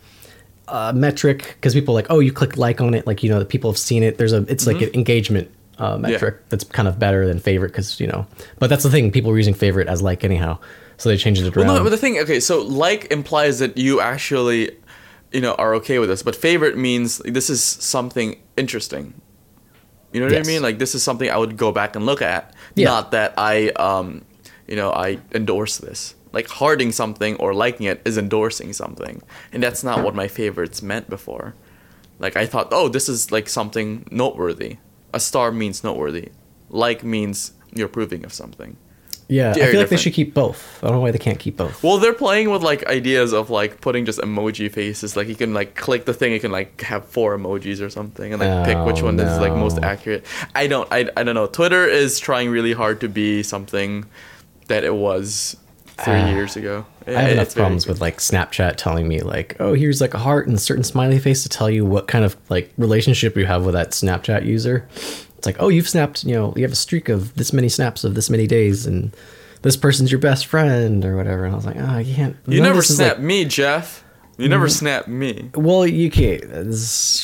uh, 0.67 0.93
metric 0.95 1.55
because 1.55 1.73
people 1.73 1.93
are 1.93 1.95
like, 1.95 2.07
oh, 2.09 2.19
you 2.19 2.31
click 2.31 2.57
like 2.57 2.81
on 2.81 2.93
it, 2.93 3.07
like 3.07 3.23
you 3.23 3.29
know, 3.29 3.39
that 3.39 3.49
people 3.49 3.71
have 3.71 3.77
seen 3.77 4.03
it. 4.03 4.17
There's 4.17 4.33
a, 4.33 4.43
it's 4.47 4.67
like 4.67 4.81
an 4.81 4.93
engagement 4.93 5.49
uh, 5.79 5.97
metric 5.97 6.47
that's 6.49 6.63
kind 6.63 6.87
of 6.87 6.99
better 6.99 7.25
than 7.25 7.39
favorite 7.39 7.69
because 7.69 7.99
you 7.99 8.07
know, 8.07 8.27
but 8.59 8.69
that's 8.69 8.83
the 8.83 8.89
thing, 8.91 9.11
people 9.11 9.31
were 9.31 9.37
using 9.37 9.53
favorite 9.53 9.87
as 9.87 10.01
like 10.01 10.23
anyhow, 10.23 10.57
so 10.97 11.09
they 11.09 11.17
changed 11.17 11.41
it 11.41 11.55
around. 11.55 11.67
Well, 11.67 11.77
no, 11.77 11.83
but 11.83 11.89
the 11.89 11.97
thing, 11.97 12.19
okay, 12.19 12.39
so 12.39 12.61
like 12.61 13.11
implies 13.11 13.59
that 13.59 13.77
you 13.77 14.01
actually, 14.01 14.71
you 15.31 15.41
know, 15.41 15.53
are 15.55 15.73
okay 15.75 15.99
with 15.99 16.09
this, 16.09 16.21
but 16.23 16.35
favorite 16.35 16.77
means 16.77 17.19
this 17.19 17.49
is 17.49 17.63
something 17.63 18.39
interesting. 18.57 19.13
You 20.11 20.19
know 20.21 20.25
what 20.25 20.33
Yes. 20.33 20.47
I 20.47 20.51
mean? 20.51 20.61
Like 20.63 20.79
this 20.79 20.95
is 20.95 21.03
something 21.03 21.29
I 21.29 21.37
would 21.37 21.55
go 21.55 21.71
back 21.71 21.95
and 21.95 22.05
look 22.05 22.21
at, 22.21 22.53
Yeah. 22.75 22.85
not 22.89 23.11
that 23.11 23.33
I, 23.37 23.69
um, 23.69 24.25
you 24.67 24.75
know, 24.75 24.91
I 24.91 25.19
endorse 25.33 25.77
this. 25.77 26.15
Like 26.33 26.47
hearting 26.47 26.91
something 26.91 27.35
or 27.37 27.53
liking 27.53 27.85
it 27.87 28.01
is 28.05 28.17
endorsing 28.17 28.73
something, 28.73 29.21
and 29.53 29.63
that's 29.63 29.83
not 29.83 30.03
what 30.03 30.13
my 30.13 30.27
favorites 30.27 30.81
meant 30.83 31.09
before. 31.09 31.55
Like 32.19 32.35
I 32.35 32.45
thought, 32.45 32.67
oh, 32.71 32.87
this 32.89 33.07
is 33.09 33.31
like 33.31 33.47
something 33.49 34.05
noteworthy. 34.11 34.77
A 35.13 35.19
star 35.19 35.51
means 35.51 35.83
noteworthy. 35.83 36.29
Like 36.69 37.03
means 37.03 37.53
you're 37.73 37.87
approving 37.87 38.23
of 38.25 38.33
something. 38.33 38.77
yeah, 39.27 39.51
I 39.51 39.71
feel 39.71 39.79
like 39.79 39.89
they 39.89 39.97
should 39.97 40.13
keep 40.13 40.33
both. 40.33 40.83
I 40.83 40.87
don't 40.87 40.95
know 40.95 41.01
why 41.01 41.11
they 41.11 41.19
can't 41.19 41.37
keep 41.39 41.57
both. 41.57 41.83
Well, 41.83 41.99
they're 41.99 42.13
playing 42.13 42.49
with 42.49 42.63
like 42.63 42.85
ideas 42.87 43.31
of 43.31 43.49
like 43.51 43.79
putting 43.79 44.05
just 44.05 44.19
emoji 44.19 44.71
faces. 44.71 45.15
Like 45.15 45.27
you 45.27 45.35
can 45.35 45.53
like 45.53 45.75
click 45.75 46.05
the 46.05 46.13
thing, 46.13 46.33
you 46.33 46.39
can 46.39 46.51
like 46.51 46.81
have 46.81 47.05
four 47.05 47.37
emojis 47.37 47.79
or 47.79 47.89
something, 47.91 48.33
and 48.33 48.39
like 48.41 48.65
pick 48.65 48.77
which 48.85 49.01
Oh, 49.01 49.05
one 49.05 49.19
is 49.19 49.39
like 49.39 49.53
most 49.53 49.77
oh, 49.81 49.85
accurate. 49.85 50.25
I 50.55 50.65
don't, 50.67 50.87
I, 50.91 51.09
I 51.15 51.23
don't 51.23 51.35
know. 51.35 51.45
Twitter 51.47 51.85
is 51.87 52.19
trying 52.19 52.49
really 52.49 52.73
hard 52.73 53.01
to 53.01 53.07
be 53.09 53.43
something 53.43 54.05
that 54.67 54.83
it 54.83 54.95
was 54.95 55.57
three 56.03 56.13
Ah. 56.13 56.29
years 56.29 56.55
ago. 56.55 56.85
I 57.07 57.11
have 57.11 57.31
enough 57.31 57.55
problems 57.55 57.87
with 57.87 58.01
like 58.01 58.17
Snapchat 58.17 58.75
telling 58.75 59.07
me 59.07 59.21
like, 59.21 59.55
oh, 59.59 59.73
here's 59.73 59.99
like 60.01 60.13
a 60.13 60.17
heart 60.19 60.47
and 60.47 60.55
a 60.55 60.59
certain 60.59 60.83
smiley 60.83 61.19
face 61.19 61.43
to 61.43 61.49
tell 61.49 61.69
you 61.69 61.85
what 61.85 62.07
kind 62.07 62.23
of 62.25 62.35
like 62.49 62.71
relationship 62.77 63.35
you 63.35 63.45
have 63.45 63.65
with 63.65 63.73
that 63.73 63.91
Snapchat 63.91 64.45
user. 64.45 64.87
It's 65.37 65.45
like, 65.45 65.55
oh, 65.59 65.69
you've 65.69 65.87
snapped, 65.89 66.23
you 66.23 66.35
know, 66.35 66.53
you 66.55 66.63
have 66.63 66.71
a 66.71 66.75
streak 66.75 67.09
of 67.09 67.33
this 67.35 67.53
many 67.53 67.69
snaps 67.69 68.03
of 68.03 68.13
this 68.13 68.29
many 68.29 68.45
days, 68.45 68.85
and 68.85 69.15
this 69.61 69.77
person's 69.77 70.11
your 70.11 70.19
best 70.19 70.45
friend 70.47 71.03
or 71.05 71.15
whatever. 71.15 71.45
And 71.45 71.53
I 71.53 71.55
was 71.55 71.65
like, 71.65 71.77
oh, 71.79 71.97
you 71.97 72.13
can't. 72.13 72.35
You 72.47 72.61
never 72.61 72.81
snap 72.81 73.07
like- 73.07 73.17
Mm-hmm. 73.17 73.27
me, 73.27 73.45
Jeff. 73.45 74.03
You 74.37 74.47
never 74.47 74.69
snap 74.69 75.07
me. 75.09 75.49
well, 75.53 75.85
you 75.85 76.09
can't. 76.09 76.41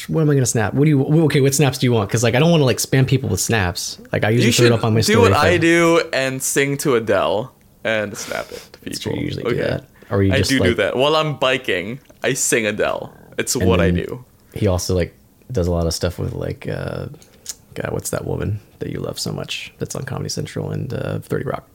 What 0.09 0.21
am 0.21 0.29
I 0.29 0.33
gonna 0.33 0.45
snap? 0.45 0.73
What 0.73 0.83
do 0.83 0.89
you? 0.89 1.01
Okay, 1.25 1.39
what 1.39 1.55
snaps 1.55 1.77
do 1.77 1.85
you 1.87 1.93
want? 1.93 2.09
Because 2.09 2.23
like 2.23 2.35
I 2.35 2.39
don't 2.39 2.51
want 2.51 2.59
to 2.59 2.65
like 2.65 2.75
spam 2.77 3.07
people 3.07 3.29
with 3.29 3.39
snaps. 3.39 3.99
Like 4.11 4.25
I 4.25 4.31
usually 4.31 4.51
throw 4.51 4.65
it 4.65 4.71
up 4.73 4.83
on 4.83 4.93
my 4.93 4.99
do 4.99 5.13
story. 5.13 5.19
what 5.21 5.31
if 5.31 5.37
I 5.37 5.57
do 5.57 6.01
and 6.11 6.43
sing 6.43 6.75
to 6.79 6.95
Adele 6.95 7.55
and 7.85 8.17
snap 8.17 8.51
it 8.51 8.67
to 8.73 8.83
That's 8.83 8.99
people. 8.99 9.11
true, 9.11 9.19
you 9.21 9.27
usually 9.27 9.43
do 9.43 9.55
that. 9.61 9.85
Or 10.09 10.23
you 10.23 10.33
I 10.33 10.41
do 10.41 10.59
do 10.59 10.73
that 10.73 10.97
while 10.97 11.15
I'm 11.15 11.37
biking. 11.37 11.99
I 12.23 12.33
sing 12.33 12.65
Adele. 12.65 13.15
It's 13.37 13.55
what 13.55 13.79
I 13.79 13.91
do. 13.91 14.25
He 14.53 14.67
also 14.67 14.95
like 14.95 15.15
does 15.51 15.67
a 15.67 15.71
lot 15.71 15.85
of 15.85 15.93
stuff 15.93 16.17
with 16.17 16.33
like, 16.33 16.67
uh, 16.67 17.07
God, 17.75 17.91
what's 17.91 18.09
that 18.09 18.25
woman 18.25 18.59
that 18.79 18.89
you 18.89 18.99
love 18.99 19.19
so 19.19 19.31
much? 19.31 19.73
That's 19.77 19.95
on 19.95 20.03
Comedy 20.03 20.29
Central 20.29 20.71
and 20.71 20.93
uh, 20.93 21.19
Thirty 21.19 21.45
Rock. 21.45 21.69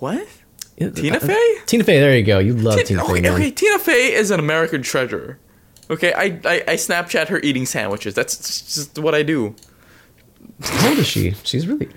What? 0.00 0.26
Yeah, 0.76 0.90
Tina 0.90 1.16
uh, 1.16 1.20
Fey? 1.20 1.54
Tina 1.64 1.84
Fey. 1.84 2.00
There 2.00 2.16
you 2.16 2.24
go. 2.24 2.38
You 2.38 2.54
love 2.54 2.74
Tina, 2.74 2.86
Tina 2.86 3.04
Fey. 3.04 3.12
okay, 3.12 3.20
man. 3.22 3.32
okay, 3.32 3.50
Tina 3.50 3.78
Fey 3.78 4.12
is 4.12 4.30
an 4.30 4.40
American 4.40 4.82
treasure. 4.82 5.38
Okay, 5.88 6.12
I, 6.12 6.24
I 6.44 6.64
I 6.68 6.74
Snapchat 6.74 7.28
her 7.28 7.38
eating 7.40 7.64
sandwiches. 7.64 8.14
That's 8.14 8.36
just 8.74 8.98
what 8.98 9.14
I 9.14 9.22
do. 9.22 9.54
How 10.62 10.90
old 10.90 10.98
is 10.98 11.06
she? 11.06 11.32
She's 11.44 11.66
really. 11.66 11.88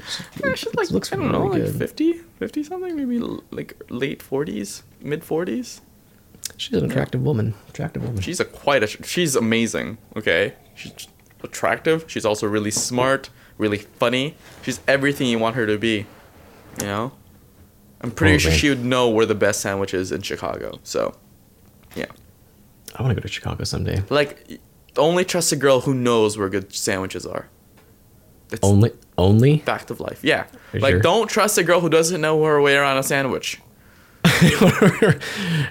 Yeah, 0.44 0.54
she's 0.54 0.74
like 0.76 0.92
looks 0.92 1.12
I 1.12 1.16
don't 1.16 1.32
know, 1.32 1.48
really 1.48 1.64
like 1.64 1.78
50, 1.78 2.22
50 2.40 2.64
something, 2.64 2.96
maybe 2.96 3.20
like 3.52 3.82
late 3.90 4.22
forties, 4.24 4.84
mid 5.02 5.24
forties. 5.24 5.82
She's 6.58 6.78
an 6.78 6.90
attractive 6.90 7.22
woman. 7.22 7.54
Attractive 7.68 8.04
woman. 8.04 8.22
She's 8.22 8.40
a 8.40 8.46
quite 8.46 8.82
a 8.84 8.88
she's 8.88 9.36
amazing. 9.36 9.98
Okay, 10.16 10.54
she's 10.76 10.94
attractive. 11.44 12.06
She's 12.08 12.26
also 12.26 12.48
really 12.48 12.72
smart, 12.72 13.30
really 13.58 13.78
funny. 13.78 14.36
She's 14.64 14.80
everything 14.88 15.28
you 15.28 15.38
want 15.40 15.56
her 15.56 15.66
to 15.68 15.78
be. 15.78 16.06
You 16.80 16.86
know, 16.86 17.12
I'm 18.02 18.12
pretty 18.12 18.36
Oh, 18.36 18.38
sure 18.40 18.52
man. 18.52 18.60
she 18.60 18.70
would 18.70 18.84
know 18.86 19.10
where 19.10 19.26
the 19.26 19.36
best 19.36 19.60
sandwich 19.62 19.94
is 19.94 20.12
in 20.12 20.22
Chicago. 20.22 20.80
So, 20.84 21.14
yeah. 21.96 22.06
I 22.96 23.02
want 23.04 23.12
to 23.12 23.16
go 23.16 23.22
to 23.22 23.28
Chicago 23.28 23.64
someday. 23.66 24.02
Like, 24.10 24.60
only 24.98 25.26
trust 25.26 25.52
a 25.52 25.56
girl 25.56 25.82
who 25.82 25.94
knows 25.94 26.38
where 26.38 26.48
good 26.50 26.74
sandwiches 26.74 27.26
are. 27.26 27.50
It's 28.52 28.64
Only, 28.64 28.92
only. 29.20 29.60
fact 29.60 29.92
of 29.92 30.00
life. 30.00 30.24
Yeah. 30.24 30.46
Like, 30.74 30.94
sure? 30.94 31.00
don't 31.02 31.28
trust 31.28 31.58
a 31.58 31.64
girl 31.64 31.80
who 31.80 31.90
doesn't 31.90 32.20
know 32.22 32.44
her 32.44 32.62
way 32.62 32.76
around 32.76 32.98
a 32.98 33.04
sandwich. 33.04 33.60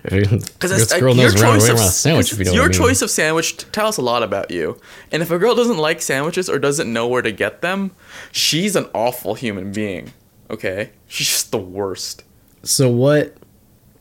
Because 0.03 0.71
this 0.71 0.93
uh, 0.93 1.01
girl 1.01 1.15
knows 1.15 1.41
around, 1.41 1.59
way 1.59 1.69
around 1.69 1.79
a 1.79 1.89
sandwich. 1.89 2.33
If 2.33 2.39
you 2.39 2.45
know 2.47 2.53
your 2.53 2.63
what 2.65 2.77
I 2.77 2.79
mean. 2.79 2.89
choice 2.89 3.03
of 3.03 3.11
sandwich 3.11 3.57
t- 3.57 3.67
tells 3.73 3.99
a 3.99 4.03
lot 4.03 4.23
about 4.23 4.51
you. 4.51 4.81
And 5.11 5.23
if 5.23 5.31
a 5.31 5.39
girl 5.39 5.55
doesn't 5.55 5.79
like 5.79 6.03
sandwiches 6.03 6.51
or 6.51 6.59
doesn't 6.59 6.93
know 6.93 7.07
where 7.07 7.23
to 7.23 7.33
get 7.33 7.63
them, 7.63 7.93
she's 8.33 8.77
an 8.77 8.87
awful 8.95 9.35
human 9.35 9.73
being. 9.73 10.13
Okay, 10.51 10.91
she's 11.07 11.29
just 11.29 11.51
the 11.51 11.59
worst. 11.59 12.25
So 12.63 12.89
what? 12.89 13.37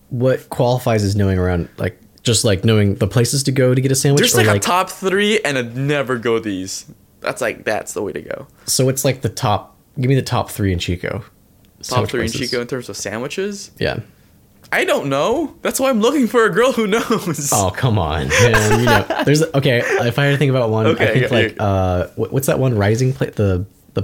What 0.10 0.50
qualifies 0.50 1.04
as 1.04 1.16
knowing 1.16 1.38
around 1.38 1.70
like 1.78 2.00
just 2.24 2.46
like 2.46 2.64
knowing 2.64 2.96
the 2.96 3.08
places 3.08 3.44
to 3.44 3.52
go 3.52 3.74
to 3.74 3.82
get 3.82 3.92
a 3.92 3.96
sandwich? 3.96 4.22
There's 4.22 4.36
or, 4.36 4.44
like, 4.44 4.58
a 4.58 4.60
top 4.60 4.90
three, 4.90 5.40
and 5.42 5.58
a 5.58 5.64
never 5.64 6.18
go 6.18 6.40
these. 6.40 6.86
That's 7.28 7.42
like 7.42 7.66
that's 7.66 7.92
the 7.92 8.02
way 8.02 8.14
to 8.14 8.22
go. 8.22 8.48
So 8.68 8.88
it's 8.88 9.04
like 9.04 9.20
the 9.20 9.28
top. 9.28 9.76
Give 10.00 10.08
me 10.08 10.16
the 10.16 10.22
top 10.22 10.50
three 10.50 10.72
in 10.72 10.80
Chico. 10.80 11.26
Top 11.84 12.08
three 12.08 12.22
in. 12.24 12.32
Chico 12.32 12.62
in 12.62 12.68
terms 12.68 12.88
of 12.88 12.96
sandwiches. 12.96 13.70
Yeah. 13.78 14.00
I 14.72 14.86
don't 14.86 15.10
know. 15.10 15.54
That's 15.62 15.78
why 15.78 15.90
I'm 15.90 16.00
looking 16.00 16.28
for 16.28 16.46
a 16.46 16.50
girl 16.50 16.72
who 16.72 16.88
knows. 16.88 17.50
Oh 17.54 17.70
come 17.76 18.00
on, 18.00 18.30
man. 18.30 18.80
You 18.80 18.86
know, 18.86 19.24
there's 19.26 19.44
okay. 19.44 19.80
If 20.08 20.18
I 20.18 20.26
had 20.26 20.32
to 20.32 20.38
think 20.38 20.52
about 20.52 20.70
one, 20.70 20.88
Okay, 20.88 21.04
I 21.04 21.14
think 21.14 21.26
okay, 21.26 21.48
like 21.50 21.58
uh, 21.60 22.08
what's 22.16 22.48
that 22.48 22.60
one? 22.60 22.78
Rising 22.78 23.12
plate. 23.12 23.36
The 23.36 23.66
the. 23.94 24.04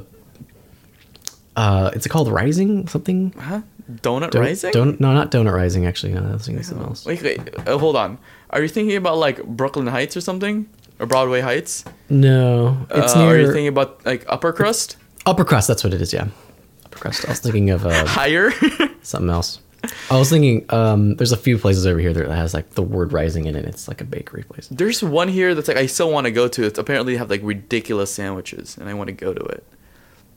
Uh, 1.56 1.92
it's 1.94 2.08
called 2.08 2.30
Rising 2.30 2.88
something. 2.90 3.32
Huh? 3.40 3.62
Donut 3.90 4.32
Don't- 4.32 4.42
Rising? 4.42 4.72
Don't 4.72 5.00
no, 5.00 5.14
not 5.14 5.32
Donut 5.32 5.54
Rising. 5.54 5.86
Actually, 5.86 6.12
no, 6.14 6.24
I 6.28 6.34
was 6.34 6.46
thinking 6.46 6.64
something 6.64 6.88
else. 6.88 7.06
Wait, 7.06 7.22
wait. 7.24 7.40
Uh, 7.68 7.78
hold 7.78 7.96
on. 7.96 8.18
Are 8.50 8.62
you 8.62 8.68
thinking 8.68 8.98
about 8.98 9.18
like 9.18 9.42
Brooklyn 9.46 9.88
Heights 9.88 10.18
or 10.18 10.22
something? 10.22 10.68
Or 11.00 11.06
Broadway 11.06 11.42
Heights? 11.42 11.84
No, 12.10 12.86
it's 12.92 13.16
uh, 13.16 13.20
Are 13.20 13.36
you 13.36 13.44
near 13.44 13.48
thinking 13.48 13.68
about 13.68 14.06
like 14.06 14.26
Upper 14.30 14.54
Crust? 14.54 14.98
Upper 15.26 15.44
Crust. 15.44 15.68
That's 15.68 15.84
what 15.84 15.94
it 15.94 16.02
is. 16.02 16.14
Yeah, 16.14 16.28
Upper 16.86 17.00
Crust. 17.00 17.26
I 17.26 17.32
was 17.32 17.40
thinking 17.40 17.70
of 17.72 17.86
uh, 17.86 18.06
Higher? 18.08 18.52
something 19.02 19.30
else. 19.30 19.60
I 20.10 20.18
was 20.18 20.30
thinking, 20.30 20.66
um, 20.70 21.16
there's 21.16 21.34
a 21.34 21.38
few 21.38 21.58
places 21.58 21.86
over 21.86 22.00
here 22.00 22.14
that 22.14 22.30
has 22.30 22.54
like 22.54 22.70
the 22.72 22.84
word 22.84 23.12
rising 23.12 23.46
in 23.46 23.56
it. 23.56 23.66
It's 23.66 23.88
like 23.88 24.00
a 24.00 24.06
bakery 24.06 24.44
place. 24.44 24.68
There's 24.72 25.04
one 25.04 25.28
here 25.28 25.54
that's 25.56 25.68
like 25.68 25.78
I 25.78 25.88
still 25.88 26.10
want 26.12 26.26
to 26.26 26.32
go 26.32 26.48
to. 26.48 26.64
It's 26.64 26.80
apparently 26.80 27.18
have 27.18 27.30
like 27.30 27.42
ridiculous 27.44 28.14
sandwiches, 28.14 28.78
and 28.78 28.88
I 28.88 28.94
want 28.94 29.08
to 29.08 29.14
go 29.14 29.34
to 29.34 29.44
it. 29.44 29.66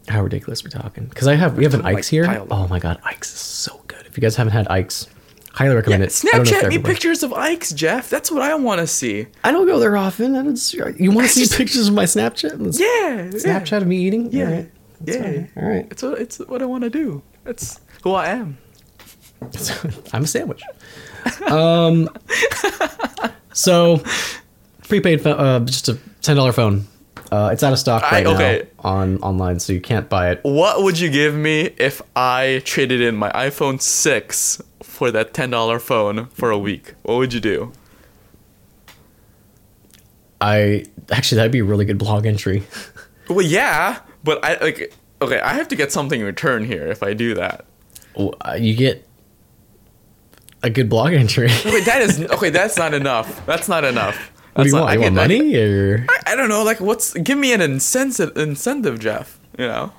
How 0.09 0.23
ridiculous 0.23 0.65
we're 0.65 0.71
talking? 0.71 1.07
Because 1.07 1.29
I 1.29 1.35
have 1.35 1.57
we 1.57 1.65
have 1.65 1.75
an 1.75 1.81
talking, 1.81 1.95
like, 1.95 1.99
Ike's 2.01 2.09
here. 2.09 2.47
Oh 2.51 2.67
my 2.69 2.79
god, 2.79 3.01
Ike's 3.05 3.33
is 3.35 3.41
so 3.41 3.83
good. 3.87 4.05
If 4.07 4.17
you 4.17 4.21
guys 4.21 4.35
haven't 4.37 4.53
had 4.53 4.67
Ike's, 4.69 5.09
highly 5.57 5.75
recommend 5.75 6.03
it. 6.05 6.23
I 6.25 6.37
don't 6.37 6.45
know 6.51 6.53
if 6.59 6.65
Snapchat 6.65 6.69
me 6.69 6.79
pictures 6.79 7.23
of 7.23 7.33
Ike's, 7.33 7.73
Jeff. 7.73 8.09
That's 8.11 8.31
what 8.31 8.43
I 8.43 8.55
want 8.55 8.81
to 8.81 8.87
see. 8.87 9.27
I 9.43 9.53
don't 9.53 9.67
go 9.67 9.79
there 9.81 9.97
often. 9.97 10.37
I 10.37 10.43
don't, 10.43 11.01
you 11.01 11.11
want 11.11 11.27
to 11.27 11.33
see 11.33 11.41
just- 11.41 11.57
pictures 11.57 11.89
of 11.89 11.95
my 11.95 12.05
Snapchat? 12.05 12.61
Let's- 12.61 12.79
Yeah, 12.81 13.31
Snapchat 13.33 13.83
of 13.83 13.87
me 13.87 13.97
eating? 13.97 14.31
Yeah. 14.33 14.45
All 14.47 14.53
right. 14.53 14.71
That's 15.01 15.17
Yeah. 15.19 15.23
fine. 15.23 15.51
All 15.57 15.69
right. 15.69 15.87
It's 15.91 16.03
what 16.03 16.19
it's 16.21 16.39
what 16.39 16.63
I 16.63 16.67
want 16.67 16.85
to 16.85 16.91
do. 16.91 17.23
That's 17.45 17.81
who 18.03 18.13
I 18.13 18.29
am. 18.29 18.59
I'm 20.13 20.25
a 20.25 20.27
sandwich. 20.27 20.63
Um, 21.49 22.09
so 23.53 24.03
prepaid, 24.89 25.21
pho- 25.23 25.33
uh, 25.33 25.61
just 25.61 25.89
a 25.89 25.99
ten 26.23 26.37
dollar 26.37 26.53
phone. 26.53 26.87
Uh, 27.31 27.51
it's 27.53 27.63
out 27.63 27.73
of 27.73 27.79
stock 27.79 28.03
I- 28.05 28.11
right 28.23 28.27
okay. 28.27 28.69
now 28.85 28.91
on 28.91 29.19
online, 29.19 29.59
so 29.59 29.73
you 29.73 29.81
can't 29.81 30.09
buy 30.09 30.31
it. 30.31 30.41
What 30.45 30.83
would 30.83 30.99
you 30.99 31.11
give 31.11 31.35
me 31.35 31.71
if 31.77 32.01
I 32.15 32.63
traded 32.65 33.01
in 33.01 33.17
my 33.17 33.31
iPhone 33.33 33.81
6 33.81 34.63
for 34.97 35.11
that 35.11 35.33
$10 35.35 35.81
phone 35.81 36.27
for 36.27 36.51
a 36.51 36.59
week? 36.59 36.95
What 37.03 37.17
would 37.19 37.33
you 37.35 37.41
do? 37.41 37.73
I 40.41 40.85
actually 41.11 41.37
that'd 41.37 41.53
be 41.53 41.61
a 41.61 41.65
really 41.65 41.85
good 41.85 41.99
blog 41.99 42.27
entry. 42.27 42.63
Well, 43.29 43.43
yeah, 43.45 44.03
but 44.23 44.45
I 44.45 44.57
like 44.63 44.95
okay, 45.21 45.41
I 45.41 45.55
have 45.55 45.67
to 45.69 45.75
get 45.75 45.91
something 45.91 46.21
in 46.21 46.25
return 46.27 46.65
here 46.65 46.87
if 46.87 47.03
I 47.03 47.13
do 47.13 47.35
that. 47.35 47.65
Well, 48.17 48.35
uh, 48.41 48.55
You 48.57 48.73
get 48.77 49.05
a 50.63 50.71
good 50.71 50.89
blog 50.89 51.13
entry. 51.13 51.49
Okay, 51.67 51.81
that 51.83 52.03
is 52.03 52.21
okay, 52.31 52.51
that's 52.51 52.77
not 52.79 52.95
enough. 52.95 53.45
That's 53.45 53.69
not 53.69 53.83
enough. 53.83 54.17
what 54.55 54.63
do 54.63 54.69
you 54.69 54.75
not- 54.77 54.81
want? 54.83 54.91
I 54.91 54.95
You 54.95 55.01
want 55.01 55.15
can- 55.17 55.19
I- 55.19 55.23
money 55.23 55.57
or 55.57 56.07
I, 56.09 56.35
I 56.35 56.37
don't 56.37 56.49
know, 56.49 56.63
like 56.63 56.79
what's 56.81 57.15
give 57.15 57.37
me 57.37 57.53
an 57.53 57.61
incentive 57.61 58.37
incentive, 58.37 59.01
Jeff, 59.01 59.41
you 59.59 59.67
know. 59.67 59.93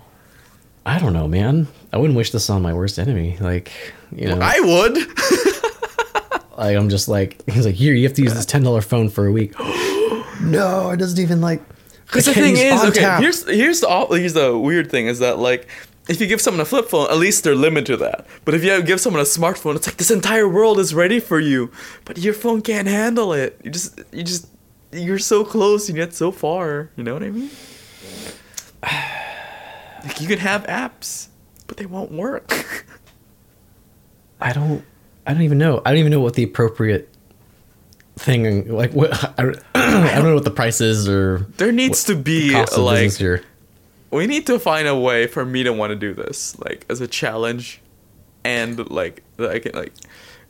I 0.88 1.00
don't 1.00 1.12
know, 1.12 1.28
man. 1.28 1.68
I 1.92 1.98
wouldn't 1.98 2.16
wish 2.16 2.32
this 2.32 2.50
on 2.50 2.62
my 2.62 2.74
worst 2.74 2.98
enemy. 2.98 3.38
Like 3.42 3.74
you 4.16 4.30
know, 4.30 4.40
I 4.42 4.62
would. 4.62 4.96
like 6.58 6.78
I'm 6.78 6.88
just 6.88 7.10
like 7.10 7.44
he's 7.50 7.66
like 7.66 7.76
here 7.76 7.94
you 7.94 8.04
have 8.08 8.16
to 8.16 8.24
use 8.24 8.34
this 8.34 8.46
ten 8.46 8.64
dollar 8.64 8.80
phone 8.80 9.10
for 9.10 9.28
a 9.28 9.32
week. 9.34 9.54
no, 10.42 10.92
it 10.92 10.98
doesn't 10.98 11.20
even 11.20 11.42
like. 11.42 11.62
Because 12.06 12.24
the 12.24 12.34
thing 12.34 12.56
is, 12.56 12.82
okay, 12.86 13.02
tap. 13.02 13.20
here's 13.20 13.46
here's 13.50 13.82
the 13.82 14.08
here's 14.12 14.32
the 14.32 14.58
weird 14.58 14.90
thing 14.90 15.08
is 15.08 15.20
that 15.20 15.40
like 15.40 15.68
if 16.08 16.22
you 16.22 16.28
give 16.28 16.40
someone 16.40 16.62
a 16.62 16.66
flip 16.66 16.88
phone, 16.88 17.12
at 17.12 17.18
least 17.18 17.44
they're 17.44 17.54
limited 17.54 17.88
to 17.88 17.98
that. 17.98 18.26
But 18.46 18.54
if 18.54 18.64
you 18.64 18.82
give 18.82 19.02
someone 19.02 19.22
a 19.22 19.26
smartphone, 19.26 19.76
it's 19.76 19.88
like 19.88 19.98
this 19.98 20.10
entire 20.10 20.48
world 20.48 20.80
is 20.80 20.96
ready 20.96 21.20
for 21.20 21.38
you, 21.38 21.70
but 22.06 22.18
your 22.18 22.34
phone 22.34 22.62
can't 22.62 22.88
handle 22.88 23.34
it. 23.34 23.60
You 23.62 23.72
just 23.72 24.00
you 24.14 24.24
just 24.24 24.48
you're 24.94 25.20
so 25.20 25.44
close 25.44 25.90
and 25.90 25.98
yet 25.98 26.14
so 26.14 26.32
far. 26.32 26.92
You 26.96 27.04
know 27.04 27.14
what 27.14 27.24
I 27.24 27.30
mean? 27.30 27.50
Like 30.04 30.22
you 30.22 30.28
could 30.28 30.40
have 30.40 30.64
apps, 30.66 31.28
but 31.68 31.78
they 31.78 31.86
won't 31.86 32.12
work. 32.12 32.52
I 34.42 34.54
don't. 34.54 34.84
I 35.26 35.34
don't 35.34 35.42
even 35.44 35.58
know. 35.58 35.82
I 35.86 35.90
don't 35.92 36.00
even 36.00 36.12
know 36.12 36.20
what 36.22 36.36
the 36.36 36.44
appropriate 36.44 37.10
thing 38.18 38.70
like. 38.70 38.94
What 38.94 39.12
I, 39.40 39.44
don't- 39.44 39.64
I 39.76 40.16
don't 40.16 40.24
know 40.26 40.36
what 40.36 40.44
the 40.46 40.52
price 40.52 40.82
is 40.82 41.08
or 41.10 41.40
There 41.58 41.72
needs 41.72 42.04
to 42.06 42.16
be 42.16 42.54
like 42.78 43.12
we 44.10 44.26
need 44.26 44.48
to 44.48 44.58
find 44.58 44.88
a 44.88 44.98
way 44.98 45.28
for 45.28 45.46
me 45.46 45.64
to 45.64 45.72
want 45.74 45.92
to 45.92 45.96
do 45.96 46.14
this 46.14 46.58
like 46.60 46.86
as 46.90 47.02
a 47.02 47.08
challenge 47.08 47.82
and 48.46 48.90
like 48.90 49.22
that 49.36 49.52
i 49.52 49.60
can 49.60 49.74
like 49.74 49.92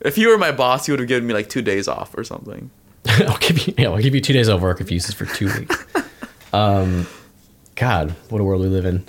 if 0.00 0.16
you 0.16 0.28
were 0.28 0.38
my 0.38 0.52
boss 0.52 0.86
you 0.86 0.92
would 0.92 1.00
have 1.00 1.08
given 1.08 1.26
me 1.26 1.34
like 1.34 1.48
two 1.48 1.60
days 1.60 1.88
off 1.88 2.16
or 2.16 2.22
something 2.22 2.70
I'll 3.06 3.36
give 3.38 3.66
you. 3.66 3.74
Yeah, 3.76 3.88
I'll 3.88 3.98
give 3.98 4.14
you 4.14 4.20
two 4.20 4.32
days 4.32 4.48
of 4.48 4.60
work 4.62 4.80
if 4.80 4.90
you 4.90 4.94
use 4.96 5.06
this 5.06 5.14
for 5.14 5.24
two 5.26 5.46
weeks. 5.58 5.84
um, 6.52 7.06
God, 7.74 8.10
what 8.28 8.40
a 8.40 8.44
world 8.44 8.60
we 8.60 8.68
live 8.68 8.84
in. 8.84 9.04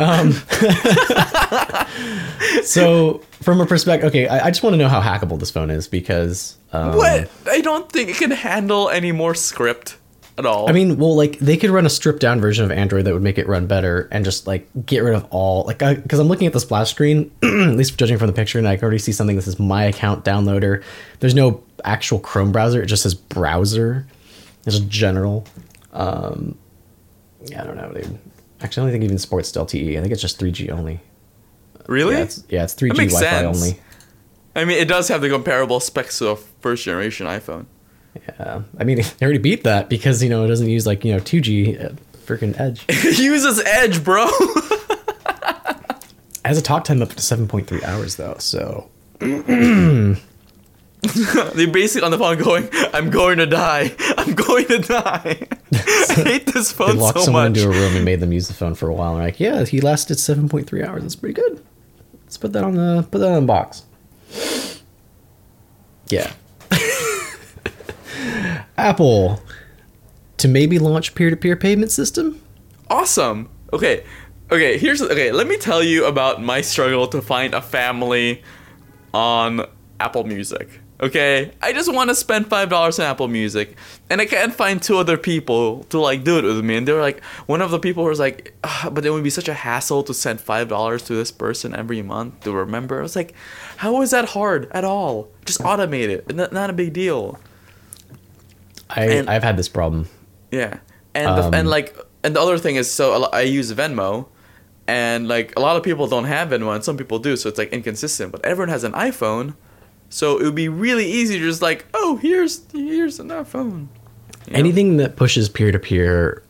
Um, 0.00 0.32
so, 2.64 3.18
from 3.40 3.60
a 3.60 3.66
perspective, 3.66 4.08
okay, 4.08 4.28
I, 4.28 4.46
I 4.46 4.50
just 4.50 4.62
want 4.62 4.74
to 4.74 4.78
know 4.78 4.88
how 4.88 5.00
hackable 5.00 5.38
this 5.38 5.50
phone 5.50 5.70
is 5.70 5.88
because. 5.88 6.58
Um, 6.72 6.96
what 6.96 7.30
i 7.48 7.60
don't 7.60 7.92
think 7.92 8.08
it 8.08 8.16
can 8.16 8.32
handle 8.32 8.90
any 8.90 9.12
more 9.12 9.32
script 9.32 9.96
at 10.36 10.46
all 10.46 10.68
I 10.68 10.72
mean, 10.72 10.96
well, 10.96 11.14
like 11.14 11.38
they 11.38 11.56
could 11.56 11.70
run 11.70 11.86
a 11.86 11.90
stripped 11.90 12.20
down 12.20 12.40
version 12.40 12.64
of 12.64 12.72
Android 12.72 13.04
that 13.04 13.12
would 13.12 13.22
make 13.22 13.38
it 13.38 13.46
run 13.46 13.66
better, 13.66 14.08
and 14.10 14.24
just 14.24 14.46
like 14.46 14.68
get 14.84 15.00
rid 15.00 15.14
of 15.14 15.26
all 15.30 15.64
like 15.64 15.78
because 15.78 16.18
I'm 16.18 16.26
looking 16.26 16.46
at 16.46 16.52
the 16.52 16.60
splash 16.60 16.90
screen, 16.90 17.30
at 17.42 17.76
least 17.76 17.96
judging 17.96 18.18
from 18.18 18.26
the 18.26 18.32
picture, 18.32 18.58
and 18.58 18.66
I 18.66 18.76
can 18.76 18.82
already 18.82 18.98
see 18.98 19.12
something 19.12 19.36
that 19.36 19.42
says 19.42 19.58
My 19.58 19.84
Account 19.84 20.24
Downloader. 20.24 20.82
There's 21.20 21.34
no 21.34 21.62
actual 21.84 22.18
Chrome 22.18 22.50
browser; 22.50 22.82
it 22.82 22.86
just 22.86 23.04
says 23.04 23.14
Browser. 23.14 24.06
It's 24.66 24.76
just 24.76 24.88
general. 24.88 25.46
Um, 25.92 26.58
yeah, 27.44 27.62
I 27.62 27.66
don't 27.66 27.76
know, 27.76 27.92
dude. 27.92 28.18
Actually, 28.64 28.80
I 28.80 28.84
don't 28.86 28.92
think 28.94 29.04
even 29.04 29.18
supports 29.18 29.52
LTE. 29.52 29.96
I 29.96 30.00
think 30.00 30.10
it's 30.12 30.22
just 30.22 30.40
3G 30.40 30.70
only. 30.70 30.98
really 31.86 32.14
Yeah, 32.16 32.22
it's, 32.22 32.42
yeah, 32.48 32.64
it's 32.64 32.74
3G 32.74 32.96
makes 32.96 33.12
Wi-Fi 33.12 33.40
sense. 33.42 33.56
only. 33.62 33.80
i 34.56 34.64
mean 34.64 34.78
it 34.78 34.88
does 34.88 35.08
have 35.08 35.20
the 35.20 35.28
comparable 35.28 35.80
specs 35.80 36.22
of 36.22 36.40
first 36.60 36.84
generation 36.84 37.26
iphone 37.26 37.66
Yeah, 38.28 38.62
I 38.78 38.84
mean, 38.84 38.96
they 39.18 39.26
already 39.26 39.38
beat 39.38 39.64
that 39.64 39.88
because 39.90 40.22
you 40.22 40.30
know 40.30 40.44
it 40.44 40.48
doesn't 40.48 40.68
use 40.68 40.86
like 40.86 41.04
you 41.04 41.12
know 41.12 41.20
2G, 41.20 41.84
uh, 41.84 41.88
freaking 42.26 42.58
Edge. 42.58 42.84
it 42.88 43.18
uses 43.18 43.60
edge 43.66 44.02
bro 44.02 44.26
It 46.46 46.48
has 46.48 46.58
a 46.58 46.62
talk 46.62 46.84
time 46.84 47.00
up 47.02 47.08
to 47.10 47.16
7.3 47.16 47.82
hours 47.84 48.16
though, 48.16 48.36
so 48.38 48.88
they're 51.54 51.68
basically 51.68 52.04
on 52.04 52.10
the 52.10 52.18
phone 52.18 52.38
going 52.38 52.68
i'm 52.92 53.10
going 53.10 53.38
to 53.38 53.46
die 53.46 53.94
i'm 54.16 54.34
going 54.34 54.66
to 54.66 54.78
die 54.78 55.46
i 55.74 56.22
hate 56.24 56.46
this 56.46 56.72
phone 56.72 56.96
they 56.96 57.02
locked 57.02 57.18
so 57.18 57.24
someone 57.24 57.50
much 57.52 57.58
into 57.58 57.68
a 57.68 57.72
room 57.72 57.96
and 57.96 58.04
made 58.04 58.20
them 58.20 58.32
use 58.32 58.48
the 58.48 58.54
phone 58.54 58.74
for 58.74 58.88
a 58.88 58.94
while. 58.94 59.14
And 59.16 59.24
like, 59.24 59.40
yeah, 59.40 59.64
he 59.64 59.80
lasted 59.80 60.18
7.3 60.18 60.86
hours. 60.86 61.02
That's 61.02 61.16
pretty 61.16 61.34
good. 61.34 61.64
Let's 62.22 62.36
put 62.36 62.52
that 62.52 62.64
on 62.64 62.74
the 62.74 63.06
put 63.10 63.18
that 63.18 63.30
on 63.30 63.42
the 63.42 63.46
box. 63.46 63.82
Yeah. 66.08 66.32
Apple 68.76 69.40
to 70.36 70.48
maybe 70.48 70.78
launch 70.78 71.14
peer-to-peer 71.14 71.56
payment 71.56 71.90
system. 71.90 72.40
awesome. 72.90 73.48
Okay, 73.72 74.04
okay. 74.50 74.78
Here's 74.78 75.00
okay. 75.02 75.32
Let 75.32 75.46
me 75.46 75.56
tell 75.56 75.82
you 75.82 76.06
about 76.06 76.42
my 76.42 76.60
struggle 76.60 77.06
to 77.08 77.22
find 77.22 77.54
a 77.54 77.62
family 77.62 78.42
on 79.12 79.66
Apple 80.00 80.24
Music. 80.24 80.80
Okay, 81.00 81.50
I 81.60 81.72
just 81.72 81.92
want 81.92 82.10
to 82.10 82.14
spend 82.14 82.46
five 82.48 82.68
dollars 82.70 83.00
on 83.00 83.06
Apple 83.06 83.26
Music, 83.26 83.76
and 84.08 84.20
I 84.20 84.26
can't 84.26 84.54
find 84.54 84.80
two 84.80 84.96
other 84.96 85.16
people 85.18 85.82
to 85.90 85.98
like 85.98 86.22
do 86.22 86.38
it 86.38 86.44
with 86.44 86.64
me. 86.64 86.76
And 86.76 86.86
they 86.86 86.92
were 86.92 87.00
like, 87.00 87.22
one 87.46 87.60
of 87.60 87.72
the 87.72 87.80
people 87.80 88.04
was 88.04 88.20
like, 88.20 88.54
"Ah, 88.62 88.88
but 88.92 89.04
it 89.04 89.10
would 89.10 89.24
be 89.24 89.30
such 89.30 89.48
a 89.48 89.54
hassle 89.54 90.04
to 90.04 90.14
send 90.14 90.40
five 90.40 90.68
dollars 90.68 91.02
to 91.04 91.14
this 91.14 91.32
person 91.32 91.74
every 91.74 92.00
month 92.00 92.44
to 92.44 92.52
remember. 92.52 93.00
I 93.00 93.02
was 93.02 93.16
like, 93.16 93.34
how 93.78 94.02
is 94.02 94.12
that 94.12 94.26
hard 94.30 94.68
at 94.70 94.84
all? 94.84 95.28
Just 95.44 95.60
automate 95.60 96.08
it. 96.10 96.32
Not, 96.34 96.52
not 96.52 96.70
a 96.70 96.72
big 96.72 96.92
deal. 96.92 97.40
I 98.88 99.04
And- 99.04 99.28
I've 99.28 99.42
had 99.42 99.56
this 99.56 99.68
problem. 99.68 100.08
Yeah, 100.52 100.78
and 101.14 101.26
the, 101.36 101.42
Um, 101.42 101.54
and 101.54 101.68
like 101.68 101.96
and 102.22 102.36
the 102.36 102.40
other 102.40 102.56
thing 102.58 102.76
is 102.76 102.88
so 102.90 103.24
I 103.32 103.40
use 103.40 103.72
Venmo, 103.72 104.26
and 104.86 105.26
like 105.26 105.52
a 105.56 105.60
lot 105.60 105.76
of 105.76 105.82
people 105.82 106.06
don't 106.06 106.24
have 106.26 106.50
Venmo, 106.50 106.72
and 106.72 106.84
some 106.84 106.96
people 106.96 107.18
do, 107.18 107.36
so 107.36 107.48
it's 107.48 107.58
like 107.58 107.72
inconsistent. 107.72 108.30
But 108.30 108.44
everyone 108.44 108.68
has 108.68 108.84
an 108.84 108.92
iPhone, 108.92 109.54
so 110.14 110.38
it 110.38 110.44
would 110.44 110.54
be 110.54 110.68
really 110.68 111.10
easy 111.10 111.40
to 111.40 111.44
just 111.44 111.60
like, 111.60 111.86
oh, 111.92 112.14
here's 112.22 112.62
here's 112.70 113.18
an 113.18 113.30
iPhone. 113.30 113.88
You 114.46 114.52
know? 114.52 114.58
Anything 114.60 114.96
that 114.98 115.16
pushes 115.16 115.48
peer-to-peer 115.48 116.40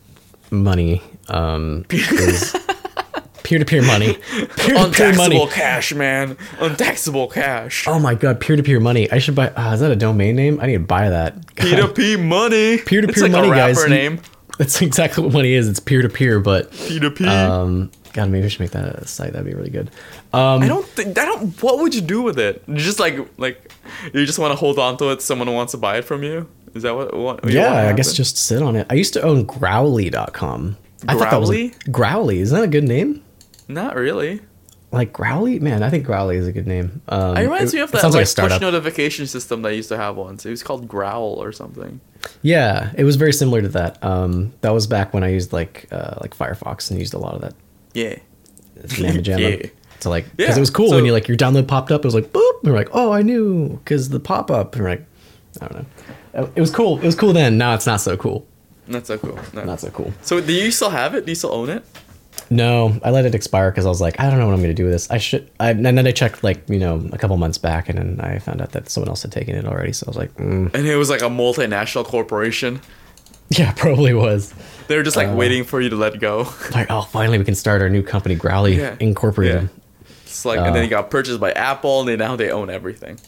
money 0.51 1.01
um, 1.29 1.83
is 1.89 2.55
peer-to-peer 3.43 3.81
money. 3.81 4.13
Peer-to-peer 4.57 4.77
untaxable 4.85 5.47
cash, 5.47 5.93
man, 5.95 6.37
untaxable 6.59 7.27
cash. 7.27 7.87
Oh 7.87 7.97
my 7.97 8.13
god, 8.13 8.39
peer-to-peer 8.39 8.79
money. 8.79 9.09
I 9.11 9.17
should 9.17 9.33
buy. 9.33 9.49
Uh, 9.49 9.73
is 9.73 9.79
that 9.79 9.89
a 9.89 9.95
domain 9.95 10.35
name? 10.35 10.59
I 10.61 10.67
need 10.67 10.73
to 10.73 10.79
buy 10.81 11.09
that. 11.09 11.35
P2P 11.55 12.23
money. 12.23 12.77
Peer-to-peer 12.77 13.09
It's 13.13 13.21
like 13.23 13.31
money, 13.31 13.47
a 13.47 13.51
rapper 13.51 13.73
guys. 13.73 13.89
name. 13.89 14.21
That's 14.59 14.79
exactly 14.83 15.23
what 15.23 15.33
money 15.33 15.53
is. 15.53 15.67
It's 15.67 15.79
peer-to-peer, 15.79 16.39
but 16.39 16.71
P2P. 16.71 17.27
um, 17.27 17.91
God, 18.15 18.29
maybe 18.29 18.43
we 18.43 18.49
should 18.49 18.61
make 18.61 18.71
that 18.71 18.85
a 18.85 19.05
site. 19.05 19.33
That'd 19.33 19.45
be 19.45 19.53
really 19.53 19.69
good. 19.69 19.91
Um, 20.31 20.61
I 20.63 20.69
don't 20.69 20.85
think 20.85 21.19
I 21.19 21.25
don't. 21.25 21.61
What 21.61 21.79
would 21.79 21.93
you 21.93 21.99
do 21.99 22.21
with 22.21 22.39
it? 22.39 22.63
Just 22.73 22.97
like 22.97 23.19
like 23.37 23.73
you 24.13 24.25
just 24.25 24.39
want 24.39 24.53
to 24.53 24.55
hold 24.55 24.79
on 24.79 24.95
to 24.99 25.09
it. 25.11 25.21
Someone 25.21 25.53
wants 25.53 25.71
to 25.73 25.77
buy 25.77 25.97
it 25.97 26.05
from 26.05 26.23
you. 26.23 26.47
Is 26.73 26.83
that 26.83 26.95
what? 26.95 27.13
what 27.13 27.43
you 27.43 27.59
yeah, 27.59 27.89
I 27.89 27.93
guess 27.93 28.13
just 28.13 28.37
sit 28.37 28.61
on 28.61 28.77
it. 28.77 28.87
I 28.89 28.93
used 28.93 29.11
to 29.15 29.21
own 29.21 29.43
Growly.com. 29.43 30.77
I 31.09 31.15
thought 31.17 31.29
that 31.29 31.41
was 31.41 31.49
a, 31.49 31.53
Growly? 31.53 31.73
Growly. 31.91 32.39
Is 32.39 32.51
that 32.51 32.63
a 32.63 32.67
good 32.67 32.85
name? 32.85 33.21
not 33.67 33.97
really. 33.97 34.39
Like 34.93 35.11
Growly? 35.11 35.59
Man, 35.59 35.83
I 35.83 35.89
think 35.89 36.05
Growly 36.05 36.37
is 36.37 36.47
a 36.47 36.53
good 36.53 36.67
name. 36.67 37.01
Um, 37.09 37.35
It 37.35 37.41
reminds 37.41 37.73
it- 37.73 37.77
me 37.77 37.81
of 37.83 37.91
that 37.91 37.99
sounds 37.99 38.15
like, 38.15 38.25
like 38.37 38.37
a 38.37 38.53
push 38.53 38.61
notification 38.61 39.27
system 39.27 39.61
that 39.63 39.69
I 39.69 39.71
used 39.73 39.89
to 39.89 39.97
have 39.97 40.15
once. 40.15 40.45
It 40.45 40.51
was 40.51 40.63
called 40.63 40.87
Growl 40.87 41.33
or 41.33 41.51
something. 41.51 41.99
Yeah, 42.43 42.91
it 42.97 43.03
was 43.03 43.17
very 43.17 43.33
similar 43.33 43.61
to 43.61 43.67
that. 43.69 44.01
Um, 44.01 44.53
that 44.61 44.69
was 44.73 44.87
back 44.87 45.13
when 45.13 45.23
I 45.23 45.29
used 45.29 45.51
like 45.51 45.87
uh, 45.91 46.15
like 46.21 46.35
Firefox 46.35 46.89
and 46.89 46.97
used 46.97 47.13
a 47.13 47.17
lot 47.19 47.35
of 47.35 47.41
that 47.41 47.55
Yeah. 47.95 48.15
mamma 48.99 49.19
jamma 49.21 49.39
Yeah. 49.63 49.69
to 50.01 50.09
like 50.09 50.25
because 50.37 50.49
Yeah, 50.53 50.57
it 50.57 50.59
was 50.59 50.69
cool 50.69 50.89
so- 50.89 50.95
when 50.95 51.05
you 51.05 51.13
like 51.13 51.27
your 51.27 51.37
download 51.37 51.67
popped 51.67 51.91
up. 51.91 52.01
It 52.01 52.07
was 52.07 52.15
like 52.15 52.31
boop. 52.31 52.63
And 52.63 52.71
we're 52.73 52.77
like, 52.79 52.89
oh, 52.93 53.11
I 53.11 53.21
knew 53.21 53.77
because 53.77 54.09
the 54.09 54.19
pop 54.19 54.49
up. 54.51 54.75
And 54.75 54.83
we're 54.83 54.89
like, 54.91 55.05
I 55.61 55.67
don't 55.67 55.73
know. 55.79 55.85
Uh, 56.43 56.47
It 56.55 56.61
was 56.61 56.71
cool. 56.71 56.97
It 56.99 57.05
was 57.05 57.15
cool 57.15 57.33
then. 57.33 57.57
Now 57.57 57.73
it's 57.73 57.85
not 57.85 58.01
so 58.01 58.17
cool. 58.17 58.45
Not 58.87 59.07
so 59.07 59.17
cool. 59.17 59.39
No. 59.53 59.63
Not 59.63 59.79
so 59.79 59.89
cool. 59.89 60.13
So 60.21 60.41
do 60.41 60.53
you 60.53 60.69
still 60.71 60.89
have 60.91 61.15
it? 61.15 61.25
Do 61.25 61.31
you 61.31 61.35
still 61.35 61.51
own 61.53 61.69
it? 61.69 61.83
No, 62.51 62.99
I 63.03 63.09
let 63.09 63.25
it 63.25 63.33
expire 63.33 63.71
because 63.71 63.85
I 63.85 63.89
was 63.89 64.01
like, 64.01 64.19
I 64.19 64.29
don't 64.29 64.37
know 64.39 64.45
what 64.45 64.53
I'm 64.53 64.59
going 64.61 64.69
to 64.75 64.81
do 64.81 64.83
with 64.83 64.93
this. 64.93 65.09
I 65.09 65.17
should. 65.17 65.49
I, 65.59 65.71
and 65.71 65.85
then 65.85 66.05
I 66.05 66.11
checked 66.11 66.43
like 66.43 66.69
you 66.69 66.77
know 66.77 67.07
a 67.11 67.17
couple 67.17 67.35
months 67.37 67.57
back, 67.57 67.89
and 67.89 67.97
then 67.97 68.19
I 68.19 68.37
found 68.39 68.61
out 68.61 68.73
that 68.73 68.89
someone 68.89 69.09
else 69.09 69.23
had 69.23 69.31
taken 69.31 69.55
it 69.55 69.65
already. 69.65 69.93
So 69.93 70.05
I 70.05 70.09
was 70.09 70.17
like, 70.17 70.33
mm. 70.35 70.71
And 70.75 70.85
it 70.85 70.95
was 70.97 71.09
like 71.09 71.21
a 71.21 71.29
multinational 71.29 72.05
corporation. 72.05 72.81
yeah, 73.57 73.71
probably 73.73 74.13
was. 74.13 74.53
They 74.87 74.95
were 74.97 75.03
just 75.03 75.17
like 75.17 75.29
Uh. 75.29 75.35
waiting 75.35 75.63
for 75.63 75.81
you 75.81 75.89
to 75.89 75.95
let 75.95 76.19
go. 76.19 76.47
Like, 76.73 76.87
oh, 76.89 77.01
finally 77.03 77.37
we 77.37 77.45
can 77.45 77.55
start 77.55 77.81
our 77.81 77.89
new 77.89 78.03
company, 78.03 78.35
Growly 78.35 78.77
Yeah. 78.77 78.95
Incorporated. 78.99 79.63
Yeah. 79.63 80.07
It's 80.25 80.45
like, 80.45 80.59
and 80.59 80.75
then 80.75 80.83
Uh. 80.83 80.85
it 80.85 80.89
got 80.89 81.09
purchased 81.09 81.39
by 81.39 81.51
Apple, 81.53 82.01
and 82.01 82.09
they, 82.09 82.15
now 82.15 82.35
they 82.35 82.51
own 82.51 82.69
everything. 82.69 83.19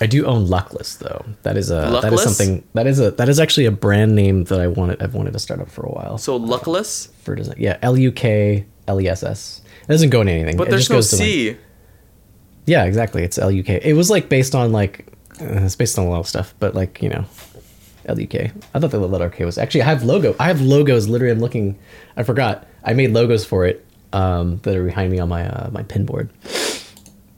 I 0.00 0.06
do 0.06 0.26
own 0.26 0.46
Lukless 0.48 0.98
though. 0.98 1.24
That 1.44 1.56
is 1.56 1.70
a 1.70 1.86
Lukless? 1.86 2.02
that 2.02 2.12
is 2.14 2.22
something 2.22 2.64
that 2.74 2.86
is 2.88 2.98
a 2.98 3.12
that 3.12 3.28
is 3.28 3.38
actually 3.38 3.66
a 3.66 3.70
brand 3.70 4.16
name 4.16 4.42
that 4.44 4.60
I 4.60 4.66
wanted 4.66 5.00
I've 5.00 5.14
wanted 5.14 5.34
to 5.34 5.38
start 5.38 5.60
up 5.60 5.70
for 5.70 5.82
a 5.86 5.90
while. 5.90 6.18
So 6.18 6.36
Lukless, 6.38 7.10
for 7.22 7.36
design, 7.36 7.54
yeah, 7.58 7.78
L 7.80 7.96
U 7.96 8.10
K 8.10 8.64
L 8.88 9.00
E 9.00 9.06
S 9.08 9.22
S. 9.22 9.62
It 9.82 9.88
doesn't 9.88 10.10
go 10.10 10.22
into 10.22 10.32
anything. 10.32 10.56
but 10.56 10.66
it 10.66 10.70
there's 10.70 10.88
just 10.88 10.90
no 10.90 10.96
goes 10.96 11.10
to, 11.10 11.16
like- 11.16 11.24
C. 11.24 11.56
yeah, 12.66 12.84
exactly. 12.86 13.22
It's 13.22 13.38
L 13.38 13.52
U 13.52 13.62
K. 13.62 13.78
It 13.84 13.92
was 13.92 14.10
like 14.10 14.28
based 14.28 14.56
on 14.56 14.72
like 14.72 15.06
uh, 15.40 15.62
it's 15.62 15.76
based 15.76 15.96
on 15.96 16.06
a 16.06 16.10
lot 16.10 16.18
of 16.18 16.26
stuff, 16.26 16.54
but 16.58 16.74
like 16.74 17.00
you 17.00 17.08
know, 17.10 17.24
L 18.06 18.18
U 18.20 18.26
K. 18.26 18.50
I 18.74 18.78
thought 18.78 18.90
the 18.90 18.98
letter 18.98 19.30
K 19.30 19.44
was 19.44 19.58
actually 19.58 19.82
I 19.82 19.86
have 19.86 20.02
logo. 20.04 20.34
I 20.38 20.46
have 20.48 20.60
logos. 20.60 21.08
Literally, 21.08 21.32
I'm 21.32 21.40
looking. 21.40 21.78
I 22.16 22.22
forgot. 22.22 22.66
I 22.84 22.92
made 22.94 23.12
logos 23.12 23.44
for 23.44 23.64
it 23.66 23.84
um, 24.12 24.58
that 24.62 24.76
are 24.76 24.84
behind 24.84 25.10
me 25.12 25.18
on 25.18 25.28
my 25.28 25.48
uh, 25.48 25.70
my 25.70 25.82
pin 25.82 26.04
board. 26.04 26.30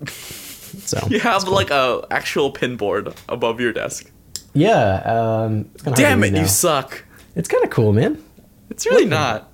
So 0.07 0.99
You 1.09 1.21
have 1.21 1.45
like 1.45 1.71
a 1.71 2.05
actual 2.11 2.51
pin 2.51 2.77
board 2.77 3.13
above 3.29 3.61
your 3.61 3.73
desk. 3.73 4.11
yeah, 4.55 4.97
um, 5.05 5.69
it's 5.75 5.83
kinda 5.83 5.91
hard 5.91 5.97
to 5.97 6.03
Damn 6.03 6.25
it, 6.25 6.35
you 6.41 6.47
suck. 6.47 7.05
It's 7.35 7.49
kind 7.49 7.65
of 7.65 7.71
cool, 7.71 7.93
man. 7.93 8.23
It's 8.71 8.87
really 8.87 9.05
not. 9.07 9.53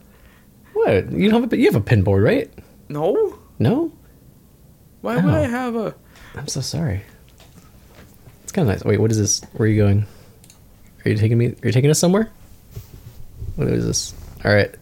What? 0.72 1.12
You 1.12 1.30
don't 1.30 1.42
have 1.42 1.52
a 1.52 1.56
you 1.56 1.66
have 1.66 1.74
a 1.76 1.80
pin 1.80 2.02
board, 2.02 2.22
right? 2.22 2.50
No. 2.88 3.38
No. 3.58 3.92
Why 5.02 5.16
would 5.16 5.24
Oh. 5.34 5.36
I 5.36 5.46
have 5.46 5.74
a? 5.76 5.94
I'm 6.34 6.48
so 6.48 6.60
sorry. 6.60 7.02
It's 8.42 8.52
kind 8.52 8.68
of 8.68 8.74
nice. 8.74 8.84
Wait, 8.84 9.00
what 9.00 9.10
is 9.10 9.18
this? 9.18 9.42
Where 9.52 9.66
are 9.66 9.70
you 9.70 9.82
going? 9.82 10.06
Are 11.04 11.10
you 11.10 11.16
taking 11.16 11.38
me? 11.38 11.48
Are 11.48 11.66
you 11.66 11.72
taking 11.72 11.90
us 11.90 11.98
somewhere? 11.98 12.30
What 13.56 13.68
is 13.68 13.84
this? 13.86 14.14
All 14.44 14.52
right. 14.52 14.72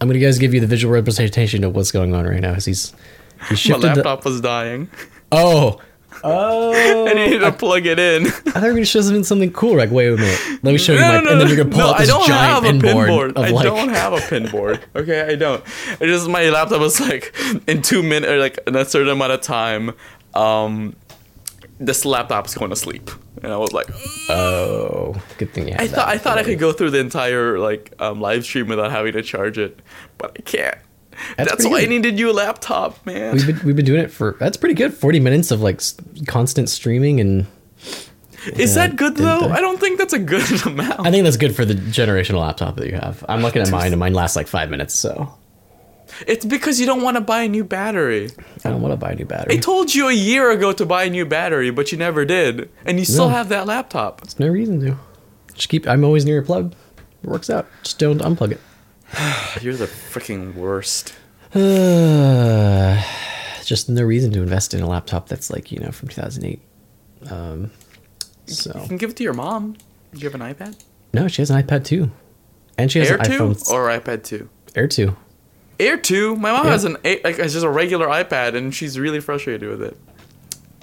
I'm 0.00 0.08
gonna 0.08 0.18
guys 0.18 0.38
give 0.38 0.54
you 0.54 0.60
the 0.60 0.66
visual 0.66 0.92
representation 0.94 1.62
of 1.64 1.74
what's 1.76 1.92
going 1.92 2.14
on 2.14 2.26
right 2.26 2.40
now. 2.40 2.54
As 2.54 2.64
he's 2.64 2.92
he's 3.48 3.50
My 3.50 3.54
shifted. 3.56 3.82
the- 3.82 3.86
laptop 3.96 4.24
was 4.24 4.40
dying. 4.40 4.88
oh, 5.32 5.80
oh! 6.24 7.06
I 7.06 7.12
needed 7.14 7.40
to 7.40 7.52
plug 7.52 7.86
it 7.86 7.98
in. 7.98 8.26
I 8.26 8.30
thought 8.30 8.62
you 8.62 8.68
were 8.68 8.72
gonna 8.74 8.84
show 8.84 9.00
something 9.02 9.24
something 9.24 9.52
cool. 9.52 9.76
Like, 9.76 9.90
wait 9.90 10.08
a 10.08 10.16
minute. 10.16 10.40
Let 10.62 10.72
me 10.72 10.78
show 10.78 10.92
you 10.94 11.00
my. 11.00 11.08
no, 11.12 11.18
and 11.18 11.26
then 11.28 11.38
no, 11.38 11.44
you're 11.46 11.56
gonna 11.56 11.70
pull 11.70 11.78
no, 11.80 11.90
up 11.90 11.98
this 11.98 12.08
I 12.10 12.12
don't 12.12 12.26
giant 12.26 12.52
have 12.54 12.64
a 12.64 12.66
pin 12.66 12.80
pin 12.80 13.06
board. 13.08 13.38
I 13.38 13.50
like. 13.50 13.64
don't 13.64 13.88
have 13.90 14.12
a 14.14 14.16
pinboard. 14.18 14.82
Okay, 14.96 15.20
I 15.22 15.34
don't. 15.36 15.62
It 16.00 16.06
just 16.06 16.28
my 16.28 16.48
laptop 16.50 16.80
was 16.80 16.98
like 17.00 17.34
in 17.66 17.82
two 17.82 18.02
minutes 18.02 18.30
or 18.30 18.38
like 18.38 18.58
in 18.66 18.76
a 18.76 18.84
certain 18.84 19.08
amount 19.10 19.32
of 19.32 19.40
time. 19.42 19.92
Um, 20.34 20.94
this 21.78 22.04
laptop's 22.04 22.54
going 22.54 22.70
to 22.70 22.76
sleep, 22.76 23.10
and 23.42 23.52
I 23.52 23.56
was 23.56 23.72
like, 23.72 23.86
oh, 24.30 25.20
good 25.38 25.52
thing 25.52 25.68
you 25.68 25.74
have 25.74 25.82
I 25.82 25.86
thought 25.88 26.08
I 26.08 26.18
thought 26.18 26.38
I 26.38 26.44
could 26.44 26.58
go 26.58 26.72
through 26.72 26.90
the 26.90 27.00
entire 27.00 27.58
like 27.58 27.92
um, 27.98 28.20
live 28.20 28.44
stream 28.44 28.68
without 28.68 28.90
having 28.90 29.12
to 29.14 29.22
charge 29.22 29.58
it, 29.58 29.80
but 30.18 30.32
I 30.38 30.42
can't. 30.42 30.78
That's 31.36 31.50
That's, 31.50 31.64
why 31.66 31.78
I 31.78 31.80
good. 31.82 31.90
needed 31.90 32.18
you 32.18 32.30
a 32.30 32.32
laptop, 32.32 33.04
man. 33.04 33.34
We've 33.34 33.46
been 33.46 33.60
we've 33.66 33.76
been 33.76 33.84
doing 33.84 34.00
it 34.02 34.10
for 34.10 34.36
that's 34.40 34.56
pretty 34.56 34.74
good. 34.74 34.94
Forty 34.94 35.20
minutes 35.20 35.50
of 35.50 35.60
like 35.60 35.80
constant 36.26 36.68
streaming 36.70 37.20
and 37.20 37.46
Is 38.54 38.74
Yeah, 38.76 38.86
that 38.86 38.96
good 38.96 39.16
though? 39.16 39.48
I 39.50 39.60
don't 39.60 39.78
think 39.78 39.98
that's 39.98 40.14
a 40.14 40.18
good 40.18 40.66
amount. 40.66 41.00
I 41.06 41.10
think 41.10 41.24
that's 41.24 41.36
good 41.36 41.54
for 41.54 41.64
the 41.66 41.74
generational 41.74 42.40
laptop 42.40 42.76
that 42.76 42.86
you 42.86 42.94
have. 42.94 43.22
I'm 43.28 43.42
looking 43.42 43.60
at 43.60 43.70
mine, 43.70 43.92
and 43.92 44.00
mine 44.00 44.14
lasts 44.14 44.34
like 44.36 44.46
five 44.46 44.70
minutes, 44.70 44.94
so 44.94 45.30
It's 46.26 46.44
because 46.44 46.78
you 46.80 46.86
don't 46.86 47.02
want 47.02 47.16
to 47.16 47.20
buy 47.20 47.42
a 47.42 47.48
new 47.48 47.64
battery. 47.64 48.30
I 48.64 48.70
don't 48.70 48.82
want 48.82 48.92
to 48.92 48.96
buy 48.96 49.12
a 49.12 49.14
new 49.14 49.24
battery. 49.24 49.56
I 49.56 49.60
told 49.60 49.94
you 49.94 50.08
a 50.08 50.12
year 50.12 50.50
ago 50.50 50.72
to 50.72 50.84
buy 50.86 51.04
a 51.04 51.10
new 51.10 51.24
battery, 51.26 51.70
but 51.70 51.92
you 51.92 51.98
never 51.98 52.24
did, 52.24 52.68
and 52.84 52.98
you 52.98 53.04
still 53.04 53.28
No. 53.28 53.34
have 53.36 53.48
that 53.50 53.66
laptop. 53.66 54.20
There's 54.22 54.38
no 54.38 54.48
reason 54.48 54.80
to. 54.80 54.96
Just 55.54 55.68
keep. 55.68 55.86
I'm 55.88 56.04
always 56.04 56.24
near 56.24 56.40
a 56.40 56.42
plug. 56.42 56.74
It 57.22 57.28
works 57.28 57.50
out. 57.50 57.66
Just 57.82 57.98
don't 57.98 58.20
unplug 58.20 58.52
it. 58.52 58.60
You're 59.62 59.74
the 59.76 59.86
freaking 59.86 60.54
worst. 60.54 61.14
Uh, 61.54 63.02
just 63.64 63.88
no 63.88 64.02
reason 64.02 64.30
to 64.32 64.40
invest 64.42 64.72
in 64.74 64.80
a 64.82 64.88
laptop 64.88 65.28
that's 65.28 65.50
like 65.50 65.70
you 65.72 65.78
know 65.80 65.90
from 65.90 66.08
2008. 66.08 66.60
Um, 67.30 67.70
You 68.46 68.72
can 68.88 68.96
give 68.96 69.10
it 69.10 69.16
to 69.16 69.22
your 69.22 69.32
mom. 69.34 69.76
Do 70.12 70.18
You 70.20 70.30
have 70.30 70.40
an 70.40 70.54
iPad? 70.54 70.76
no, 71.12 71.28
she 71.28 71.42
has 71.42 71.50
an 71.50 71.62
iPad 71.62 71.84
too, 71.84 72.10
and 72.78 72.90
she 72.90 72.98
has 73.00 73.10
Air 73.10 73.16
an 73.18 73.24
2 73.24 73.32
iPhone 73.32 73.70
or 73.70 73.88
iPad 73.88 74.22
2? 74.24 74.48
Air 74.76 74.86
two. 74.88 75.16
Air 75.80 75.96
2? 75.96 76.36
My 76.36 76.52
mom 76.52 76.66
Yeah. 76.66 76.72
has 76.72 76.84
an 76.84 76.96
like 77.04 77.38
it's 77.38 77.52
just 77.54 77.64
a 77.64 77.70
regular 77.70 78.06
iPad 78.06 78.54
and 78.56 78.74
she's 78.74 78.98
really 78.98 79.20
frustrated 79.20 79.68
with 79.68 79.82
it. 79.82 79.96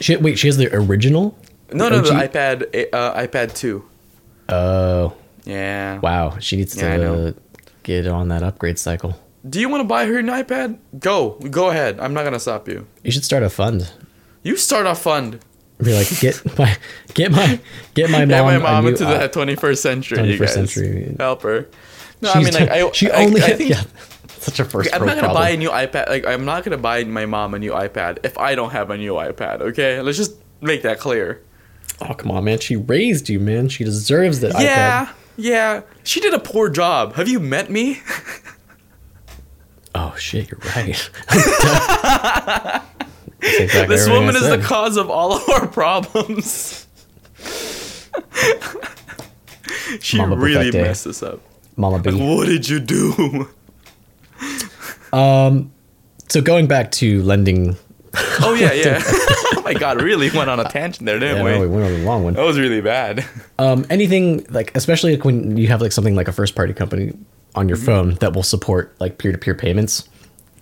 She 0.02 0.16
wait, 0.18 0.38
she 0.38 0.48
has 0.48 0.58
the 0.58 0.74
original. 0.76 1.38
No, 1.72 1.90
no, 1.90 2.02
the 2.02 2.12
iPad 2.12 2.88
uh, 2.94 3.14
iPad 3.16 3.54
2. 3.56 3.84
Oh 4.50 5.14
Yeah. 5.46 6.00
wow, 6.00 6.38
she 6.40 6.58
needs 6.58 6.76
Yeah, 6.76 6.94
I 6.94 6.98
to 6.98 7.36
get 7.84 8.08
on 8.08 8.28
that 8.30 8.44
upgrade 8.44 8.80
cycle. 8.80 9.20
Do 9.48 9.60
you 9.60 9.70
want 9.70 9.82
to 9.82 9.88
buy 9.88 10.06
her 10.06 10.18
an 10.18 10.28
iPad? 10.28 10.78
Go. 11.00 11.32
Go 11.50 11.70
ahead. 11.70 12.00
I'm 12.00 12.14
not 12.14 12.22
going 12.24 12.34
to 12.34 12.40
stop 12.40 12.68
you. 12.68 12.86
You 13.04 13.12
should 13.12 13.24
start 13.24 13.44
a 13.44 13.50
fund. 13.50 13.90
You 14.44 14.58
start 14.58 14.86
a 14.86 14.96
fund. 14.96 15.40
Be 15.82 15.94
like, 15.94 16.10
get 16.20 16.42
my, 16.58 16.76
get 17.14 17.32
my, 17.32 17.60
get 17.94 18.10
my 18.10 18.20
mom, 18.26 18.30
Get 18.30 18.44
my 18.44 18.58
mom 18.58 18.88
into 18.88 19.06
i- 19.08 19.28
the 19.28 19.30
21st 19.30 19.78
century. 19.78 20.18
you 20.32 20.38
21st 20.38 20.40
guys. 20.40 20.54
century. 20.54 21.16
Help 21.20 21.44
her. 21.44 21.68
No, 22.22 22.32
I 22.32 22.44
mean 22.44 22.54
like 22.54 22.70
I 22.70 22.92
she 22.94 23.10
I- 23.12 23.24
only 23.26 23.42
I 23.44 23.54
think 23.54 23.70
yeah, 23.70 23.84
such 24.42 24.60
a 24.60 24.66
first 24.66 24.94
I'm 24.94 25.02
not 25.02 25.10
gonna 25.16 25.22
problem. 25.22 25.42
buy 25.44 25.50
a 25.52 25.58
new 25.58 25.70
iPad. 25.70 26.10
Like 26.10 26.26
I'm 26.26 26.46
not 26.46 26.64
gonna 26.64 26.78
buy 26.78 27.04
my 27.04 27.26
mom 27.26 27.54
a 27.54 27.60
new 27.60 27.72
iPad 27.72 28.20
if 28.24 28.38
I 28.38 28.56
don't 28.56 28.72
have 28.72 28.90
a 28.90 28.98
new 28.98 29.14
iPad. 29.14 29.62
Okay, 29.62 30.02
let's 30.02 30.18
just 30.18 30.34
make 30.62 30.82
that 30.84 31.00
clear. 31.00 31.42
oh 32.02 32.14
come 32.14 32.32
on, 32.32 32.44
man! 32.44 32.60
She 32.60 32.76
raised 32.76 33.30
you, 33.30 33.40
man. 33.40 33.70
She 33.70 33.84
deserves 33.84 34.40
that. 34.42 34.54
Yeah, 34.62 35.06
iPad. 35.08 35.14
yeah. 35.38 35.82
She 36.04 36.20
did 36.20 36.34
a 36.34 36.40
poor 36.40 36.70
job. 36.70 37.14
Have 37.16 37.28
you 37.28 37.40
met 37.40 37.70
me? 37.70 38.02
Oh 39.96 40.14
shit, 40.18 40.52
you're 40.52 40.60
right. 40.76 41.10
Exactly 43.40 43.96
this 43.96 44.10
woman 44.10 44.36
is 44.36 44.42
the 44.50 44.58
cause 44.58 44.98
of 44.98 45.12
all 45.12 45.34
of 45.38 45.48
our 45.50 45.68
problems. 45.68 46.88
she 50.02 50.18
Mama 50.18 50.36
really 50.36 50.72
messed 50.72 51.06
us 51.08 51.22
up. 51.22 51.40
Mama 51.76 51.98
Like, 51.98 52.06
B. 52.06 52.16
what 52.16 52.48
did 52.48 52.68
you 52.68 52.80
do? 52.80 53.48
So 56.30 56.42
going 56.42 56.68
back 56.68 56.92
to 56.94 57.22
lending, 57.24 57.76
Oh 58.42 58.54
yeah, 58.54 58.74
yeah. 58.74 59.02
oh 59.06 59.62
my 59.64 59.74
god, 59.74 60.02
really 60.02 60.30
went 60.32 60.50
on 60.50 60.60
a 60.60 60.68
tangent 60.70 61.06
there, 61.06 61.20
didn't 61.20 61.38
yeah, 61.38 61.44
we? 61.44 61.52
no, 61.52 61.60
we 61.62 61.68
went 61.68 61.84
on 61.86 61.92
a 62.02 62.04
long 62.04 62.24
one. 62.24 62.34
That 62.34 62.44
was 62.46 62.58
really 62.60 62.82
bad. 62.82 63.24
Um, 63.60 63.86
anything 63.90 64.46
like, 64.50 64.76
especially 64.76 65.16
like 65.16 65.26
when 65.26 65.56
you 65.58 65.68
have 65.68 65.82
like 65.82 65.92
something 65.92 66.16
like 66.16 66.28
a 66.28 66.32
first 66.32 66.56
party 66.56 66.74
company 66.74 67.14
on 67.56 67.68
your 67.70 67.78
Mm-hmm. 67.78 67.86
phone 67.86 68.16
that 68.16 68.34
will 68.34 68.44
support 68.44 68.96
like 69.00 69.18
peer 69.18 69.32
to 69.32 69.38
peer 69.38 69.56
payments. 69.56 70.08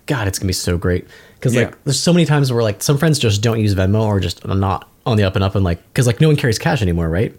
God, 0.06 0.28
it's 0.28 0.38
gonna 0.38 0.46
be 0.48 0.52
so 0.52 0.78
great 0.78 1.06
because 1.34 1.54
Yeah. 1.54 1.64
like 1.64 1.84
there's 1.84 1.98
so 1.98 2.12
many 2.12 2.24
times 2.26 2.52
where 2.52 2.62
like 2.62 2.82
some 2.82 2.96
friends 2.96 3.18
just 3.18 3.42
don't 3.42 3.58
use 3.60 3.74
Venmo 3.74 4.02
or 4.04 4.20
just 4.20 4.44
are 4.46 4.54
not 4.54 4.88
on 5.04 5.16
the 5.16 5.24
up 5.24 5.34
and 5.34 5.44
up 5.44 5.54
and 5.56 5.64
like 5.64 5.82
because 5.92 6.06
like 6.06 6.20
no 6.20 6.28
one 6.28 6.36
carries 6.36 6.58
cash 6.58 6.80
anymore, 6.82 7.08
right? 7.10 7.34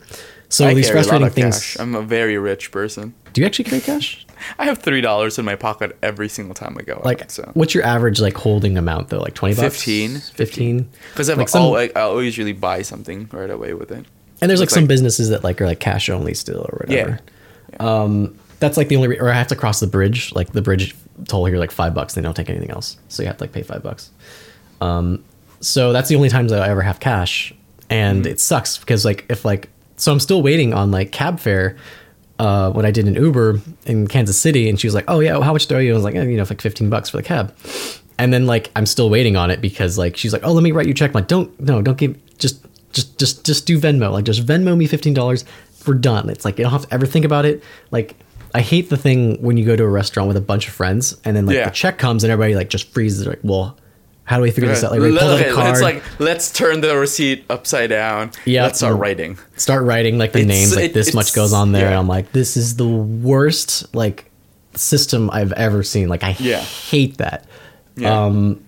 So 0.50 0.68
I 0.68 0.74
these 0.74 0.88
carry 0.88 1.00
a 1.00 1.04
lot 1.04 1.10
frustrating 1.22 1.44
things. 1.44 1.56
cash. 1.56 1.80
I'm 1.80 1.96
a 1.96 2.02
very 2.02 2.38
rich 2.38 2.72
person. 2.72 3.14
Do 3.34 3.42
you 3.42 3.48
actually 3.48 3.66
carry 3.66 3.82
cash? 3.82 4.26
I 4.60 4.66
have 4.66 4.80
three 4.80 5.02
dollars 5.02 5.38
in 5.40 5.46
my 5.46 5.56
pocket 5.56 5.98
every 6.04 6.30
single 6.30 6.54
time 6.56 6.76
I 6.80 6.84
go 6.84 7.02
Like, 7.04 7.22
out. 7.24 7.32
So 7.32 7.52
what's 7.54 7.74
your 7.74 7.84
average 7.84 8.20
like 8.20 8.36
holding 8.38 8.78
amount 8.78 9.10
though? 9.10 9.20
Like 9.20 9.34
twenty 9.34 9.56
bucks, 9.56 9.76
15. 9.76 10.18
fifteen. 10.20 10.90
because 11.14 11.30
I've 11.30 11.38
like 11.38 11.50
some- 11.50 11.74
I, 11.74 11.90
always 11.96 12.38
really 12.38 12.54
buy 12.54 12.82
something 12.82 13.30
right 13.32 13.50
away 13.50 13.74
with 13.74 13.92
it. 13.92 14.06
And 14.42 14.50
there's 14.50 14.60
like 14.60 14.70
some 14.70 14.84
like- 14.84 14.90
businesses 14.90 15.30
that 15.30 15.44
like 15.44 15.60
are 15.62 15.66
like 15.66 15.80
cash 15.80 16.10
only 16.10 16.34
still 16.34 16.62
or 16.62 16.84
whatever. 16.86 17.20
Yeah. 17.74 17.78
Um, 17.80 18.38
that's 18.60 18.78
like 18.78 18.88
the 18.88 18.96
only, 18.96 19.08
re- 19.10 19.20
or 19.20 19.30
I 19.30 19.34
have 19.34 19.48
to 19.48 19.56
cross 19.56 19.80
the 19.80 19.88
bridge. 19.88 20.34
Like 20.34 20.52
the 20.54 20.62
bridge 20.62 20.96
toll 21.28 21.46
here, 21.46 21.58
like 21.58 21.72
five 21.72 21.94
bucks. 21.94 22.14
They 22.16 22.22
don't 22.22 22.36
take 22.36 22.50
anything 22.50 22.72
else, 22.72 22.98
so 23.08 23.22
you 23.24 23.28
have 23.28 23.38
to 23.38 23.44
like 23.44 23.52
pay 23.52 23.62
five 23.64 23.84
bucks. 23.84 24.10
Um, 24.82 25.24
so 25.60 25.92
that's 25.94 26.10
the 26.10 26.16
only 26.16 26.30
times 26.30 26.52
that 26.52 26.62
I 26.62 26.70
ever 26.70 26.82
have 26.82 27.00
cash, 27.00 27.54
and 27.90 28.24
Mm-hmm. 28.24 28.32
it 28.32 28.40
sucks 28.40 28.78
because 28.78 29.06
like 29.06 29.26
if 29.30 29.44
like 29.46 29.70
so 29.96 30.12
I'm 30.12 30.20
still 30.20 30.42
waiting 30.44 30.74
on 30.74 30.92
like 30.92 31.12
cab 31.12 31.40
fare. 31.40 31.76
Uh, 32.40 32.72
when 32.72 32.86
I 32.86 32.92
did 32.92 33.08
an 33.08 33.16
Uber 33.16 33.60
in 33.88 34.06
Kansas 34.08 34.40
City, 34.40 34.70
and 34.70 34.80
she 34.80 34.86
was 34.86 34.94
like, 34.94 35.06
"Oh 35.08 35.20
yeah, 35.22 35.42
how 35.42 35.54
much 35.54 35.66
do 35.66 35.76
I 35.76 35.80
owe 35.80 35.82
you?" 35.82 35.92
I 35.92 35.96
was 35.96 36.04
like, 36.04 36.14
eh, 36.16 36.22
"You 36.24 36.38
know, 36.38 36.44
like 36.48 36.62
fifteen 36.62 36.90
bucks 36.90 37.10
for 37.10 37.18
the 37.18 37.24
cab." 37.24 37.52
And 38.20 38.32
then 38.32 38.46
like 38.46 38.70
I'm 38.76 38.86
still 38.86 39.10
waiting 39.10 39.36
on 39.36 39.50
it 39.50 39.60
because 39.62 39.98
like 39.98 40.16
she's 40.18 40.34
like, 40.34 40.44
"Oh, 40.46 40.52
let 40.54 40.62
me 40.64 40.72
write 40.72 40.86
you 40.86 40.92
a 40.92 40.96
check." 40.96 41.10
I'm 41.12 41.16
like, 41.16 41.28
"Don't, 41.28 41.60
no, 41.60 41.82
don't 41.82 41.98
give, 41.98 42.16
just, 42.38 42.64
just, 42.94 43.18
just, 43.18 43.44
just 43.46 43.66
do 43.66 43.80
Venmo. 43.80 44.12
Like, 44.12 44.26
just 44.26 44.46
Venmo 44.46 44.78
me 44.78 44.86
fifteen 44.86 45.16
dollars. 45.16 45.46
We're 45.88 45.96
done." 45.96 46.30
It's 46.30 46.46
like 46.46 46.58
you 46.60 46.64
don't 46.64 46.72
have 46.74 46.84
to 46.88 46.94
ever 46.94 47.08
think 47.08 47.26
about 47.26 47.46
it. 47.46 47.64
Like, 47.90 48.16
I 48.54 48.62
hate 48.62 48.90
the 48.92 48.98
thing 48.98 49.42
when 49.42 49.58
you 49.58 49.66
go 49.66 49.76
to 49.76 49.84
a 49.84 49.90
restaurant 49.90 50.28
with 50.28 50.38
a 50.38 50.42
bunch 50.42 50.68
of 50.68 50.74
friends 50.76 51.20
and 51.26 51.36
then 51.36 51.46
like 51.48 51.56
Yeah. 51.56 51.66
the 51.66 51.72
check 51.72 51.98
comes 51.98 52.24
and 52.24 52.32
everybody 52.32 52.54
like 52.56 52.70
just 52.70 52.92
freezes. 52.94 53.26
Like, 53.26 53.40
well, 53.42 53.78
How 54.28 54.36
do 54.36 54.44
we 54.44 54.52
figure 54.52 54.70
this 54.70 54.84
out? 54.84 54.92
Like, 54.92 55.00
we 55.00 55.18
pull 55.18 55.28
out 55.30 55.40
a 55.40 55.54
card, 55.54 55.68
let's 55.70 55.82
like 55.82 56.04
let's 56.20 56.52
turn 56.52 56.82
the 56.82 56.98
receipt 56.98 57.46
upside 57.50 57.90
down. 57.90 58.32
Yeah. 58.46 58.64
let's 58.64 58.78
start 58.80 58.98
writing. 59.00 59.38
start 59.56 59.84
writing 59.86 60.18
like 60.18 60.34
the 60.34 60.40
It's- 60.40 60.56
names, 60.58 60.76
like 60.76 60.86
it- 60.86 60.94
this 60.94 61.14
much 61.14 61.34
goes 61.34 61.54
on 61.54 61.72
there, 61.72 61.84
yeah. 61.84 61.88
and 61.92 61.98
I'm 61.98 62.08
like, 62.10 62.34
this 62.34 62.58
is 62.58 62.76
the 62.76 62.88
worst 62.88 63.96
like 63.96 64.30
system 64.76 65.30
I've 65.32 65.54
ever 65.54 65.82
seen. 65.82 66.10
Like, 66.10 66.24
I 66.24 66.36
Yeah. 66.40 66.60
hate 66.60 67.18
that. 67.20 67.46
Yeah. 67.96 68.26
Um, 68.26 68.62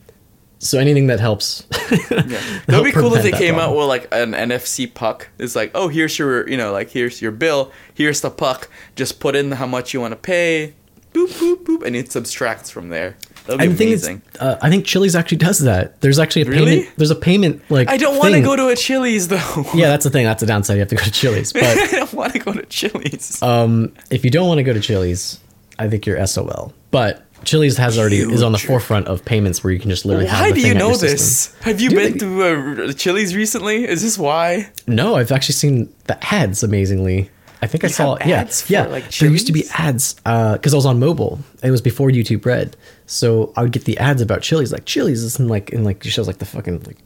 so 0.60 0.80
anything 0.80 1.08
that 1.08 1.20
helps. 1.20 1.66
Yeah. 1.92 1.98
That'd 2.68 2.84
be 2.86 2.92
cool 2.92 3.14
if 3.16 3.24
they 3.24 3.32
came 3.32 3.56
out 3.60 3.76
with 3.76 3.86
like 3.88 4.08
an 4.14 4.32
NFC 4.32 4.92
puck. 4.94 5.28
It's 5.40 5.56
like, 5.56 5.72
oh, 5.76 5.88
here's 5.90 6.18
your, 6.18 6.48
you 6.50 6.58
know, 6.58 6.72
like 6.72 6.90
here's 6.90 7.22
your 7.22 7.32
bill, 7.32 7.72
here's 7.94 8.22
the 8.22 8.30
puck. 8.30 8.70
Just 8.96 9.20
put 9.20 9.36
in 9.36 9.52
how 9.52 9.68
much 9.68 9.94
you 9.94 10.02
want 10.02 10.14
to 10.14 10.16
pay. 10.18 10.74
Boop 11.14 11.28
boop 11.40 11.64
boop, 11.64 11.84
and 11.84 11.96
it 11.96 12.12
subtracts 12.12 12.70
from 12.70 12.90
there. 12.90 13.18
That'd 13.58 13.60
be 13.70 13.74
I 13.74 13.76
think 13.78 13.92
it's. 13.92 14.04
amazing. 14.08 14.22
Uh, 14.40 14.56
I 14.62 14.70
think 14.70 14.86
Chili's 14.86 15.16
actually 15.16 15.38
does 15.38 15.60
that. 15.60 16.00
There's 16.02 16.20
actually 16.20 16.44
a 16.44 16.46
Really? 16.46 16.78
payment. 16.82 16.96
There's 16.98 17.12
a 17.12 17.16
payment 17.16 17.62
like. 17.70 17.90
I 17.90 17.98
don't 17.98 18.18
want 18.18 18.34
to 18.36 18.42
go 18.42 18.56
to 18.56 18.68
a 18.68 18.76
Chili's 18.76 19.28
though. 19.28 19.66
Yeah, 19.74 19.88
that's 19.90 20.04
the 20.04 20.10
thing. 20.10 20.26
That's 20.26 20.42
the 20.42 20.48
downside. 20.48 20.76
You 20.76 20.80
have 20.82 20.90
to 20.90 20.96
go 20.96 21.04
to 21.04 21.12
Chili's. 21.12 21.52
But 21.54 21.64
I 21.66 21.86
don't 21.88 22.14
want 22.14 22.34
to 22.34 22.40
go 22.40 22.54
to 22.54 22.66
Chili's. 22.68 23.42
um, 23.44 23.94
if 24.12 24.24
you 24.26 24.32
don't 24.32 24.48
want 24.48 24.60
to 24.60 24.64
go 24.64 24.74
to 24.74 24.80
Chili's, 24.80 25.40
I 25.78 25.88
think 25.90 26.06
you're 26.06 26.26
SOL. 26.28 26.74
But 26.92 27.26
Chili's 27.46 27.78
has 27.78 27.98
already 27.98 28.18
is 28.18 28.44
on 28.44 28.52
the 28.52 28.58
forefront 28.58 29.08
of 29.08 29.24
payments 29.24 29.64
where 29.64 29.72
you 29.72 29.80
can 29.80 29.90
just 29.90 30.06
literally. 30.06 30.28
have 30.28 30.42
why 30.42 30.52
the 30.52 30.62
do 30.62 30.68
you 30.68 30.74
know 30.74 30.92
system. 30.94 31.10
this? 31.10 31.56
Have 31.62 31.80
you 31.80 31.90
Dude, 31.90 31.98
been 31.98 32.12
they- 32.14 32.76
to 32.84 32.90
uh, 32.90 32.94
Chili's 32.94 33.36
recently? 33.36 33.86
Is 33.86 34.02
this 34.02 34.18
why? 34.18 34.70
No, 34.88 35.16
I've 35.16 35.32
actually 35.32 35.54
seen 35.54 35.94
the 36.08 36.18
ads. 36.34 36.64
Amazingly, 36.64 37.30
I 37.62 37.68
think 37.68 37.84
I 37.84 37.88
saw. 37.88 38.18
Yeah, 38.26 38.42
ads 38.42 38.62
for, 38.62 38.74
yeah. 38.74 38.86
like, 38.88 39.10
there 39.18 39.30
used 39.30 39.48
to 39.48 39.54
be 39.54 39.66
ads 39.74 40.16
uh, 40.26 40.54
because 40.54 40.74
I 40.74 40.78
was 40.78 40.86
on 40.86 41.00
mobile. 41.00 41.40
It 41.62 41.72
was 41.72 41.82
before 41.82 42.10
YouTube 42.10 42.46
Red, 42.46 42.78
so 43.06 43.52
I 43.58 43.64
would 43.64 43.74
get 43.74 43.84
the 43.84 43.98
ads 43.98 44.22
about 44.22 44.42
Chili's. 44.42 44.72
Like 44.72 44.86
Chili's 44.86 45.24
is 45.24 45.40
in 45.40 45.48
like 45.50 45.74
and 45.74 45.84
like 45.84 46.04
shows 46.04 46.28
like 46.28 46.38
the 46.38 46.46
fucking 46.46 46.84
like 46.84 46.98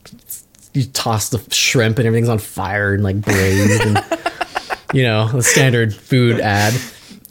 you 0.72 0.84
toss 0.84 1.30
the 1.30 1.38
shrimp 1.54 1.98
and 1.98 2.06
everything's 2.06 2.28
on 2.28 2.38
fire 2.38 2.94
and 2.94 3.02
like 3.02 3.20
braised 3.20 3.82
and 3.82 4.04
you 4.92 5.02
know 5.02 5.28
the 5.28 5.42
standard 5.42 5.94
food 5.94 6.40
ad. 6.40 6.74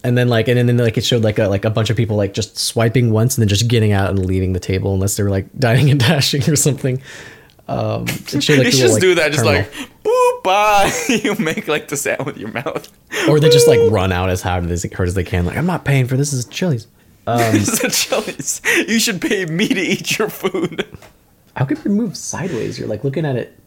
And 0.05 0.17
then 0.17 0.27
like 0.27 0.49
and 0.49 0.57
then 0.67 0.77
like 0.77 0.97
it 0.97 1.05
showed 1.05 1.23
like 1.23 1.39
a 1.39 1.47
like 1.47 1.63
a 1.63 1.69
bunch 1.69 1.89
of 1.89 1.95
people 1.95 2.17
like 2.17 2.33
just 2.33 2.57
swiping 2.57 3.11
once 3.11 3.37
and 3.37 3.41
then 3.41 3.47
just 3.47 3.69
getting 3.69 3.93
out 3.93 4.09
and 4.09 4.25
leaving 4.25 4.51
the 4.51 4.59
table 4.59 4.93
unless 4.93 5.15
they 5.15 5.23
were 5.23 5.29
like 5.29 5.45
dining 5.57 5.89
and 5.91 5.99
dashing 5.99 6.49
or 6.49 6.57
something. 6.57 7.01
Um, 7.67 8.03
it 8.07 8.43
showed 8.43 8.57
like 8.57 8.65
you 8.65 8.71
should 8.71 8.79
just 8.79 8.93
like, 8.93 9.01
do 9.01 9.15
that. 9.15 9.31
Just 9.31 9.45
like 9.45 9.71
boop, 10.03 10.43
bye. 10.43 10.91
you 11.23 11.35
make 11.35 11.67
like 11.67 11.87
the 11.87 11.97
sound 11.97 12.25
with 12.25 12.37
your 12.37 12.51
mouth. 12.51 12.91
or 13.29 13.39
they 13.39 13.49
just 13.49 13.67
like 13.67 13.79
run 13.91 14.11
out 14.11 14.29
as 14.29 14.41
hard 14.41 14.69
as, 14.69 14.85
hard 14.93 15.07
as 15.07 15.15
they 15.15 15.23
can. 15.23 15.45
Like 15.45 15.57
I'm 15.57 15.65
not 15.65 15.85
paying 15.85 16.07
for 16.07 16.17
this. 16.17 16.33
Is 16.33 16.45
Chili's. 16.45 16.87
this 17.25 17.69
is 17.69 17.83
a 17.83 17.89
Chili's. 17.89 18.61
You 18.87 18.99
should 18.99 19.21
pay 19.21 19.45
me 19.45 19.67
to 19.67 19.79
eat 19.79 20.17
your 20.17 20.29
food. 20.29 20.85
How 21.55 21.65
could 21.65 21.83
you 21.85 21.91
move 21.91 22.17
sideways? 22.17 22.77
You're 22.77 22.89
like 22.89 23.03
looking 23.03 23.25
at 23.25 23.35
it 23.35 23.57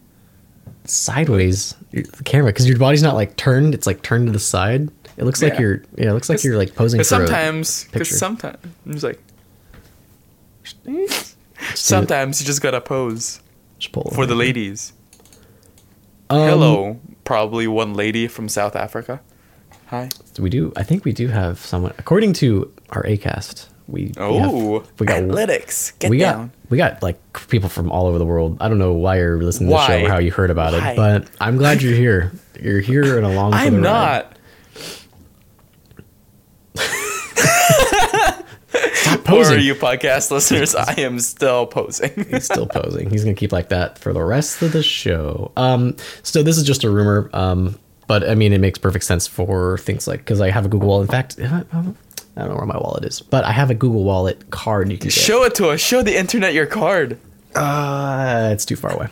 sideways, 0.84 1.74
the 1.90 2.05
camera, 2.24 2.53
because 2.53 2.68
your 2.68 2.78
body's 2.78 3.03
not 3.03 3.14
like 3.14 3.36
turned. 3.36 3.74
It's 3.74 3.86
like 3.86 4.03
turned 4.03 4.26
to 4.26 4.32
the 4.32 4.38
side. 4.38 4.90
It 5.16 5.24
looks 5.24 5.42
like 5.42 5.59
you're. 5.59 5.82
Yeah, 5.97 6.11
it 6.11 6.12
looks 6.12 6.28
like 6.28 6.44
you're 6.44 6.59
like 6.59 6.74
posing 6.74 7.03
sometimes, 7.03 7.84
because 7.84 8.18
sometimes, 8.18 8.59
it's 8.86 9.03
like 9.03 9.20
just 10.62 10.84
do 10.84 10.99
it. 10.99 11.34
sometimes 11.74 12.40
you 12.40 12.47
just 12.47 12.61
gotta 12.61 12.80
pose 12.80 13.40
Just 13.78 13.92
pull 13.92 14.10
for 14.14 14.26
the 14.26 14.34
ladies. 14.34 14.92
Um, 16.30 16.48
Hello, 16.48 17.00
probably 17.24 17.66
one 17.66 17.94
lady 17.94 18.26
from 18.26 18.48
South 18.48 18.74
Africa. 18.74 19.20
Hi. 19.88 20.08
We 20.38 20.50
do. 20.50 20.72
I 20.76 20.82
think 20.82 21.04
we 21.04 21.12
do 21.12 21.28
have 21.28 21.58
someone. 21.58 21.92
According 21.98 22.32
to 22.34 22.72
our 22.90 23.02
Acast, 23.04 23.66
we. 23.86 24.12
we 24.16 24.36
have- 24.36 24.50
Oh, 24.50 24.82
we 24.98 25.06
got 25.06 25.22
analytics. 25.22 25.96
Get 26.00 26.10
we 26.10 26.18
got 26.18 26.48
we 26.68 26.76
got 26.78 27.02
like 27.02 27.18
people 27.48 27.68
from 27.68 27.92
all 27.92 28.06
over 28.06 28.18
the 28.18 28.24
world. 28.24 28.56
I 28.60 28.68
don't 28.68 28.78
know 28.78 28.92
why 28.94 29.18
you're 29.18 29.40
listening 29.40 29.68
to 29.70 29.76
the 29.76 29.86
show 29.86 30.04
or 30.04 30.08
how 30.08 30.18
you 30.18 30.32
heard 30.32 30.50
about 30.50 30.72
Why? 30.72 30.90
it, 30.92 30.96
but 30.96 31.28
I'm 31.40 31.56
glad 31.56 31.82
you're 31.82 31.94
here. 31.94 32.32
You're 32.60 32.80
here 32.80 33.16
and 33.16 33.24
along. 33.26 33.52
for 33.52 33.58
the 33.58 33.64
I'm 33.64 33.74
ride. 33.76 33.82
not. 33.82 34.32
Posing. 39.26 39.60
you 39.60 39.74
podcast 39.74 40.30
listeners, 40.30 40.74
I 40.76 40.94
am 40.98 41.18
still 41.20 41.66
posing. 41.66 42.12
He's 42.30 42.44
still 42.44 42.66
posing. 42.66 43.10
He's 43.10 43.24
gonna 43.24 43.34
keep 43.34 43.52
like 43.52 43.68
that 43.70 43.98
for 43.98 44.12
the 44.12 44.22
rest 44.22 44.62
of 44.62 44.72
the 44.72 44.82
show. 44.82 45.52
Um, 45.56 45.96
so 46.22 46.42
this 46.42 46.58
is 46.58 46.64
just 46.64 46.84
a 46.84 46.90
rumor. 46.90 47.30
Um, 47.32 47.78
but 48.06 48.28
I 48.28 48.34
mean, 48.34 48.52
it 48.52 48.60
makes 48.60 48.78
perfect 48.78 49.04
sense 49.04 49.26
for 49.26 49.78
things 49.78 50.06
like 50.06 50.20
because 50.20 50.40
I 50.40 50.50
have 50.50 50.64
a 50.66 50.68
Google 50.68 50.88
Wallet. 50.88 51.08
In 51.08 51.12
fact, 51.12 51.36
I 51.40 51.64
don't 51.72 52.50
know 52.50 52.56
where 52.56 52.66
my 52.66 52.78
wallet 52.78 53.04
is, 53.04 53.20
but 53.20 53.44
I 53.44 53.52
have 53.52 53.70
a 53.70 53.74
Google 53.74 54.04
Wallet 54.04 54.50
card 54.50 54.90
you 54.90 54.98
can 54.98 55.06
get. 55.08 55.12
Show 55.12 55.44
it 55.44 55.54
to 55.56 55.70
us. 55.70 55.80
Show 55.80 56.02
the 56.02 56.16
internet 56.16 56.54
your 56.54 56.66
card. 56.66 57.18
Uh, 57.54 58.50
it's 58.52 58.66
too 58.66 58.76
far 58.76 58.92
away. 58.92 59.08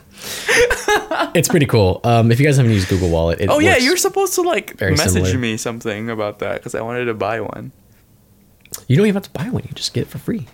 it's 1.34 1.48
pretty 1.48 1.64
cool. 1.66 2.00
Um, 2.04 2.30
if 2.30 2.38
you 2.38 2.44
guys 2.46 2.58
haven't 2.58 2.72
used 2.72 2.88
Google 2.88 3.08
Wallet, 3.08 3.40
it 3.40 3.48
Oh 3.48 3.58
yeah, 3.58 3.78
you 3.78 3.90
were 3.90 3.96
supposed 3.96 4.34
to 4.34 4.42
like 4.42 4.78
message 4.80 5.12
similar. 5.12 5.38
me 5.38 5.56
something 5.56 6.10
about 6.10 6.40
that 6.40 6.56
because 6.56 6.74
I 6.74 6.82
wanted 6.82 7.06
to 7.06 7.14
buy 7.14 7.40
one. 7.40 7.72
You 8.87 8.97
don't 8.97 9.07
even 9.07 9.14
have 9.14 9.24
to 9.24 9.30
buy 9.30 9.49
one. 9.49 9.62
You 9.64 9.74
just 9.74 9.95
get 9.95 10.03
it 10.03 10.09
for 10.09 10.18
free. 10.18 10.47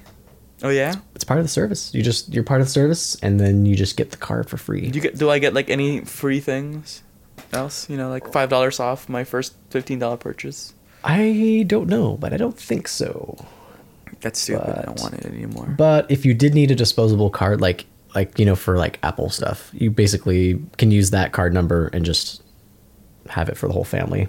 Oh 0.63 0.69
yeah. 0.69 0.95
It's 1.15 1.25
part 1.25 1.41
of 1.41 1.45
the 1.45 1.51
service. 1.51 1.95
You 1.95 2.03
just 2.03 2.33
you're 2.33 2.45
part 2.45 2.61
of 2.61 2.67
the 2.67 2.73
service, 2.73 3.17
and 3.23 3.41
then 3.41 3.67
you 3.67 3.77
just 3.77 3.97
get 3.97 4.11
the 4.11 4.17
card 4.17 4.49
for 4.49 4.57
free. 4.57 4.91
Do 4.91 4.97
you 4.97 5.03
get? 5.03 5.19
Do 5.19 5.31
I 5.31 5.39
get 5.39 5.55
like 5.55 5.71
any 5.71 6.01
free 6.01 6.41
things? 6.41 7.03
Else, 7.53 7.89
you 7.91 7.97
know, 7.97 8.11
like 8.11 8.31
five 8.31 8.49
dollars 8.49 8.79
off 8.79 9.09
my 9.09 9.25
first 9.25 9.55
fifteen 9.71 9.99
dollar 9.99 10.17
purchase. 10.17 10.75
I 11.03 11.65
don't 11.67 11.89
know, 11.89 12.17
but 12.17 12.33
I 12.33 12.37
don't 12.37 12.57
think 12.57 12.87
so. 12.87 13.45
That's 14.21 14.39
stupid. 14.39 14.79
I 14.79 14.83
don't 14.83 15.01
want 15.01 15.15
it 15.15 15.25
anymore. 15.25 15.75
But 15.77 16.11
if 16.11 16.27
you 16.27 16.35
did 16.35 16.55
need 16.55 16.71
a 16.71 16.75
disposable 16.75 17.31
card, 17.31 17.61
like 17.61 17.87
like 18.15 18.39
you 18.39 18.45
know 18.45 18.55
for 18.55 18.77
like 18.77 18.99
Apple 19.03 19.31
stuff, 19.31 19.71
you 19.73 19.91
basically 19.91 20.63
can 20.77 20.91
use 20.91 21.11
that 21.11 21.33
card 21.33 21.55
number 21.55 21.89
and 21.89 22.05
just 22.05 22.43
have 23.29 23.49
it 23.49 23.57
for 23.57 23.67
the 23.67 23.73
whole 23.73 23.85
family. 23.85 24.29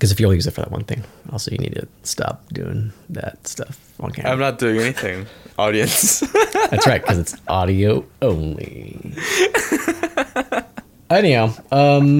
Because 0.00 0.12
if 0.12 0.18
you 0.18 0.24
only 0.24 0.36
use 0.38 0.46
it 0.46 0.52
for 0.52 0.62
that 0.62 0.70
one 0.70 0.84
thing, 0.84 1.04
also 1.30 1.50
you 1.50 1.58
need 1.58 1.74
to 1.74 1.86
stop 2.04 2.42
doing 2.54 2.90
that 3.10 3.46
stuff 3.46 3.92
on 4.00 4.10
camera. 4.12 4.32
I'm 4.32 4.38
not 4.38 4.58
doing 4.58 4.80
anything, 4.80 5.26
audience. 5.58 6.20
That's 6.70 6.86
right, 6.86 7.02
because 7.02 7.18
it's 7.18 7.36
audio 7.48 8.06
only. 8.22 8.98
Anyhow, 11.10 11.52
um, 11.70 12.18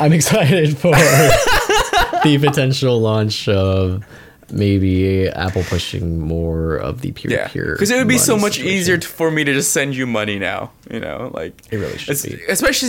I'm 0.00 0.12
excited 0.20 0.76
for 0.76 0.90
the 0.90 2.38
potential 2.40 2.98
launch 3.00 3.46
of 3.48 4.04
maybe 4.50 5.28
Apple 5.28 5.62
pushing 5.62 6.18
more 6.18 6.78
of 6.78 7.02
the 7.02 7.12
peer 7.12 7.44
to 7.44 7.48
peer. 7.48 7.74
because 7.74 7.92
it 7.92 7.98
would 7.98 8.08
be 8.08 8.18
so 8.18 8.36
much 8.36 8.54
situation. 8.54 8.76
easier 8.76 8.98
t- 8.98 9.06
for 9.06 9.30
me 9.30 9.44
to 9.44 9.52
just 9.52 9.72
send 9.72 9.94
you 9.94 10.04
money 10.04 10.40
now. 10.40 10.72
You 10.90 10.98
know, 10.98 11.30
like 11.32 11.62
It 11.70 11.76
really 11.76 11.96
should 11.96 12.20
be. 12.28 12.42
Especially 12.48 12.88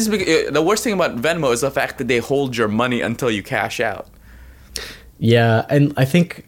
the 0.50 0.64
worst 0.64 0.84
thing 0.84 0.94
about 0.94 1.18
Venmo 1.18 1.54
is 1.54 1.62
the 1.62 1.70
fact 1.70 2.00
that 2.00 2.08
they 2.08 2.18
hold 2.18 2.58
your 2.58 2.68
money 2.68 3.02
until 3.02 3.30
you 3.30 3.44
cash 3.44 3.80
out. 3.80 4.08
Yeah, 5.24 5.66
and 5.70 5.94
I 5.98 6.06
think 6.06 6.46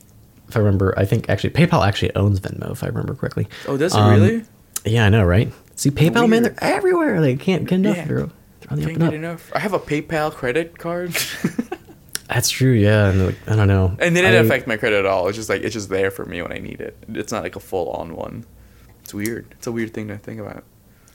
if 0.50 0.56
I 0.58 0.60
remember, 0.60 0.94
I 0.98 1.06
think 1.06 1.30
actually 1.30 1.52
PayPal 1.52 1.86
actually 1.88 2.14
owns 2.16 2.40
Venmo, 2.40 2.72
if 2.72 2.84
I 2.84 2.88
remember 2.88 3.14
correctly. 3.14 3.48
Oh, 3.68 3.78
does 3.78 3.94
it 3.94 4.00
Um, 4.00 4.12
really? 4.20 4.44
Yeah, 4.86 5.06
I 5.06 5.10
know, 5.10 5.24
right? 5.24 5.54
See, 5.76 5.92
PayPal, 5.92 6.28
man, 6.28 6.44
they're 6.44 6.56
everywhere. 6.62 7.22
They 7.22 7.36
can't 7.36 7.66
get 7.66 7.76
enough. 7.76 7.98
Yeah. 7.98 8.06
They're, 8.06 8.18
they're 8.18 8.28
on 8.72 8.80
the 8.80 8.86
Can't 8.86 8.92
and 8.92 9.00
get 9.00 9.08
up. 9.08 9.14
enough. 9.14 9.52
I 9.56 9.60
have 9.60 9.74
a 9.74 9.80
PayPal 9.80 10.32
credit 10.34 10.78
card, 10.80 11.16
That's 12.28 12.50
true. 12.50 12.72
Yeah, 12.72 13.10
and 13.10 13.28
like, 13.28 13.36
I 13.48 13.56
don't 13.56 13.68
know. 13.68 13.96
and 14.00 14.16
they 14.16 14.22
didn't 14.22 14.36
I- 14.42 14.46
affect 14.46 14.66
my 14.66 14.78
credit 14.78 15.00
at 15.00 15.06
all. 15.06 15.28
It's 15.28 15.38
just 15.38 15.50
like 15.50 15.62
it's 15.62 15.74
just 15.74 15.90
there 15.90 16.10
for 16.10 16.26
me 16.26 16.42
when 16.42 16.52
I 16.52 16.58
need 16.58 16.82
it. 16.82 16.98
It's 17.10 17.32
not 17.32 17.44
like 17.44 17.56
a 17.56 17.60
full 17.60 17.90
on 17.92 18.16
one. 18.16 18.46
It's 19.04 19.14
weird. 19.14 19.46
It's 19.52 19.68
a 19.68 19.72
weird 19.72 19.94
thing 19.94 20.08
to 20.08 20.18
think 20.18 20.40
about. 20.40 20.64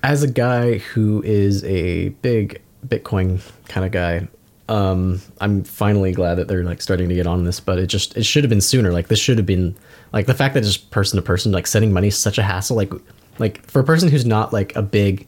as 0.02 0.22
a 0.22 0.28
guy 0.28 0.78
who 0.78 1.22
is 1.24 1.64
a 1.64 2.10
big 2.22 2.62
Bitcoin 2.86 3.40
kind 3.68 3.84
of 3.86 3.90
guy, 3.92 4.28
um, 4.68 5.20
I'm 5.40 5.64
finally 5.64 6.12
glad 6.12 6.36
that 6.36 6.48
they're 6.48 6.64
like 6.64 6.82
starting 6.82 7.08
to 7.08 7.14
get 7.14 7.26
on 7.26 7.44
this. 7.44 7.60
But 7.60 7.78
it 7.78 7.86
just 7.86 8.16
it 8.16 8.24
should 8.24 8.44
have 8.44 8.50
been 8.50 8.60
sooner. 8.60 8.92
Like 8.92 9.08
this 9.08 9.18
should 9.18 9.38
have 9.38 9.46
been 9.46 9.76
like 10.12 10.26
the 10.26 10.34
fact 10.34 10.54
that 10.54 10.64
it's 10.64 10.76
person 10.76 11.16
to 11.16 11.22
person, 11.22 11.52
like 11.52 11.66
sending 11.66 11.92
money 11.92 12.08
is 12.08 12.18
such 12.18 12.38
a 12.38 12.42
hassle. 12.42 12.76
Like 12.76 12.92
like 13.38 13.68
for 13.70 13.80
a 13.80 13.84
person 13.84 14.08
who's 14.08 14.26
not 14.26 14.52
like 14.52 14.76
a 14.76 14.82
big 14.82 15.26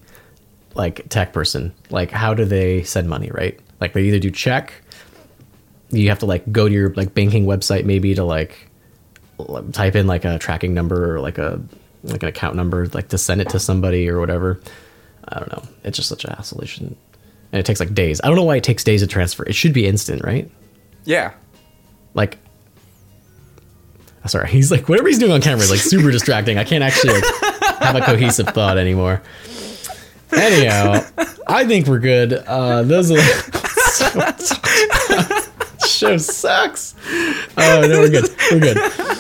like 0.75 1.09
tech 1.09 1.33
person, 1.33 1.75
like 1.91 2.11
how 2.11 2.35
do 2.35 2.45
they 2.45 2.83
send 2.83 3.09
money, 3.09 3.31
right? 3.33 3.59
Like 3.81 3.95
they 3.95 4.03
either 4.03 4.19
do 4.19 4.31
check, 4.31 4.75
you 5.91 6.09
have 6.11 6.19
to 6.21 6.27
like 6.27 6.51
go 6.53 6.69
to 6.69 6.75
your 6.75 6.95
like 6.95 7.15
banking 7.15 7.47
website 7.47 7.85
maybe 7.85 8.15
to 8.15 8.25
like 8.25 8.69
type 9.73 9.97
in 9.97 10.07
like 10.07 10.25
a 10.25 10.39
tracking 10.39 10.75
number 10.75 11.15
or 11.15 11.21
like 11.21 11.39
a 11.39 11.61
like 12.03 12.23
an 12.23 12.29
account 12.29 12.57
number 12.57 12.87
like 12.89 13.09
to 13.09 13.19
send 13.19 13.41
it 13.41 13.49
to 13.51 13.59
somebody 13.59 14.09
or 14.09 14.21
whatever. 14.21 14.61
I 15.29 15.39
don't 15.39 15.53
know. 15.53 15.63
It's 15.85 15.97
just 15.97 16.09
such 16.09 16.25
a 16.25 16.31
hassle. 16.31 16.61
It 16.61 16.67
shouldn't. 16.67 16.99
And 17.53 17.59
it 17.59 17.67
takes 17.67 17.81
like 17.81 17.95
days. 17.95 18.21
I 18.23 18.29
don't 18.29 18.37
know 18.37 18.45
why 18.45 18.57
it 18.57 18.65
takes 18.65 18.85
days 18.85 19.01
to 19.01 19.07
transfer. 19.07 19.45
It 19.45 19.55
should 19.55 19.73
be 19.73 19.87
instant, 19.87 20.23
right? 20.25 20.51
Yeah. 21.05 21.33
Like, 22.15 22.39
sorry, 24.27 24.49
he's 24.51 24.71
like 24.71 24.89
whatever 24.89 25.09
he's 25.09 25.19
doing 25.19 25.33
on 25.33 25.41
camera 25.41 25.63
is 25.63 25.71
like 25.71 25.81
super 25.81 26.11
distracting. 26.11 26.59
I 26.59 26.65
can't 26.65 26.85
actually 26.85 27.15
like 27.15 27.25
have 27.81 27.97
a 27.97 28.01
cohesive 28.03 28.49
thought 28.49 28.79
anymore. 28.79 29.23
Anyhow, 30.33 31.05
I 31.49 31.67
think 31.67 31.89
we're 31.89 31.99
good. 31.99 32.33
Uh, 32.35 32.83
those 32.83 33.11
are 33.11 33.21
show 35.87 36.17
sucks. 36.17 36.95
Oh 37.57 37.85
no, 37.89 37.99
we're 38.01 38.11
good. 38.11 38.31
We're 38.53 38.61
good. 38.61 38.77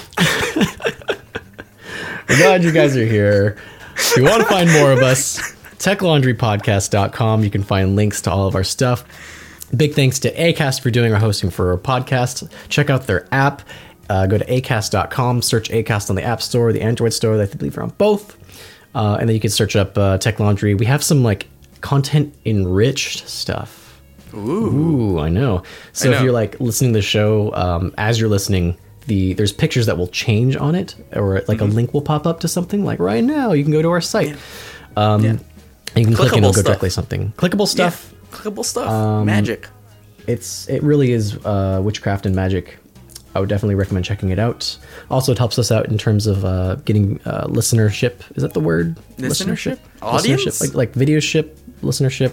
We're 2.28 2.36
glad 2.36 2.62
you 2.62 2.70
guys 2.70 2.96
are 2.96 3.04
here. 3.04 3.56
if 3.96 4.16
you 4.16 4.22
want 4.22 4.42
to 4.42 4.48
find 4.48 4.70
more 4.72 4.92
of 4.92 5.00
us, 5.00 5.52
techlaundrypodcast.com. 5.80 7.44
You 7.44 7.50
can 7.50 7.62
find 7.62 7.96
links 7.96 8.20
to 8.22 8.30
all 8.30 8.46
of 8.46 8.54
our 8.54 8.64
stuff. 8.64 9.04
Big 9.76 9.94
thanks 9.94 10.18
to 10.20 10.34
Acast 10.34 10.80
for 10.80 10.90
doing 10.90 11.12
our 11.12 11.20
hosting 11.20 11.50
for 11.50 11.70
our 11.72 11.78
podcast. 11.78 12.50
Check 12.68 12.90
out 12.90 13.06
their 13.06 13.26
app. 13.32 13.62
Uh, 14.08 14.26
go 14.26 14.36
to 14.38 14.44
acast.com, 14.44 15.40
search 15.42 15.70
Acast 15.70 16.10
on 16.10 16.16
the 16.16 16.22
App 16.24 16.42
Store, 16.42 16.72
the 16.72 16.82
Android 16.82 17.12
Store. 17.12 17.40
I 17.40 17.46
believe 17.46 17.78
are 17.78 17.82
on 17.82 17.90
both. 17.90 18.36
Uh, 18.92 19.18
and 19.20 19.28
then 19.28 19.34
you 19.34 19.40
can 19.40 19.50
search 19.50 19.76
up 19.76 19.96
uh, 19.96 20.18
Tech 20.18 20.40
Laundry. 20.40 20.74
We 20.74 20.86
have 20.86 21.04
some 21.04 21.22
like 21.22 21.46
content 21.80 22.34
enriched 22.44 23.28
stuff. 23.28 24.00
Ooh. 24.34 24.48
Ooh, 25.14 25.18
I 25.20 25.28
know. 25.28 25.62
So 25.92 26.10
I 26.10 26.16
if 26.16 26.22
you're 26.22 26.32
like 26.32 26.58
listening 26.58 26.92
to 26.92 26.98
the 26.98 27.02
show, 27.02 27.54
um, 27.54 27.94
as 27.98 28.18
you're 28.18 28.28
listening, 28.28 28.76
the 29.06 29.34
there's 29.34 29.52
pictures 29.52 29.86
that 29.86 29.96
will 29.96 30.08
change 30.08 30.56
on 30.56 30.74
it, 30.74 30.96
or 31.14 31.34
like 31.46 31.58
Mm-hmm. 31.58 31.62
a 31.62 31.74
link 31.74 31.94
will 31.94 32.02
pop 32.02 32.26
up 32.26 32.40
to 32.40 32.48
something. 32.48 32.84
Like 32.84 32.98
right 32.98 33.22
now, 33.22 33.52
you 33.52 33.62
can 33.62 33.72
go 33.72 33.80
to 33.82 33.90
our 33.90 34.00
site. 34.00 34.36
Um, 34.96 35.22
Yeah. 35.22 35.36
And 35.94 35.98
You 36.00 36.06
can 36.06 36.14
click 36.14 36.32
and 36.32 36.44
it'll 36.44 36.52
go 36.54 36.62
directly 36.62 36.88
to 36.88 36.94
something. 36.94 37.32
Clickable 37.36 37.66
stuff. 37.66 38.12
Yeah. 38.12 38.36
Clickable 38.36 38.64
stuff. 38.64 38.88
Um, 38.88 39.26
Magic. 39.26 39.68
It's 40.26 40.68
it 40.68 40.82
really 40.82 41.12
is 41.12 41.36
uh, 41.44 41.80
witchcraft 41.82 42.26
and 42.26 42.34
magic. 42.36 42.76
I 43.34 43.40
would 43.40 43.48
definitely 43.48 43.76
recommend 43.76 44.04
checking 44.04 44.30
it 44.30 44.38
out. 44.38 44.76
Also, 45.10 45.30
it 45.32 45.38
helps 45.38 45.58
us 45.58 45.70
out 45.72 45.86
in 45.88 45.96
terms 45.98 46.26
of 46.26 46.44
uh, 46.44 46.74
getting 46.84 47.20
uh, 47.24 47.46
listenership. 47.46 48.20
Is 48.36 48.42
that 48.42 48.52
the 48.54 48.60
word? 48.60 48.96
Listenership? 49.18 49.78
Audience? 50.02 50.42
Listenership, 50.44 50.60
like 50.60 50.74
like 50.74 50.92
video 50.94 51.20
ship, 51.20 51.56
listenership, 51.82 52.32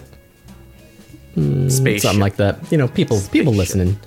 Space. 1.70 2.02
something 2.02 2.20
like 2.20 2.36
that. 2.36 2.58
You 2.72 2.78
know, 2.78 2.88
people 2.88 3.20
people 3.32 3.52
listening. 3.52 3.98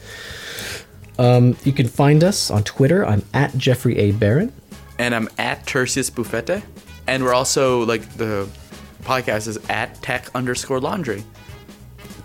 Um, 1.18 1.56
you 1.64 1.72
can 1.72 1.88
find 1.88 2.24
us 2.24 2.52
on 2.52 2.64
Twitter. 2.64 3.06
I'm 3.06 3.24
at 3.34 3.56
Jeffrey 3.58 3.98
A. 3.98 4.12
Barron. 4.12 4.52
and 5.00 5.14
I'm 5.16 5.30
at 5.38 5.66
Tertius 5.66 6.10
Buffette. 6.10 6.62
And 7.08 7.24
we're 7.24 7.34
also 7.34 7.84
like 7.86 8.08
the 8.18 8.48
podcast 9.02 9.48
is 9.48 9.58
at 9.70 10.02
tech 10.02 10.30
underscore 10.36 10.80
laundry. 10.80 11.24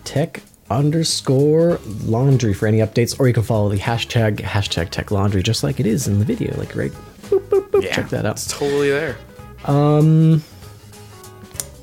Tech 0.04 0.42
underscore 0.70 1.78
laundry 2.04 2.52
for 2.54 2.66
any 2.66 2.78
updates, 2.78 3.18
or 3.18 3.28
you 3.28 3.34
can 3.34 3.42
follow 3.42 3.68
the 3.68 3.78
hashtag 3.78 4.38
hashtag 4.38 4.90
Tech 4.90 5.10
Laundry 5.10 5.42
just 5.42 5.62
like 5.62 5.80
it 5.80 5.86
is 5.86 6.08
in 6.08 6.18
the 6.18 6.24
video. 6.24 6.56
Like 6.56 6.74
right, 6.74 6.92
boop, 7.22 7.40
boop, 7.48 7.70
boop. 7.70 7.90
check 7.92 8.08
that 8.10 8.26
out. 8.26 8.32
It's 8.36 8.46
totally 8.52 8.90
there. 8.90 9.16
Um, 9.64 10.42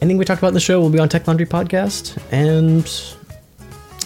anything 0.01 0.17
we 0.17 0.25
talked 0.25 0.39
about 0.39 0.49
in 0.49 0.53
the 0.53 0.59
show 0.59 0.79
will 0.79 0.89
be 0.89 0.99
on 0.99 1.09
Tech 1.09 1.27
Laundry 1.27 1.45
Podcast. 1.45 2.17
And 2.31 2.85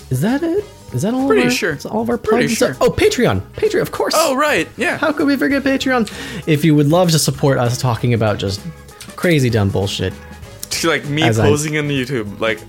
is 0.10 0.22
that 0.22 0.42
it? 0.44 0.64
Is 0.94 1.02
that 1.02 1.14
all? 1.14 1.28
Pretty 1.28 1.42
of 1.42 1.48
our, 1.48 1.52
sure. 1.52 1.74
Is 1.74 1.86
all 1.86 2.02
of 2.02 2.10
our 2.10 2.18
Pretty 2.18 2.48
plugs? 2.48 2.58
sure. 2.58 2.78
Oh, 2.80 2.90
Patreon. 2.90 3.42
Patreon, 3.54 3.82
of 3.82 3.92
course. 3.92 4.14
Oh 4.16 4.36
right, 4.36 4.68
yeah. 4.78 4.98
How 4.98 5.12
could 5.12 5.28
we 5.28 5.36
forget 5.36 5.64
Patreon? 5.64 6.08
If 6.48 6.64
you 6.64 6.76
would 6.76 6.88
love 6.88 7.12
to 7.12 7.20
support 7.20 7.58
us 7.58 7.80
talking 7.80 8.14
about 8.14 8.38
just 8.38 8.62
crazy 9.16 9.50
dumb 9.50 9.70
bullshit, 9.70 10.14
like 10.84 11.06
me 11.06 11.24
As 11.24 11.40
I- 11.40 11.48
posing 11.48 11.78
on 11.78 11.86
YouTube, 11.90 12.40
like 12.40 12.60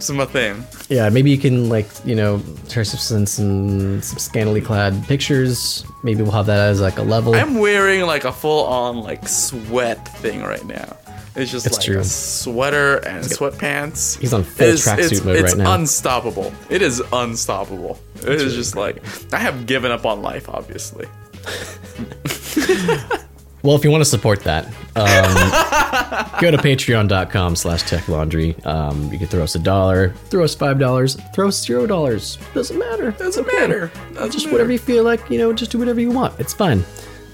some 0.00 0.20
a 0.20 0.26
thing. 0.26 0.64
yeah, 0.88 1.08
maybe 1.08 1.30
you 1.30 1.38
can 1.38 1.68
like 1.68 1.88
you 2.04 2.14
know 2.14 2.40
share 2.68 2.84
some 2.84 3.26
some, 3.26 4.00
some 4.00 4.18
scantily 4.18 4.60
clad 4.60 5.02
pictures. 5.08 5.84
Maybe 6.02 6.22
we'll 6.22 6.32
have 6.32 6.46
that 6.46 6.60
as 6.70 6.80
like 6.80 6.98
a 6.98 7.02
level. 7.02 7.34
I'm 7.34 7.56
wearing 7.58 8.02
like 8.02 8.24
a 8.24 8.32
full 8.32 8.64
on 8.64 8.98
like 9.02 9.26
sweat 9.28 10.06
thing 10.18 10.42
right 10.42 10.64
now. 10.64 10.96
It's 11.36 11.52
just 11.52 11.66
It's 11.66 11.76
like 11.76 11.86
true. 11.86 11.98
a 12.00 12.04
sweater 12.04 12.96
and 13.06 13.24
sweatpants. 13.24 14.18
He's 14.18 14.32
on 14.32 14.42
full 14.44 14.66
It's- 14.68 14.84
tracksuit 14.86 15.24
mode 15.24 15.36
it's 15.36 15.54
right 15.54 15.58
now. 15.62 15.72
It's 15.74 15.80
unstoppable. 15.80 16.52
It 16.68 16.82
is 16.82 17.00
unstoppable. 17.12 17.98
It 18.16 18.28
is 18.40 18.54
just 18.54 18.74
like 18.76 19.02
I 19.32 19.38
have 19.38 19.66
given 19.66 19.90
up 19.92 20.04
on 20.06 20.22
life, 20.22 20.48
obviously. 20.48 21.06
Well, 23.68 23.76
if 23.76 23.84
you 23.84 23.90
want 23.90 24.00
to 24.00 24.06
support 24.08 24.44
that, 24.44 24.64
um, 24.96 26.40
go 26.40 26.50
to 26.50 26.56
patreon.com 26.56 27.54
slash 27.54 27.82
techlaundry. 27.82 28.64
Um, 28.64 29.12
you 29.12 29.18
can 29.18 29.26
throw 29.26 29.42
us 29.42 29.56
a 29.56 29.58
dollar, 29.58 30.14
throw 30.30 30.42
us 30.42 30.54
five 30.54 30.78
dollars, 30.78 31.18
throw 31.34 31.48
us 31.48 31.62
zero 31.62 31.86
dollars. 31.86 32.38
Doesn't 32.54 32.78
matter. 32.78 33.10
Doesn't 33.10 33.44
Okay. 33.46 33.58
matter. 33.58 33.92
Doesn't 34.14 34.30
just 34.32 34.46
matter. 34.46 34.54
whatever 34.54 34.72
you 34.72 34.78
feel 34.78 35.04
like, 35.04 35.28
you 35.28 35.36
know, 35.36 35.52
just 35.52 35.70
do 35.70 35.78
whatever 35.78 36.00
you 36.00 36.10
want. 36.10 36.40
It's 36.40 36.54
fine. 36.54 36.82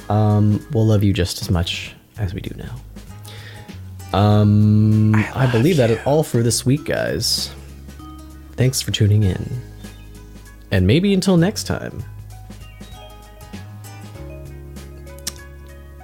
Um, 0.08 0.66
we'll 0.72 0.86
love 0.86 1.04
you 1.04 1.12
just 1.12 1.40
as 1.40 1.52
much 1.52 1.94
as 2.18 2.34
we 2.34 2.40
do 2.40 2.52
now. 2.56 4.18
Um, 4.18 5.14
I, 5.14 5.48
believe 5.52 5.76
that 5.76 5.90
is 5.90 6.00
all 6.04 6.24
for 6.24 6.42
this 6.42 6.66
week, 6.66 6.84
guys. 6.84 7.52
Thanks 8.56 8.82
for 8.82 8.90
tuning 8.90 9.22
in. 9.22 9.48
And 10.72 10.84
maybe 10.84 11.14
until 11.14 11.36
next 11.36 11.68
time. 11.68 12.02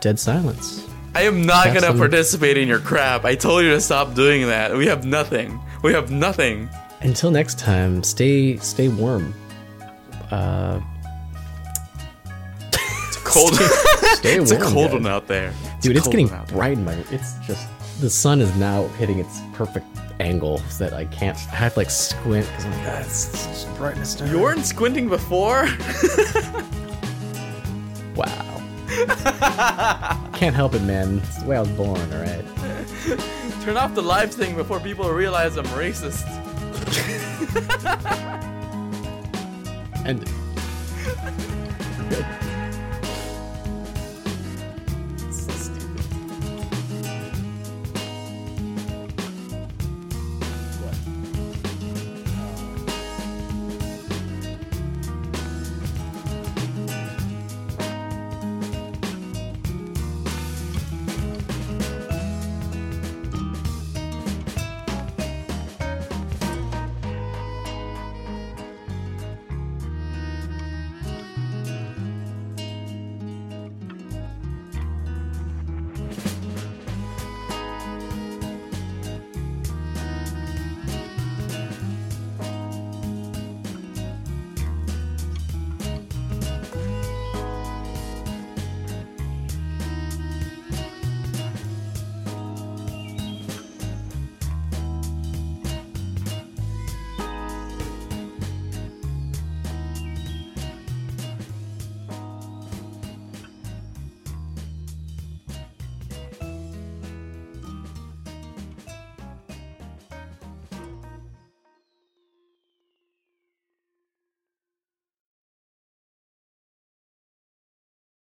Dead 0.01 0.18
silence. 0.18 0.86
I 1.14 1.22
am 1.22 1.42
not 1.44 1.74
gonna 1.74 1.92
participate 1.94 2.57
in 2.57 2.68
your 2.68 2.78
crap. 2.78 3.24
I 3.24 3.34
told 3.34 3.64
you 3.64 3.70
to 3.72 3.80
stop 3.80 4.14
doing 4.14 4.46
that. 4.46 4.74
We 4.76 4.86
have 4.86 5.05
nothing. 5.05 5.61
We 5.82 5.92
have 5.92 6.11
nothing. 6.11 6.68
Until 7.03 7.30
next 7.30 7.59
time, 7.59 8.03
stay 8.03 8.57
stay 8.59 8.88
warm. 8.88 9.34
Uh, 10.30 10.80
It's 13.09 13.16
cold. 13.24 13.55
stay 13.55 14.36
it's 14.40 14.53
a 14.53 14.57
warm, 14.59 14.72
cold 14.72 14.90
guys. 14.92 15.01
one 15.03 15.07
out 15.09 15.26
there. 15.26 15.53
Dude, 15.80 15.96
it's 15.96 16.07
getting 16.09 16.28
one 16.28 16.38
out 16.40 16.46
there. 16.48 16.57
bright 16.57 16.72
in 16.78 16.84
my. 16.84 16.94
It's 17.11 17.34
just 17.46 17.68
the 18.01 18.09
sun 18.11 18.40
is 18.40 18.55
now 18.57 18.86
hitting 18.98 19.18
its 19.18 19.40
perfect 19.53 19.86
angle 20.20 20.62
that 20.78 20.92
I 20.92 21.07
can't. 21.07 21.36
I 21.51 21.57
have 21.57 21.74
to 21.74 21.80
like 21.80 21.90
squint 21.90 22.46
because 22.46 22.64
I'm 22.66 22.70
like, 22.72 22.86
ah, 22.86 23.01
it's, 23.01 23.46
it's 23.48 23.64
brightness. 23.76 24.20
You 24.20 24.38
weren't 24.38 24.64
squinting 24.64 25.09
before. 25.09 25.66
can't 29.41 30.55
help 30.55 30.74
it, 30.74 30.82
man. 30.82 31.18
It's 31.18 31.38
the 31.38 31.49
way 31.49 31.57
I 31.57 31.61
was 31.61 31.68
born. 31.70 32.01
All 32.12 32.20
right. 32.20 32.45
Turn 33.62 33.76
off 33.76 33.95
the 33.95 34.03
live 34.03 34.32
thing 34.32 34.55
before 34.55 34.80
people 34.80 35.11
realize 35.11 35.57
I'm 35.57 35.64
racist. 35.66 36.26
And 40.05 40.24
good. 42.09 42.26